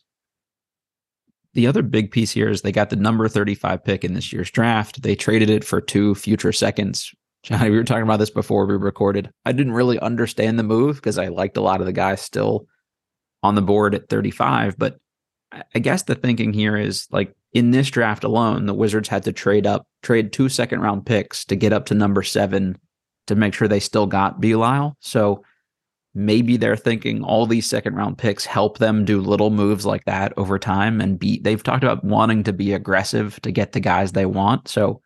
The 1.54 1.66
other 1.66 1.82
big 1.82 2.10
piece 2.10 2.32
here 2.32 2.50
is 2.50 2.60
they 2.60 2.72
got 2.72 2.90
the 2.90 2.96
number 2.96 3.26
35 3.28 3.82
pick 3.82 4.04
in 4.04 4.12
this 4.12 4.30
year's 4.30 4.50
draft. 4.50 5.02
They 5.02 5.14
traded 5.14 5.48
it 5.48 5.64
for 5.64 5.80
two 5.80 6.14
future 6.14 6.52
seconds. 6.52 7.14
Johnny, 7.46 7.70
we 7.70 7.76
were 7.76 7.84
talking 7.84 8.02
about 8.02 8.18
this 8.18 8.30
before 8.30 8.66
we 8.66 8.74
recorded. 8.74 9.30
I 9.44 9.52
didn't 9.52 9.74
really 9.74 10.00
understand 10.00 10.58
the 10.58 10.64
move 10.64 10.96
because 10.96 11.16
I 11.16 11.28
liked 11.28 11.56
a 11.56 11.60
lot 11.60 11.78
of 11.78 11.86
the 11.86 11.92
guys 11.92 12.20
still 12.20 12.66
on 13.44 13.54
the 13.54 13.62
board 13.62 13.94
at 13.94 14.08
35. 14.08 14.76
But 14.76 14.98
I 15.72 15.78
guess 15.78 16.02
the 16.02 16.16
thinking 16.16 16.52
here 16.52 16.76
is 16.76 17.06
like 17.12 17.32
in 17.52 17.70
this 17.70 17.88
draft 17.88 18.24
alone, 18.24 18.66
the 18.66 18.74
Wizards 18.74 19.08
had 19.08 19.22
to 19.22 19.32
trade 19.32 19.64
up, 19.64 19.86
trade 20.02 20.32
two 20.32 20.48
second 20.48 20.80
round 20.80 21.06
picks 21.06 21.44
to 21.44 21.54
get 21.54 21.72
up 21.72 21.86
to 21.86 21.94
number 21.94 22.24
seven 22.24 22.76
to 23.28 23.36
make 23.36 23.54
sure 23.54 23.68
they 23.68 23.78
still 23.78 24.06
got 24.06 24.40
Bilal. 24.40 24.96
So 24.98 25.44
maybe 26.16 26.56
they're 26.56 26.74
thinking 26.74 27.22
all 27.22 27.46
these 27.46 27.66
second 27.66 27.94
round 27.94 28.18
picks 28.18 28.44
help 28.44 28.78
them 28.78 29.04
do 29.04 29.20
little 29.20 29.50
moves 29.50 29.86
like 29.86 30.04
that 30.06 30.32
over 30.36 30.58
time 30.58 31.00
and 31.00 31.16
be 31.16 31.38
they've 31.38 31.62
talked 31.62 31.84
about 31.84 32.02
wanting 32.02 32.42
to 32.42 32.52
be 32.52 32.72
aggressive 32.72 33.40
to 33.42 33.52
get 33.52 33.70
the 33.70 33.78
guys 33.78 34.10
they 34.10 34.26
want. 34.26 34.66
So 34.66 35.00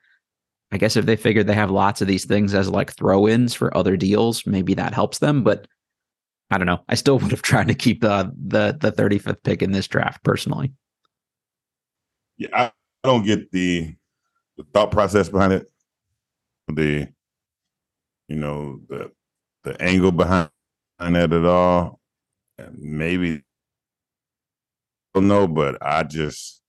I 0.73 0.79
guess 0.79 0.97
if 0.97 1.07
they 1.07 1.17
figured 1.17 1.47
they 1.47 1.55
have 1.55 1.71
lots 1.71 2.01
of 2.01 2.09
these 2.09 2.25
things 2.25 2.55
as 2.55 2.69
like 2.69 2.93
throw 2.93 3.27
ins 3.27 3.55
for 3.55 3.77
other 3.77 3.97
deals, 3.97 4.47
maybe 4.47 4.75
that 4.75 4.95
helps 4.95 5.19
them. 5.19 5.43
But 5.43 5.67
I 6.51 6.59
don't 6.59 6.67
know. 6.67 6.85
I 6.89 6.95
still 6.95 7.19
would 7.21 7.31
have 7.33 7.43
tried 7.43 7.69
to 7.69 7.75
keep 7.75 8.01
the 8.03 8.33
the 8.37 8.77
the 8.81 8.93
35th 8.93 9.43
pick 9.43 9.63
in 9.63 9.73
this 9.73 9.89
draft 9.89 10.23
personally 10.23 10.73
yeah, 12.41 12.49
I, 12.55 12.73
don't 13.05 13.25
get 13.25 13.51
the 13.53 13.95
the 14.57 14.65
thought 14.75 14.91
process 14.91 15.29
behind 15.29 15.53
it, 15.53 15.71
the 16.69 17.09
you 18.29 18.37
know 18.37 18.81
the 18.89 19.13
the 19.63 19.81
angle 19.81 20.11
behind 20.11 20.51
that 20.99 21.33
at 21.33 21.45
all. 21.45 22.01
Maybe 22.73 23.37
I 23.37 23.43
don't 25.15 25.29
know, 25.29 25.47
but 25.47 25.79
I 25.83 26.03
just 26.03 26.60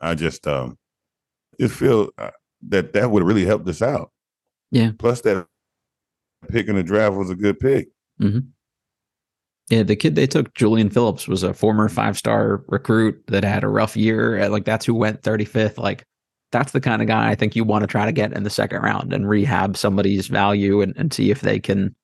I 0.00 0.14
just 0.14 0.46
um 0.46 0.78
just 1.60 1.74
feel 1.74 2.10
uh, 2.18 2.30
that 2.68 2.92
that 2.92 3.10
would 3.10 3.22
really 3.22 3.44
help 3.44 3.66
us 3.68 3.82
out. 3.82 4.10
Yeah. 4.70 4.92
Plus 4.98 5.20
that 5.22 5.46
pick 6.48 6.68
in 6.68 6.76
the 6.76 6.82
draft 6.82 7.16
was 7.16 7.30
a 7.30 7.34
good 7.34 7.58
pick. 7.58 7.88
Mm-hmm. 8.20 8.40
Yeah, 9.68 9.84
the 9.84 9.94
kid 9.94 10.16
they 10.16 10.26
took, 10.26 10.52
Julian 10.54 10.90
Phillips, 10.90 11.28
was 11.28 11.44
a 11.44 11.54
former 11.54 11.88
five 11.88 12.18
star 12.18 12.64
recruit 12.66 13.22
that 13.28 13.44
had 13.44 13.62
a 13.62 13.68
rough 13.68 13.96
year. 13.96 14.48
Like 14.48 14.64
that's 14.64 14.84
who 14.84 14.94
went 14.94 15.22
35th. 15.22 15.78
Like 15.78 16.04
that's 16.50 16.72
the 16.72 16.80
kind 16.80 17.00
of 17.00 17.08
guy 17.08 17.30
I 17.30 17.36
think 17.36 17.54
you 17.54 17.62
want 17.62 17.82
to 17.82 17.86
try 17.86 18.04
to 18.04 18.12
get 18.12 18.32
in 18.32 18.42
the 18.42 18.50
second 18.50 18.82
round 18.82 19.12
and 19.12 19.28
rehab 19.28 19.76
somebody's 19.76 20.26
value 20.26 20.80
and, 20.80 20.96
and 20.96 21.12
see 21.12 21.30
if 21.30 21.40
they 21.40 21.60
can, 21.60 21.94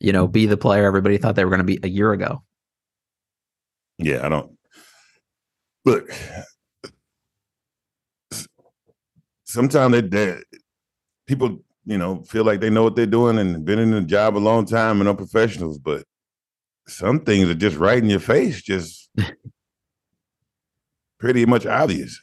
you 0.00 0.12
know, 0.12 0.26
be 0.26 0.46
the 0.46 0.56
player 0.56 0.86
everybody 0.86 1.18
thought 1.18 1.36
they 1.36 1.44
were 1.44 1.50
going 1.50 1.58
to 1.58 1.64
be 1.64 1.78
a 1.82 1.88
year 1.88 2.12
ago. 2.12 2.42
Yeah, 3.98 4.24
I 4.24 4.30
don't 4.30 4.56
look. 5.84 6.10
Sometimes 9.52 9.92
they, 9.92 10.00
they 10.00 10.42
people, 11.26 11.62
you 11.84 11.98
know, 11.98 12.22
feel 12.22 12.42
like 12.42 12.60
they 12.60 12.70
know 12.70 12.84
what 12.84 12.96
they're 12.96 13.04
doing 13.04 13.38
and 13.38 13.66
been 13.66 13.78
in 13.78 13.90
the 13.90 14.00
job 14.00 14.34
a 14.34 14.38
long 14.38 14.64
time 14.64 15.00
and 15.00 15.08
are 15.08 15.14
professionals, 15.14 15.78
but 15.78 16.04
some 16.88 17.20
things 17.20 17.50
are 17.50 17.54
just 17.54 17.76
right 17.76 17.98
in 17.98 18.08
your 18.08 18.18
face, 18.18 18.62
just 18.62 19.10
pretty 21.20 21.44
much 21.44 21.66
obvious. 21.66 22.18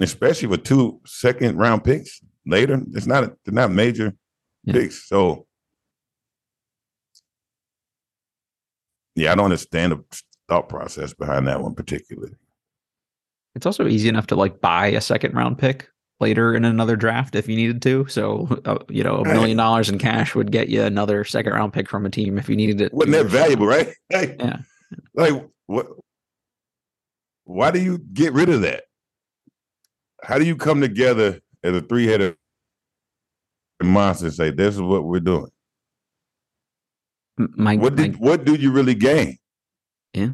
Especially 0.00 0.48
with 0.48 0.64
two 0.64 1.00
second 1.04 1.58
round 1.58 1.84
picks 1.84 2.22
later. 2.46 2.80
It's 2.94 3.06
not 3.06 3.30
they're 3.44 3.52
not 3.52 3.72
major 3.72 4.14
yeah. 4.64 4.72
picks. 4.72 5.06
So 5.06 5.46
yeah, 9.16 9.32
I 9.32 9.34
don't 9.34 9.44
understand 9.44 9.92
the 9.92 10.22
thought 10.48 10.70
process 10.70 11.12
behind 11.12 11.46
that 11.46 11.60
one 11.60 11.74
particularly. 11.74 12.32
It's 13.54 13.66
also 13.66 13.86
easy 13.86 14.08
enough 14.08 14.28
to 14.28 14.36
like 14.36 14.62
buy 14.62 14.86
a 14.86 15.02
second 15.02 15.34
round 15.34 15.58
pick 15.58 15.90
later 16.20 16.54
in 16.54 16.64
another 16.64 16.96
draft 16.96 17.34
if 17.34 17.48
you 17.48 17.56
needed 17.56 17.82
to. 17.82 18.06
So, 18.08 18.60
uh, 18.64 18.78
you 18.88 19.02
know, 19.02 19.16
a 19.16 19.24
million 19.24 19.56
dollars 19.56 19.88
in 19.88 19.98
cash 19.98 20.34
would 20.34 20.52
get 20.52 20.68
you 20.68 20.82
another 20.82 21.24
second 21.24 21.52
round 21.52 21.72
pick 21.72 21.88
from 21.88 22.06
a 22.06 22.10
team 22.10 22.38
if 22.38 22.48
you 22.48 22.56
needed 22.56 22.80
it. 22.80 22.92
Wasn't 22.92 23.12
that 23.12 23.26
valuable, 23.26 23.66
right? 23.66 23.88
Like, 24.12 24.36
yeah. 24.40 24.56
Like, 25.14 25.32
what? 25.66 25.86
Why 27.44 27.70
do 27.70 27.80
you 27.80 27.98
get 27.98 28.32
rid 28.32 28.48
of 28.48 28.62
that? 28.62 28.84
How 30.22 30.38
do 30.38 30.44
you 30.44 30.56
come 30.56 30.80
together 30.80 31.40
as 31.62 31.74
a 31.74 31.80
three 31.80 32.06
headed 32.06 32.36
monster 33.82 34.26
and 34.26 34.34
say, 34.34 34.50
this 34.50 34.74
is 34.74 34.82
what 34.82 35.04
we're 35.04 35.20
doing? 35.20 35.50
My, 37.38 37.76
what 37.76 37.94
did, 37.94 38.14
my, 38.14 38.18
what 38.18 38.44
do 38.44 38.54
you 38.54 38.72
really 38.72 38.94
gain? 38.94 39.38
Yeah 40.12 40.30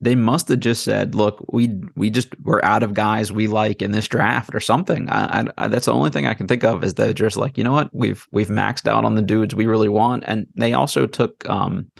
they 0.00 0.14
must 0.14 0.48
have 0.48 0.60
just 0.60 0.84
said, 0.84 1.14
"Look, 1.14 1.44
we 1.52 1.70
we 1.96 2.10
just 2.10 2.28
we're 2.42 2.62
out 2.62 2.82
of 2.82 2.94
guys 2.94 3.32
we 3.32 3.48
like 3.48 3.82
in 3.82 3.92
this 3.92 4.08
draft 4.08 4.54
or 4.54 4.60
something." 4.60 5.08
I, 5.10 5.46
I, 5.58 5.68
that's 5.68 5.86
the 5.86 5.92
only 5.92 6.10
thing 6.10 6.26
I 6.26 6.34
can 6.34 6.46
think 6.46 6.64
of 6.64 6.84
is 6.84 6.94
they're 6.94 7.12
just 7.12 7.36
like, 7.36 7.58
you 7.58 7.64
know 7.64 7.72
what, 7.72 7.90
we've 7.92 8.26
we've 8.30 8.48
maxed 8.48 8.88
out 8.88 9.04
on 9.04 9.14
the 9.14 9.22
dudes 9.22 9.54
we 9.54 9.66
really 9.66 9.88
want, 9.88 10.24
and 10.26 10.46
they 10.54 10.72
also 10.72 11.06
took 11.06 11.48
um, 11.48 11.90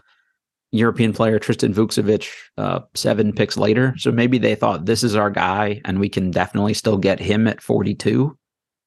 European 0.73 1.13
player 1.13 1.39
Tristan 1.39 1.75
Vukcevic 1.75 2.29
uh, 2.57 2.81
seven 2.95 3.33
picks 3.33 3.57
later, 3.57 3.95
so 3.97 4.11
maybe 4.13 4.39
they 4.39 4.55
thought 4.55 4.87
this 4.87 5.03
is 5.03 5.17
our 5.17 5.31
guy, 5.31 5.81
and 5.85 5.99
we 6.01 6.09
can 6.09 6.31
definitely 6.31 6.75
still 6.75 6.97
get 6.97 7.21
him 7.21 7.47
at 7.47 7.61
forty 7.61 7.95
two, 7.95 8.37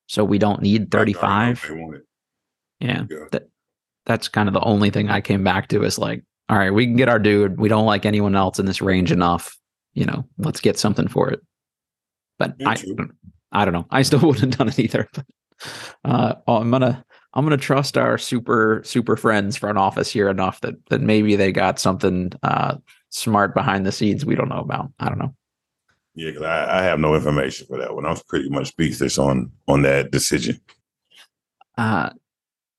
so 0.07 0.23
we 0.23 0.38
don't 0.38 0.61
need 0.61 0.91
thirty 0.91 1.13
five. 1.13 1.63
Yeah, 2.79 3.03
yeah. 3.09 3.25
That, 3.31 3.49
that's 4.05 4.29
kind 4.29 4.47
of 4.47 4.53
the 4.53 4.61
only 4.61 4.89
thing 4.89 5.09
I 5.09 5.19
came 5.19 5.43
back 5.43 5.67
to 5.69 5.83
is 5.83 5.99
like 5.99 6.23
all 6.50 6.58
right, 6.58 6.74
we 6.74 6.86
can 6.86 6.95
get 6.95 7.10
our 7.10 7.20
dude. 7.20 7.60
We 7.60 7.70
don't 7.70 7.86
like 7.86 8.06
anyone 8.06 8.36
else 8.36 8.60
in 8.60 8.66
this 8.66 8.82
range 8.82 9.12
enough. 9.12 9.58
You 9.93 10.06
know, 10.06 10.26
let's 10.38 10.62
get 10.62 10.80
something 10.80 11.08
for 11.08 11.30
it. 11.30 11.41
But 12.39 12.56
I, 12.66 12.78
I 13.52 13.66
don't 13.66 13.74
know. 13.74 13.88
I 13.89 14.04
still 14.04 14.20
wouldn't 14.24 14.54
have 14.54 14.58
done 14.58 14.70
it 14.70 14.80
either. 14.80 15.10
But 15.14 15.26
uh, 16.06 16.36
oh, 16.48 16.58
I'm 16.58 16.72
gonna, 16.72 17.04
I'm 17.34 17.43
gonna 17.43 17.58
trust 17.58 17.98
our 17.98 18.18
super, 18.18 18.82
super 18.86 19.18
friends 19.18 19.58
front 19.58 19.78
office 19.78 20.10
here 20.10 20.30
enough 20.30 20.62
that 20.62 20.76
that 20.89 21.02
maybe 21.02 21.36
they 21.36 21.52
got 21.52 21.80
something 21.80 22.32
uh, 22.43 22.78
smart 23.10 23.54
behind 23.54 23.86
the 23.86 23.91
scenes 23.91 24.26
we 24.26 24.36
don't 24.36 24.50
know 24.50 24.60
about. 24.60 24.91
I 25.00 25.10
don't 25.10 25.20
know. 25.20 25.36
Yeah, 26.16 26.32
because 26.32 26.43
I, 26.43 26.80
I, 26.80 26.82
have 26.82 27.00
no 27.00 27.14
information 27.14 27.68
for 27.68 27.78
that 27.78 27.93
one. 27.93 28.04
I'm 28.04 28.18
pretty 28.28 28.50
much 28.50 28.70
speechless 28.70 29.20
on 29.20 29.52
on 29.68 29.84
that 29.84 30.10
decision. 30.10 30.60
Uh, 31.78 32.10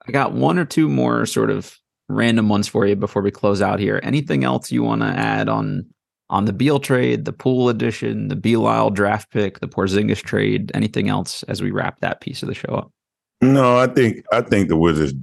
I 0.07 0.13
got 0.13 0.33
one 0.33 0.59
or 0.59 0.65
two 0.65 0.89
more 0.89 1.25
sort 1.25 1.51
of 1.51 1.79
random 2.09 2.49
ones 2.49 2.69
for 2.69 2.87
you 2.87 2.97
before 2.97 3.23
we 3.23 3.31
close 3.31 3.63
out 3.63 3.79
here. 3.79 4.01
Anything 4.03 4.45
else 4.45 4.73
you 4.73 4.83
want 4.83 5.03
to 5.03 5.09
add 5.09 5.49
on 5.49 5.87
on 6.31 6.45
the 6.45 6.53
Beal 6.53 6.79
trade, 6.79 7.25
the 7.25 7.33
Poole 7.33 7.69
edition, 7.69 8.29
the 8.29 8.37
Bilal 8.37 8.91
draft 8.91 9.31
pick, 9.31 9.61
the 9.61 9.69
Porzingis 9.69 10.23
trade? 10.23 10.71
Anything 10.75 11.09
else 11.09 11.43
as 11.45 11.63
we 11.63 11.71
wrap 11.71 12.01
that 12.01 12.21
piece 12.21 12.43
of 12.43 12.49
the 12.49 12.55
show 12.55 12.75
up? 12.75 12.93
No, 13.41 13.79
I 13.79 13.87
think 13.87 14.25
I 14.33 14.41
think 14.41 14.69
the 14.69 14.77
Wizards 14.77 15.15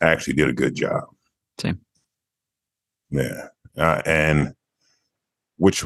actually 0.00 0.34
did 0.34 0.48
a 0.48 0.52
good 0.54 0.74
job. 0.74 1.04
Same. 1.58 1.80
Yeah, 3.10 3.48
uh, 3.76 4.02
and 4.06 4.54
which 5.56 5.84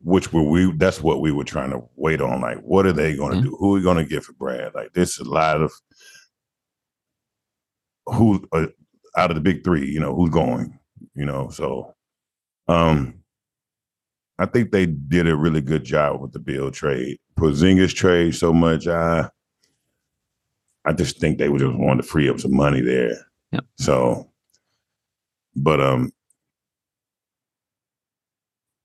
which 0.00 0.32
were 0.32 0.42
we? 0.42 0.72
That's 0.72 1.02
what 1.02 1.20
we 1.20 1.32
were 1.32 1.44
trying 1.44 1.70
to 1.70 1.82
wait 1.96 2.20
on. 2.20 2.40
Like, 2.40 2.58
what 2.58 2.86
are 2.86 2.92
they 2.92 3.16
going 3.16 3.36
to 3.36 3.42
do? 3.42 3.56
Who 3.58 3.72
are 3.72 3.74
we 3.74 3.82
going 3.82 3.96
to 3.96 4.04
get 4.04 4.22
for 4.22 4.32
Brad? 4.34 4.74
Like, 4.74 4.92
this 4.92 5.18
is 5.18 5.26
a 5.26 5.30
lot 5.30 5.60
of 5.60 5.72
who 8.06 8.46
uh, 8.52 8.66
out 9.16 9.30
of 9.30 9.34
the 9.34 9.40
big 9.40 9.64
three, 9.64 9.88
you 9.88 10.00
know, 10.00 10.14
who's 10.14 10.30
going, 10.30 10.78
you 11.14 11.24
know. 11.24 11.48
So 11.50 11.94
um 12.68 13.14
I 14.38 14.46
think 14.46 14.70
they 14.70 14.86
did 14.86 15.28
a 15.28 15.36
really 15.36 15.60
good 15.60 15.84
job 15.84 16.20
with 16.20 16.32
the 16.32 16.38
Beal 16.38 16.70
trade. 16.70 17.18
Porzingis 17.36 17.94
trade 17.94 18.34
so 18.34 18.52
much. 18.52 18.86
I 18.86 19.28
I 20.84 20.92
just 20.92 21.18
think 21.18 21.38
they 21.38 21.48
were 21.48 21.58
just 21.58 21.76
wanting 21.76 22.02
to 22.02 22.08
free 22.08 22.28
up 22.28 22.40
some 22.40 22.54
money 22.54 22.80
there. 22.80 23.26
Yep. 23.52 23.64
So 23.78 24.30
but 25.56 25.80
um 25.80 26.12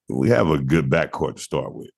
we 0.10 0.30
have 0.30 0.50
a 0.50 0.58
good 0.58 0.90
backcourt 0.90 1.36
to 1.36 1.42
start 1.42 1.74
with. 1.74 1.90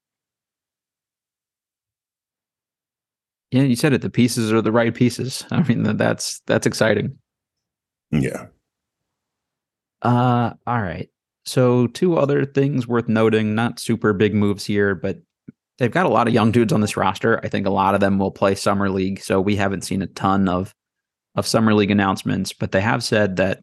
Yeah, 3.51 3.63
you 3.63 3.75
said 3.75 3.93
it. 3.93 4.01
The 4.01 4.09
pieces 4.09 4.51
are 4.51 4.61
the 4.61 4.71
right 4.71 4.93
pieces. 4.93 5.45
I 5.51 5.63
mean, 5.63 5.83
that's 5.95 6.41
that's 6.45 6.67
exciting. 6.67 7.17
Yeah. 8.11 8.47
Uh, 10.01 10.53
all 10.67 10.81
right. 10.81 11.09
So, 11.45 11.87
two 11.87 12.17
other 12.17 12.45
things 12.45 12.87
worth 12.87 13.07
noting, 13.07 13.53
not 13.53 13.79
super 13.79 14.13
big 14.13 14.33
moves 14.33 14.65
here, 14.65 14.95
but 14.95 15.19
they've 15.77 15.91
got 15.91 16.05
a 16.05 16.09
lot 16.09 16.27
of 16.27 16.33
young 16.33 16.51
dudes 16.51 16.73
on 16.73 16.81
this 16.81 16.97
roster. 16.97 17.39
I 17.43 17.49
think 17.49 17.67
a 17.67 17.71
lot 17.71 17.93
of 17.93 18.01
them 18.01 18.17
will 18.17 18.31
play 18.31 18.55
summer 18.55 18.89
league, 18.89 19.19
so 19.19 19.39
we 19.39 19.55
haven't 19.55 19.83
seen 19.83 20.01
a 20.01 20.07
ton 20.07 20.47
of 20.47 20.73
of 21.35 21.45
summer 21.45 21.73
league 21.73 21.91
announcements, 21.91 22.53
but 22.53 22.71
they 22.71 22.81
have 22.81 23.03
said 23.03 23.35
that 23.35 23.61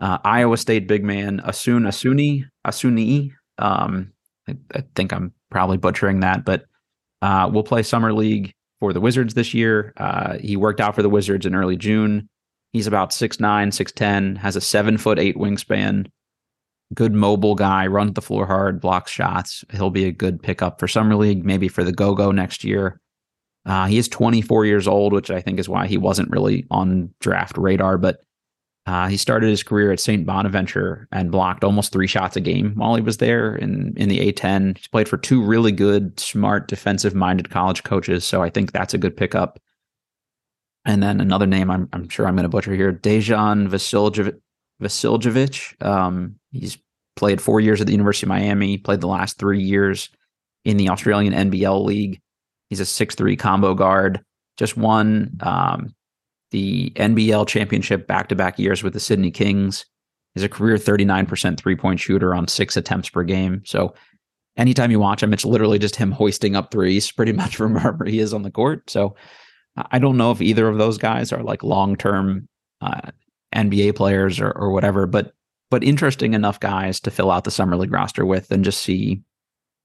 uh, 0.00 0.18
Iowa 0.24 0.56
State 0.56 0.88
big 0.88 1.04
man 1.04 1.40
Asun 1.40 1.86
Asuni 1.86 2.44
Asuni, 2.66 3.32
um, 3.58 4.12
I, 4.48 4.56
I, 4.74 4.82
think 4.96 5.12
I'm 5.12 5.32
probably 5.48 5.76
butchering 5.76 6.20
that, 6.20 6.44
but 6.44 6.64
uh, 7.22 7.48
will 7.52 7.62
play 7.62 7.84
summer 7.84 8.12
league 8.12 8.52
for 8.80 8.92
the 8.92 9.00
Wizards 9.00 9.34
this 9.34 9.54
year. 9.54 9.92
Uh, 9.96 10.38
he 10.38 10.56
worked 10.56 10.80
out 10.80 10.96
for 10.96 11.02
the 11.02 11.08
Wizards 11.08 11.46
in 11.46 11.54
early 11.54 11.76
June. 11.76 12.28
He's 12.72 12.86
about 12.86 13.10
6'9, 13.10 13.38
6'10, 13.38 14.38
has 14.38 14.56
a 14.56 14.60
seven 14.60 14.96
foot 14.96 15.18
eight 15.18 15.36
wingspan, 15.36 16.06
good 16.94 17.12
mobile 17.12 17.54
guy, 17.54 17.86
runs 17.86 18.14
the 18.14 18.22
floor 18.22 18.46
hard, 18.46 18.80
blocks 18.80 19.10
shots. 19.10 19.64
He'll 19.72 19.90
be 19.90 20.06
a 20.06 20.12
good 20.12 20.42
pickup 20.42 20.80
for 20.80 20.88
Summer 20.88 21.16
League, 21.16 21.44
maybe 21.44 21.68
for 21.68 21.84
the 21.84 21.92
go 21.92 22.14
go 22.14 22.32
next 22.32 22.64
year. 22.64 23.00
Uh, 23.64 23.86
he 23.86 23.98
is 23.98 24.08
24 24.08 24.64
years 24.66 24.88
old, 24.88 25.12
which 25.12 25.30
I 25.30 25.40
think 25.40 25.58
is 25.58 25.68
why 25.68 25.86
he 25.86 25.96
wasn't 25.96 26.30
really 26.30 26.66
on 26.70 27.12
draft 27.20 27.56
radar. 27.56 27.96
But 27.96 28.20
uh, 28.86 29.06
he 29.06 29.16
started 29.16 29.48
his 29.48 29.62
career 29.62 29.92
at 29.92 30.00
St. 30.00 30.26
Bonaventure 30.26 31.06
and 31.12 31.30
blocked 31.30 31.62
almost 31.62 31.92
three 31.92 32.08
shots 32.08 32.36
a 32.36 32.40
game 32.40 32.72
while 32.74 32.96
he 32.96 33.02
was 33.02 33.18
there 33.18 33.54
in, 33.54 33.94
in 33.96 34.08
the 34.08 34.32
A10. 34.32 34.76
He's 34.76 34.88
played 34.88 35.08
for 35.08 35.16
two 35.16 35.42
really 35.42 35.70
good, 35.70 36.18
smart, 36.18 36.66
defensive 36.66 37.14
minded 37.14 37.50
college 37.50 37.84
coaches. 37.84 38.24
So 38.24 38.42
I 38.42 38.50
think 38.50 38.72
that's 38.72 38.94
a 38.94 38.98
good 38.98 39.16
pickup. 39.16 39.60
And 40.84 41.02
then 41.02 41.20
another 41.20 41.46
name 41.46 41.70
I'm, 41.70 41.88
I'm 41.92 42.08
sure 42.08 42.26
I'm 42.26 42.34
going 42.34 42.42
to 42.44 42.48
butcher 42.48 42.74
here 42.74 42.92
Dejan 42.92 43.68
Vasiljevic. 44.82 45.86
Um, 45.86 46.36
he's 46.50 46.78
played 47.16 47.40
four 47.40 47.60
years 47.60 47.80
at 47.80 47.86
the 47.86 47.92
University 47.92 48.26
of 48.26 48.30
Miami, 48.30 48.78
played 48.78 49.00
the 49.00 49.06
last 49.06 49.38
three 49.38 49.62
years 49.62 50.10
in 50.64 50.76
the 50.76 50.88
Australian 50.88 51.50
NBL 51.50 51.84
League. 51.84 52.20
He's 52.68 52.80
a 52.80 52.86
six-three 52.86 53.36
combo 53.36 53.74
guard. 53.74 54.24
Just 54.56 54.76
won 54.76 55.36
um, 55.40 55.94
the 56.50 56.90
NBL 56.96 57.46
championship 57.46 58.06
back 58.06 58.28
to 58.28 58.34
back 58.34 58.58
years 58.58 58.82
with 58.82 58.92
the 58.92 59.00
Sydney 59.00 59.30
Kings. 59.30 59.84
He's 60.34 60.44
a 60.44 60.48
career 60.48 60.76
39% 60.76 61.58
three 61.58 61.76
point 61.76 62.00
shooter 62.00 62.34
on 62.34 62.48
six 62.48 62.76
attempts 62.76 63.10
per 63.10 63.22
game. 63.22 63.62
So 63.66 63.94
anytime 64.56 64.90
you 64.90 64.98
watch 64.98 65.22
him, 65.22 65.32
it's 65.32 65.44
literally 65.44 65.78
just 65.78 65.96
him 65.96 66.10
hoisting 66.10 66.56
up 66.56 66.70
threes 66.70 67.10
pretty 67.12 67.32
much 67.42 67.56
from 67.56 67.74
wherever 67.74 68.04
he 68.04 68.18
is 68.18 68.32
on 68.32 68.42
the 68.42 68.50
court. 68.50 68.88
So 68.88 69.14
I 69.76 69.98
don't 69.98 70.16
know 70.16 70.30
if 70.30 70.42
either 70.42 70.68
of 70.68 70.78
those 70.78 70.98
guys 70.98 71.32
are 71.32 71.42
like 71.42 71.62
long 71.62 71.96
term 71.96 72.48
uh, 72.80 73.10
NBA 73.54 73.96
players 73.96 74.40
or, 74.40 74.50
or 74.50 74.70
whatever, 74.70 75.06
but 75.06 75.32
but 75.70 75.82
interesting 75.82 76.34
enough 76.34 76.60
guys 76.60 77.00
to 77.00 77.10
fill 77.10 77.30
out 77.30 77.44
the 77.44 77.50
summer 77.50 77.76
league 77.76 77.92
roster 77.92 78.26
with 78.26 78.50
and 78.50 78.64
just 78.64 78.82
see 78.82 79.22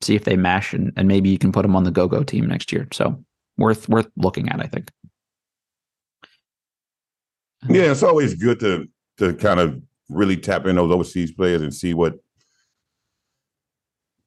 see 0.02 0.16
if 0.16 0.26
they 0.26 0.36
mesh 0.36 0.74
and, 0.74 0.92
and 0.96 1.08
maybe 1.08 1.30
you 1.30 1.38
can 1.38 1.52
put 1.52 1.62
them 1.62 1.76
on 1.76 1.84
the 1.84 1.92
go 1.92 2.08
go 2.08 2.24
team 2.24 2.48
next 2.48 2.72
year. 2.72 2.88
So 2.92 3.24
worth 3.58 3.88
worth 3.88 4.10
looking 4.18 4.50
at, 4.50 4.60
I 4.60 4.68
think. 4.68 4.92
Yeah, 7.70 7.92
it's 7.92 8.04
always 8.04 8.36
good 8.36 8.60
to 8.60 8.88
to 9.18 9.34
kind 9.34 9.60
of 9.60 9.82
really 10.10 10.38
tap 10.38 10.66
in 10.66 10.76
those 10.76 10.92
overseas 10.92 11.32
players 11.32 11.62
and 11.62 11.74
see 11.74 11.94
what 11.94 12.14
you 12.14 12.20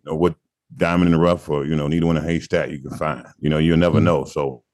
know 0.06 0.14
what 0.16 0.34
diamond 0.76 1.08
in 1.08 1.12
the 1.12 1.18
rough 1.18 1.48
or 1.48 1.64
you 1.64 1.76
know 1.76 1.88
needle 1.88 2.10
in 2.10 2.16
a 2.16 2.22
haystack 2.22 2.70
you 2.70 2.80
can 2.80 2.96
find. 2.96 3.26
You 3.38 3.50
know, 3.50 3.58
you'll 3.58 3.76
never 3.76 3.96
mm-hmm. 3.96 4.06
know. 4.06 4.24
So 4.24 4.64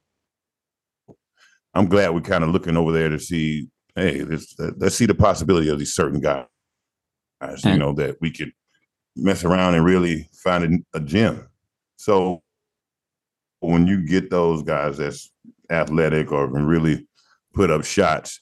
I'm 1.77 1.89
glad 1.89 2.15
we're 2.15 2.21
kind 2.23 2.43
of 2.43 2.51
looking 2.51 2.77
over 2.77 2.93
there 2.93 3.11
to 3.11 3.19
see. 3.19 3.69
Hey, 3.95 4.23
let's, 4.23 4.55
let's 4.59 4.95
see 4.95 5.07
the 5.07 5.15
possibility 5.15 5.69
of 5.69 5.79
these 5.79 5.95
certain 5.95 6.21
guys. 6.21 6.47
Mm-hmm. 7.43 7.69
You 7.69 7.79
know 7.79 7.93
that 7.95 8.17
we 8.21 8.31
could 8.31 8.53
mess 9.15 9.45
around 9.45 9.75
and 9.75 9.85
really 9.85 10.29
find 10.43 10.85
a, 10.95 10.99
a 10.99 11.01
gem. 11.01 11.47
So 11.97 12.43
when 13.61 13.87
you 13.87 14.07
get 14.07 14.31
those 14.31 14.63
guys 14.63 14.99
that's 14.99 15.31
athletic 15.71 16.33
or 16.33 16.51
can 16.51 16.67
really 16.67 17.07
put 17.55 17.71
up 17.71 17.85
shots, 17.85 18.41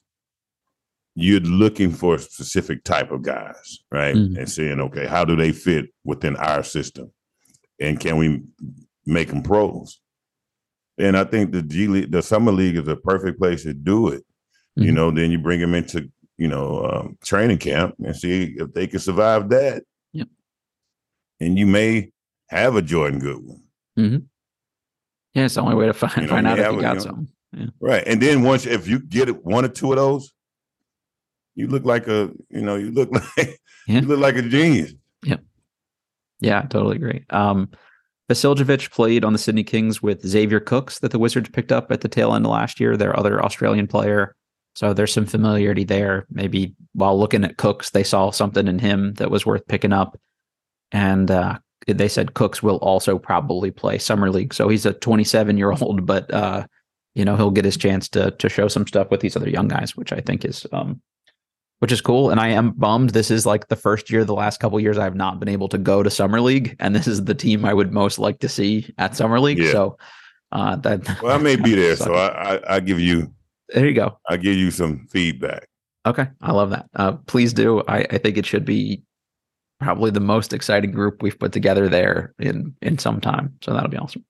you're 1.15 1.41
looking 1.41 1.93
for 1.93 2.17
a 2.17 2.19
specific 2.19 2.83
type 2.83 3.13
of 3.13 3.23
guys, 3.23 3.79
right? 3.93 4.17
Mm-hmm. 4.17 4.37
And 4.37 4.51
saying, 4.51 4.81
okay, 4.81 5.07
how 5.07 5.25
do 5.25 5.37
they 5.37 5.53
fit 5.53 5.87
within 6.05 6.37
our 6.37 6.63
system? 6.63 7.13
And 7.81 7.99
can 7.99 8.17
we 8.17 8.43
make 9.07 9.29
them 9.29 9.43
pros? 9.43 10.01
And 10.99 11.17
I 11.17 11.25
think 11.25 11.53
the 11.53 11.63
G 11.63 11.89
League, 11.89 12.13
the 12.13 12.23
summer 12.23 12.53
league 12.53 12.77
is 12.77 12.89
a 12.89 12.97
perfect 12.97 13.39
place 13.39 13.65
to 13.65 13.75
do 13.75 14.09
it. 14.09 14.25
Mm-hmm. 14.79 14.83
You 14.85 14.93
know, 14.93 15.11
then 15.11 15.31
you 15.31 15.39
bring 15.39 15.61
them 15.61 15.75
into, 15.75 16.11
you 16.37 16.49
know, 16.49 16.85
um, 16.85 17.19
training 17.25 17.59
camp 17.59 17.95
and 18.05 18.17
see 18.17 18.55
if 18.59 18.73
they 18.73 18.87
can 18.87 19.01
survive 19.01 19.49
that. 19.51 19.83
Yep. 20.13 20.29
And 21.41 21.59
you 21.59 21.67
may 21.67 22.13
have 22.49 22.77
a 22.77 22.83
Jordan 22.83 23.19
Goodwin. 23.19 23.63
Mm-hmm. 23.99 24.19
Yeah, 25.35 25.45
it's 25.45 25.55
the 25.55 25.63
only 25.63 25.75
way 25.75 25.87
to 25.87 25.95
find, 25.95 26.17
you 26.17 26.23
know, 26.23 26.29
find 26.29 26.47
out 26.47 26.59
if 26.59 26.73
you 26.73 26.81
got 26.81 26.89
you 26.91 26.95
know, 26.95 27.01
some. 27.01 27.29
Yeah. 27.53 27.67
Right. 27.81 28.05
And 28.07 28.21
then 28.21 28.43
once 28.43 28.67
if 28.67 28.87
you 28.89 29.01
get 29.01 29.45
one 29.45 29.65
or 29.65 29.69
two 29.69 29.93
of 29.93 29.97
those, 29.97 30.33
you 31.55 31.69
look 31.69 31.85
like 31.85 32.09
a, 32.09 32.31
you 32.51 32.63
know, 32.63 32.77
you 32.77 32.91
look 32.91 33.11
like 33.37 33.61
yeah. 33.87 34.01
you 34.01 34.03
look 34.03 34.21
like 34.21 34.37
a 34.37 34.43
genius. 34.43 34.93
Yep. 35.25 35.41
Yeah, 36.41 36.63
totally 36.63 36.97
agree. 36.97 37.25
Um, 37.31 37.71
Vasiljevic 38.31 38.91
played 38.91 39.25
on 39.25 39.33
the 39.33 39.39
Sydney 39.39 39.65
Kings 39.65 40.03
with 40.03 40.27
Xavier 40.27 40.61
Cooks 40.61 40.99
that 41.01 41.11
the 41.11 41.19
Wizards 41.19 41.51
picked 41.51 41.73
up 41.73 41.93
at 41.93 42.01
the 42.01 42.09
tail 42.09 42.35
end 42.35 42.47
of 42.47 42.53
last 42.53 42.81
year, 42.81 42.97
their 42.97 43.19
other 43.19 43.45
Australian 43.45 43.87
player. 43.87 44.35
So 44.75 44.93
there's 44.93 45.13
some 45.13 45.27
familiarity 45.27 45.85
there. 45.85 46.27
Maybe 46.31 46.75
while 46.95 47.19
looking 47.19 47.45
at 47.45 47.59
Cooks, 47.59 47.91
they 47.91 48.03
saw 48.03 48.31
something 48.31 48.67
in 48.67 48.79
him 48.79 49.15
that 49.15 49.31
was 49.31 49.45
worth 49.47 49.67
picking 49.69 49.93
up. 49.93 50.19
And 50.91 51.31
uh, 51.31 51.59
they 51.87 52.09
said 52.09 52.35
Cooks 52.35 52.63
will 52.63 52.77
also 52.77 53.19
probably 53.19 53.71
play 53.71 53.99
summer 53.99 54.31
league. 54.31 54.55
So 54.55 54.69
he's 54.69 54.87
a 54.87 54.95
27 54.95 55.59
year 55.59 55.73
old, 55.73 56.07
but 56.07 56.33
uh, 56.33 56.67
you 57.15 57.25
know 57.25 57.37
he'll 57.37 57.51
get 57.51 57.65
his 57.65 57.77
chance 57.77 58.09
to 58.11 58.33
to 58.33 58.49
show 58.49 58.69
some 58.69 58.87
stuff 58.87 59.11
with 59.11 59.21
these 59.21 59.37
other 59.37 59.51
young 59.51 59.69
guys, 59.69 59.97
which 59.97 60.13
I 60.13 60.21
think 60.21 60.45
is 60.45 60.67
um, 60.73 61.01
which 61.81 61.93
is 61.93 62.01
cool. 62.01 62.31
And 62.31 62.41
I 62.41 62.49
am 62.49 62.73
bummed. 62.73 63.11
This 63.11 63.31
is 63.31 63.47
like 63.47 63.69
the 63.69 63.77
first 63.77 64.11
year, 64.11 64.25
the 64.25 64.35
last 64.35 64.61
couple 64.61 64.79
years, 64.81 64.99
I 64.99 65.05
have 65.05 65.15
not 65.15 65.39
been 65.39 65.49
able 65.49 65.69
to 65.69 65.79
go 65.79 66.03
to 66.03 66.11
summer 66.11 66.41
league, 66.41 66.77
and 66.81 66.95
this 66.95 67.07
is 67.07 67.25
the 67.25 67.35
team 67.35 67.65
I 67.65 67.75
would 67.75 67.93
most 67.93 68.19
like 68.19 68.39
to 68.41 68.49
see 68.49 68.93
at 68.99 69.17
summer 69.17 69.41
league. 69.41 69.59
Yeah. 69.59 69.73
So 69.73 69.99
uh, 70.53 70.77
that 70.77 71.03
well, 71.23 71.35
I 71.35 71.39
may 71.39 71.57
be 71.57 71.75
there, 71.75 71.97
so 71.97 72.15
I, 72.15 72.55
I 72.55 72.77
I 72.77 72.81
give 72.81 73.01
you 73.01 73.33
there 73.69 73.87
you 73.87 73.95
go. 73.95 74.19
I 74.29 74.37
give 74.37 74.57
you 74.57 74.71
some 74.71 75.07
feedback. 75.11 75.69
Okay, 76.07 76.29
I 76.43 76.53
love 76.53 76.71
that. 76.71 76.87
Uh, 76.95 77.13
please 77.13 77.53
do. 77.53 77.83
I, 77.89 78.07
I 78.11 78.19
think 78.19 78.37
it 78.37 78.47
should 78.47 78.65
be 78.65 79.03
probably 79.81 80.11
the 80.11 80.21
most 80.21 80.53
exciting 80.53 80.93
group 80.93 81.23
we've 81.23 81.39
put 81.39 81.53
together 81.53 81.89
there 81.89 82.35
in 82.39 82.75
in 82.83 82.99
some 82.99 83.21
time. 83.21 83.55
So 83.63 83.73
that'll 83.73 83.91
be 83.91 83.97
awesome. 83.97 84.25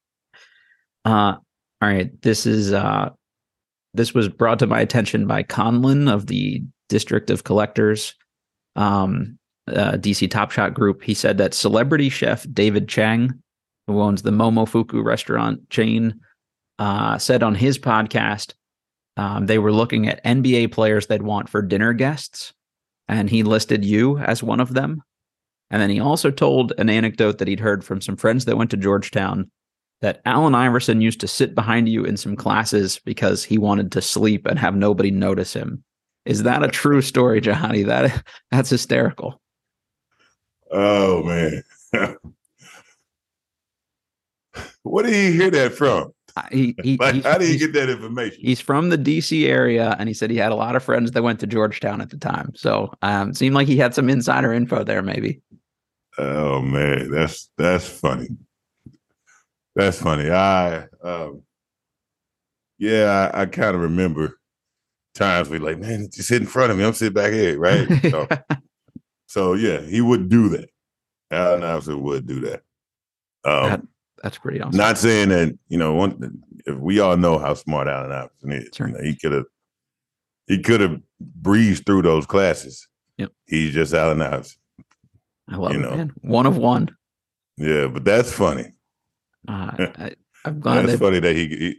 Uh, 1.05 1.37
all 1.83 1.89
right. 1.89 2.11
This 2.23 2.47
is 2.47 2.73
uh, 2.73 3.11
this 3.93 4.15
was 4.15 4.29
brought 4.29 4.61
to 4.61 4.67
my 4.67 4.81
attention 4.81 5.27
by 5.27 5.43
Conlon 5.43 6.13
of 6.13 6.27
the 6.27 6.63
District 6.95 7.29
of 7.29 7.43
Collectors, 7.43 8.15
um, 8.77 9.37
uh, 9.67 9.95
DC 9.95 10.31
Top 10.31 10.53
Shot 10.53 10.75
Group. 10.75 11.03
He 11.03 11.13
said 11.13 11.39
that 11.39 11.53
celebrity 11.53 12.09
chef 12.09 12.47
David 12.53 12.89
Chang, 12.89 13.33
who 13.89 14.01
owns 14.01 14.23
the 14.23 14.31
Momofuku 14.31 15.03
restaurant 15.05 15.69
chain, 15.71 16.21
uh, 16.79 17.19
said 17.19 17.43
on 17.43 17.57
his 17.57 17.81
podcast 17.81 18.55
um, 19.17 19.47
they 19.47 19.59
were 19.59 19.73
looking 19.73 20.07
at 20.07 20.23
NBA 20.23 20.71
players 20.71 21.09
they'd 21.09 21.23
want 21.23 21.49
for 21.49 21.63
dinner 21.63 21.93
guests, 21.95 22.53
and 23.09 23.29
he 23.29 23.43
listed 23.43 23.85
you 23.85 24.19
as 24.19 24.41
one 24.41 24.61
of 24.61 24.73
them. 24.73 25.03
And 25.73 25.83
then 25.83 25.91
he 25.91 25.99
also 25.99 26.31
told 26.31 26.75
an 26.79 26.89
anecdote 26.89 27.39
that 27.39 27.49
he'd 27.49 27.59
heard 27.59 27.85
from 27.85 28.01
some 28.01 28.15
friends 28.15 28.45
that 28.45 28.57
went 28.57 28.71
to 28.71 28.77
Georgetown 28.77 29.51
that 30.01 30.21
Allen 30.25 30.55
Iverson 30.55 31.01
used 31.01 31.19
to 31.23 31.27
sit 31.27 31.57
behind 31.57 31.89
you 31.89 32.05
in 32.05 32.17
some 32.17 32.37
classes 32.37 33.01
because 33.05 33.43
he 33.43 33.59
wanted 33.59 33.91
to 33.91 34.01
sleep 34.01 34.47
and 34.47 34.61
have 34.61 34.77
nobody 34.77 35.11
notice 35.11 35.53
him. 35.53 35.83
Is 36.25 36.45
that 36.45 36.63
a 36.63 36.69
true 36.69 37.03
story, 37.03 37.41
Jahadi? 37.41 37.87
That 37.87 38.25
that's 38.51 38.71
hysterical. 38.71 39.41
Oh 40.71 41.23
man. 41.23 41.63
Where 44.83 45.05
did 45.05 45.15
he 45.15 45.33
hear 45.33 45.51
that 45.51 45.73
from? 45.73 46.13
He, 46.51 46.75
he, 46.83 46.97
like, 46.97 47.23
how 47.23 47.39
did 47.39 47.49
he 47.49 47.57
get 47.57 47.73
that 47.75 47.89
information? 47.89 48.41
He's 48.41 48.61
from 48.61 48.89
the 48.89 48.99
DC 48.99 49.47
area, 49.47 49.95
and 50.01 50.09
he 50.09 50.15
said 50.15 50.31
he 50.31 50.37
had 50.37 50.51
a 50.51 50.57
lot 50.57 50.75
of 50.75 50.83
friends 50.83 51.13
that 51.13 51.23
went 51.23 51.39
to 51.41 51.47
Georgetown 51.47 52.01
at 52.01 52.11
the 52.11 52.17
time. 52.17 52.53
So, 52.57 52.93
um, 53.03 53.35
seemed 53.35 53.55
like 53.55 53.69
he 53.69 53.77
had 53.77 53.95
some 53.95 54.11
insider 54.11 54.53
info 54.53 54.83
there, 54.83 55.01
maybe. 55.01 55.41
Oh 56.19 56.61
man, 56.61 57.11
that's 57.11 57.51
that's 57.57 57.89
funny. 57.89 58.29
That's 59.77 60.01
funny. 60.01 60.31
I, 60.31 60.87
um, 61.03 61.43
yeah, 62.79 63.31
I, 63.33 63.43
I 63.43 63.47
kind 63.47 63.77
of 63.77 63.83
remember 63.83 64.39
times 65.15 65.49
we 65.49 65.59
like, 65.59 65.79
man, 65.79 66.09
just 66.11 66.29
sit 66.29 66.43
in 66.43 66.49
front 66.49 66.71
of 66.71 66.79
me. 66.79 66.85
I'm 66.85 66.93
sitting 66.93 67.15
back 67.15 67.33
here, 67.33 67.59
right? 67.59 67.89
So, 68.11 68.29
so 69.27 69.55
yeah, 69.55 69.81
he 69.81 70.01
would 70.01 70.29
do 70.29 70.49
that. 70.51 70.71
Allen 71.31 71.63
Iverson 71.63 72.03
would 72.03 72.27
do 72.27 72.41
that. 72.41 72.63
Um, 73.45 73.71
that 73.71 73.83
that's 74.23 74.39
pretty 74.39 74.61
awesome. 74.61 74.77
Not 74.77 74.99
saying 74.99 75.29
that 75.31 75.59
you 75.69 75.79
know, 75.79 75.95
one, 75.95 76.43
if 76.67 76.77
we 76.77 77.01
all 77.01 77.17
know 77.17 77.39
how 77.39 77.55
smart 77.55 77.89
Allen 77.89 78.13
Iverson 78.13 78.53
is, 78.53 78.69
sure. 78.75 78.89
you 78.89 78.95
know, 78.95 79.03
he 79.03 79.17
could 79.17 79.33
have 79.33 79.45
he 80.47 80.61
could 80.61 80.81
have 80.81 81.01
breezed 81.21 81.87
through 81.87 82.03
those 82.03 82.27
classes. 82.27 82.87
Yep. 83.19 83.33
He's 83.47 83.73
just 83.75 83.95
Allen 83.95 84.23
Iverson. 84.23 84.59
I 85.49 85.57
love 85.57 85.73
you 85.73 85.79
it, 85.79 85.83
know. 85.83 85.97
man. 85.97 86.13
One 86.23 86.47
of 86.47 86.57
one. 86.57 86.95
Yeah, 87.57 87.87
but 87.87 88.05
that's 88.05 88.33
funny. 88.33 88.73
Uh, 89.47 89.71
I, 89.79 90.13
am 90.45 90.61
glad 90.61 90.87
that's 90.87 90.99
funny 90.99 91.21
that 91.21 91.37
he, 91.37 91.77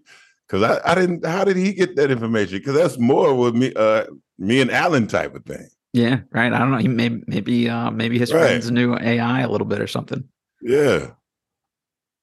because 0.48 0.64
I, 0.64 0.92
I 0.92 0.96
didn't. 0.96 1.26
How 1.26 1.44
did 1.44 1.58
he 1.58 1.74
get 1.74 1.96
that 1.96 2.12
information? 2.12 2.60
Because 2.60 2.76
that's 2.76 2.98
more 3.00 3.34
with 3.34 3.56
me, 3.56 3.74
uh, 3.76 4.06
me 4.38 4.62
and 4.62 4.72
Allen 4.72 5.08
type 5.08 5.36
of 5.36 5.46
thing. 5.46 5.68
Yeah, 5.94 6.20
right. 6.32 6.52
I 6.52 6.60
don't 6.60 6.72
know. 6.72 6.78
He 6.78 6.88
maybe 6.88 7.24
maybe 7.28 7.70
uh, 7.70 7.90
maybe 7.92 8.20
his 8.20 8.34
right. 8.34 8.42
friends 8.42 8.70
knew 8.70 8.98
AI 8.98 9.42
a 9.42 9.50
little 9.50 9.68
bit 9.68 9.80
or 9.80 9.88
something. 9.88 10.24
Yeah. 10.62 11.12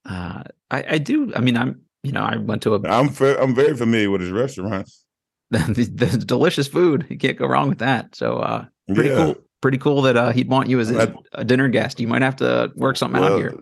Uh, 0.05 0.43
I, 0.71 0.85
I 0.91 0.99
do. 0.99 1.33
I 1.35 1.41
mean, 1.41 1.57
I'm 1.57 1.81
you 2.03 2.13
know 2.13 2.23
I 2.23 2.37
went 2.37 2.63
to 2.63 2.75
a. 2.75 2.83
I'm 2.89 3.09
fa- 3.09 3.41
I'm 3.41 3.55
very 3.55 3.77
familiar 3.77 4.11
with 4.11 4.21
his 4.21 4.31
restaurants. 4.31 5.05
the, 5.51 5.91
the, 5.95 6.19
delicious 6.19 6.67
food. 6.67 7.07
You 7.11 7.19
can't 7.19 7.39
go 7.39 7.47
wrong 7.47 7.69
with 7.69 7.79
that. 7.79 8.15
So 8.15 8.39
uh, 8.39 8.65
pretty 8.95 9.11
yeah. 9.11 9.17
cool. 9.17 9.37
Pretty 9.61 9.79
cool 9.79 10.03
that 10.03 10.17
uh, 10.17 10.33
he'd 10.33 10.49
want 10.49 10.69
you 10.69 10.81
as 10.81 10.91
a, 10.91 11.15
a, 11.33 11.45
dinner 11.45 11.69
guest. 11.69 12.01
You 12.01 12.09
might 12.09 12.23
have 12.23 12.35
to 12.37 12.73
work 12.75 12.97
something 12.97 13.21
well, 13.21 13.35
out 13.35 13.39
here. 13.39 13.55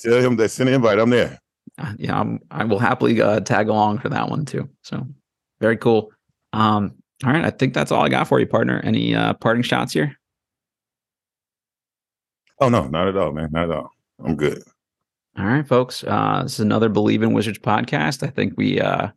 Tell 0.00 0.18
him 0.18 0.36
that 0.36 0.48
send 0.48 0.68
an 0.68 0.74
invite. 0.74 0.98
I'm 0.98 1.10
there. 1.10 1.38
Uh, 1.78 1.92
yeah, 1.98 2.18
I'm, 2.18 2.40
I 2.50 2.64
will 2.64 2.78
happily 2.78 3.20
uh, 3.20 3.40
tag 3.40 3.68
along 3.68 3.98
for 4.00 4.08
that 4.08 4.28
one 4.28 4.44
too. 4.44 4.68
So 4.82 5.06
very 5.60 5.76
cool. 5.76 6.10
Um, 6.52 6.94
all 7.24 7.32
right, 7.32 7.44
I 7.44 7.50
think 7.50 7.74
that's 7.74 7.92
all 7.92 8.04
I 8.04 8.08
got 8.08 8.28
for 8.28 8.40
you, 8.40 8.46
partner. 8.46 8.80
Any 8.84 9.14
uh, 9.14 9.34
parting 9.34 9.62
shots 9.62 9.92
here? 9.92 10.14
Oh 12.60 12.68
no, 12.68 12.86
not 12.88 13.08
at 13.08 13.16
all, 13.16 13.32
man. 13.32 13.50
Not 13.52 13.70
at 13.70 13.76
all. 13.76 13.90
I'm 14.24 14.36
good. 14.36 14.62
All 15.38 15.46
right, 15.46 15.66
folks. 15.66 16.02
Uh, 16.04 16.42
this 16.42 16.54
is 16.54 16.60
another 16.60 16.90
Bleav 16.90 17.22
in 17.22 17.32
Wizards 17.32 17.60
podcast. 17.60 18.26
I 18.26 18.30
think 18.30 18.54
we 18.56 18.80
uh, 18.80 19.08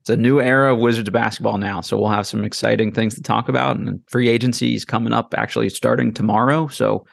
it's 0.00 0.10
a 0.10 0.16
new 0.16 0.40
era 0.40 0.72
of 0.72 0.78
Wizards 0.78 1.10
basketball 1.10 1.58
now, 1.58 1.80
so 1.80 1.98
we'll 1.98 2.10
have 2.10 2.26
some 2.26 2.44
exciting 2.44 2.92
things 2.92 3.14
to 3.14 3.22
talk 3.22 3.48
about. 3.48 3.76
And 3.76 4.00
free 4.08 4.28
agency 4.28 4.74
is 4.74 4.84
coming 4.84 5.12
up, 5.12 5.34
actually 5.36 5.68
starting 5.70 6.12
tomorrow. 6.12 6.68
So 6.68 7.06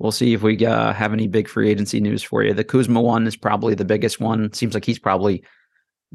we'll 0.00 0.10
see 0.10 0.32
if 0.32 0.42
we 0.42 0.64
uh, 0.66 0.92
have 0.92 1.12
any 1.12 1.28
big 1.28 1.46
free 1.46 1.70
agency 1.70 2.00
news 2.00 2.22
for 2.22 2.42
you. 2.42 2.54
The 2.54 2.64
Kuzma 2.64 3.00
one 3.00 3.26
is 3.26 3.36
probably 3.36 3.74
the 3.74 3.84
biggest 3.84 4.18
one. 4.18 4.52
Seems 4.52 4.74
like 4.74 4.84
he's 4.84 4.98
probably 4.98 5.44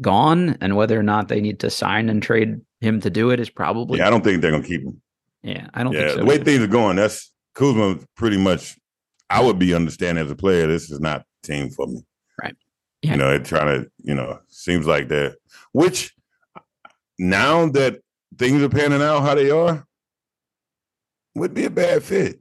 gone, 0.02 0.58
and 0.60 0.76
whether 0.76 1.00
or 1.00 1.04
not 1.04 1.30
they 1.30 1.40
need 1.40 1.62
to 1.62 1.70
sign 1.70 2.10
and 2.10 2.22
trade 2.22 2.60
him 2.82 3.00
to 3.02 3.10
do 3.10 3.30
it 3.30 3.40
is 3.40 3.50
probably. 3.50 4.00
Yeah, 4.00 4.08
I 4.08 4.10
don't 4.10 4.24
think 4.24 4.42
they're 4.42 4.52
gonna 4.52 4.64
keep 4.64 4.82
him. 4.82 5.02
Yeah, 5.44 5.68
I 5.74 5.84
don't. 5.84 5.94
Yeah, 5.94 6.10
so 6.10 6.18
the 6.18 6.26
way 6.26 6.36
either. 6.36 6.44
things 6.44 6.64
are 6.64 6.68
going, 6.68 6.98
that's 6.98 7.32
Kuzma. 7.54 8.00
Pretty 8.18 8.38
much, 8.38 8.76
I 9.30 9.42
would 9.42 9.60
be 9.60 9.74
understanding 9.74 10.26
as 10.26 10.32
a 10.32 10.36
player. 10.36 10.68
This 10.68 10.90
is 10.92 11.00
not 11.00 11.24
team 11.44 11.70
for 11.70 11.88
me. 11.88 12.04
Right. 12.42 12.56
Yeah. 13.02 13.12
You 13.12 13.18
know, 13.18 13.32
it 13.32 13.46
trying 13.46 13.84
to. 13.84 13.92
You 14.00 14.16
know, 14.16 14.40
seems 14.50 14.88
like 14.88 15.08
that. 15.10 15.38
Which 15.72 16.14
now 17.20 17.70
that 17.70 18.00
things 18.38 18.62
are 18.64 18.70
panning 18.70 19.02
out 19.02 19.22
how 19.22 19.36
they 19.36 19.52
are, 19.52 19.86
would 21.36 21.54
be 21.54 21.66
a 21.66 21.70
bad 21.70 22.04
fit. 22.04 22.40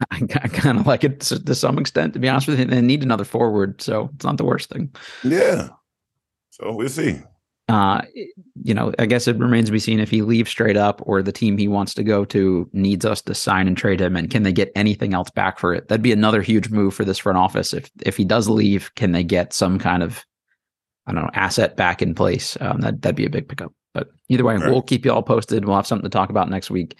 I, 0.10 0.20
I 0.20 0.48
kind 0.48 0.78
of 0.78 0.86
like 0.86 1.04
it 1.04 1.20
to, 1.20 1.42
to, 1.44 1.54
some 1.54 1.78
extent, 1.78 2.12
to 2.12 2.18
be 2.18 2.28
honest 2.28 2.48
with 2.48 2.58
you. 2.58 2.64
They 2.64 2.80
need 2.80 3.02
another 3.02 3.24
forward, 3.24 3.82
so 3.82 4.10
it's 4.14 4.24
not 4.24 4.36
the 4.36 4.44
worst 4.44 4.70
thing. 4.70 4.94
Yeah. 5.24 5.70
So 6.50 6.72
we'll 6.72 6.88
see. 6.88 7.20
Uh, 7.68 8.00
you 8.62 8.72
know, 8.72 8.94
I 8.98 9.04
guess 9.04 9.28
it 9.28 9.36
remains 9.36 9.66
to 9.66 9.72
be 9.72 9.78
seen 9.78 10.00
if 10.00 10.10
he 10.10 10.22
leaves 10.22 10.50
straight 10.50 10.78
up 10.78 11.02
or 11.04 11.22
the 11.22 11.32
team 11.32 11.58
he 11.58 11.68
wants 11.68 11.92
to 11.94 12.02
go 12.02 12.24
to 12.26 12.68
needs 12.72 13.04
us 13.04 13.20
to 13.22 13.34
sign 13.34 13.66
and 13.66 13.76
trade 13.76 14.00
him, 14.00 14.16
and 14.16 14.30
can 14.30 14.42
they 14.42 14.52
get 14.52 14.72
anything 14.74 15.12
else 15.12 15.30
back 15.30 15.58
for 15.58 15.74
it? 15.74 15.88
That'd 15.88 16.02
be 16.02 16.12
another 16.12 16.40
huge 16.40 16.70
move 16.70 16.94
for 16.94 17.04
this 17.04 17.18
front 17.18 17.36
office. 17.36 17.74
If 17.74 17.90
if 18.00 18.16
he 18.16 18.24
does 18.24 18.48
leave, 18.48 18.94
can 18.94 19.12
they 19.12 19.22
get 19.22 19.52
some 19.52 19.78
kind 19.78 20.02
of 20.02 20.24
I 21.06 21.12
don't 21.12 21.24
know 21.24 21.30
asset 21.34 21.76
back 21.76 22.00
in 22.00 22.14
place? 22.14 22.56
Um, 22.60 22.80
that 22.80 23.02
that'd 23.02 23.16
be 23.16 23.26
a 23.26 23.30
big 23.30 23.48
pickup. 23.48 23.72
But 23.92 24.08
either 24.30 24.44
way, 24.44 24.56
right. 24.56 24.70
we'll 24.70 24.82
keep 24.82 25.04
you 25.04 25.12
all 25.12 25.22
posted. 25.22 25.66
We'll 25.66 25.76
have 25.76 25.86
something 25.86 26.08
to 26.08 26.16
talk 26.16 26.30
about 26.30 26.48
next 26.48 26.70
week. 26.70 26.96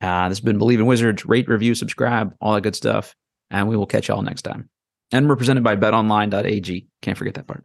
Uh, 0.00 0.28
this 0.28 0.38
has 0.38 0.44
been 0.44 0.58
Bleav 0.58 0.74
in 0.74 0.86
Wizards. 0.86 1.24
Rate, 1.26 1.48
review, 1.48 1.74
subscribe, 1.74 2.34
all 2.40 2.54
that 2.54 2.62
good 2.62 2.76
stuff. 2.76 3.14
And 3.50 3.68
we 3.68 3.76
will 3.76 3.86
catch 3.86 4.08
y'all 4.08 4.22
next 4.22 4.42
time. 4.42 4.68
And 5.12 5.28
we're 5.28 5.36
presented 5.36 5.62
by 5.62 5.76
betonline.ag. 5.76 6.86
Can't 7.02 7.18
forget 7.18 7.34
that 7.34 7.46
part. 7.46 7.64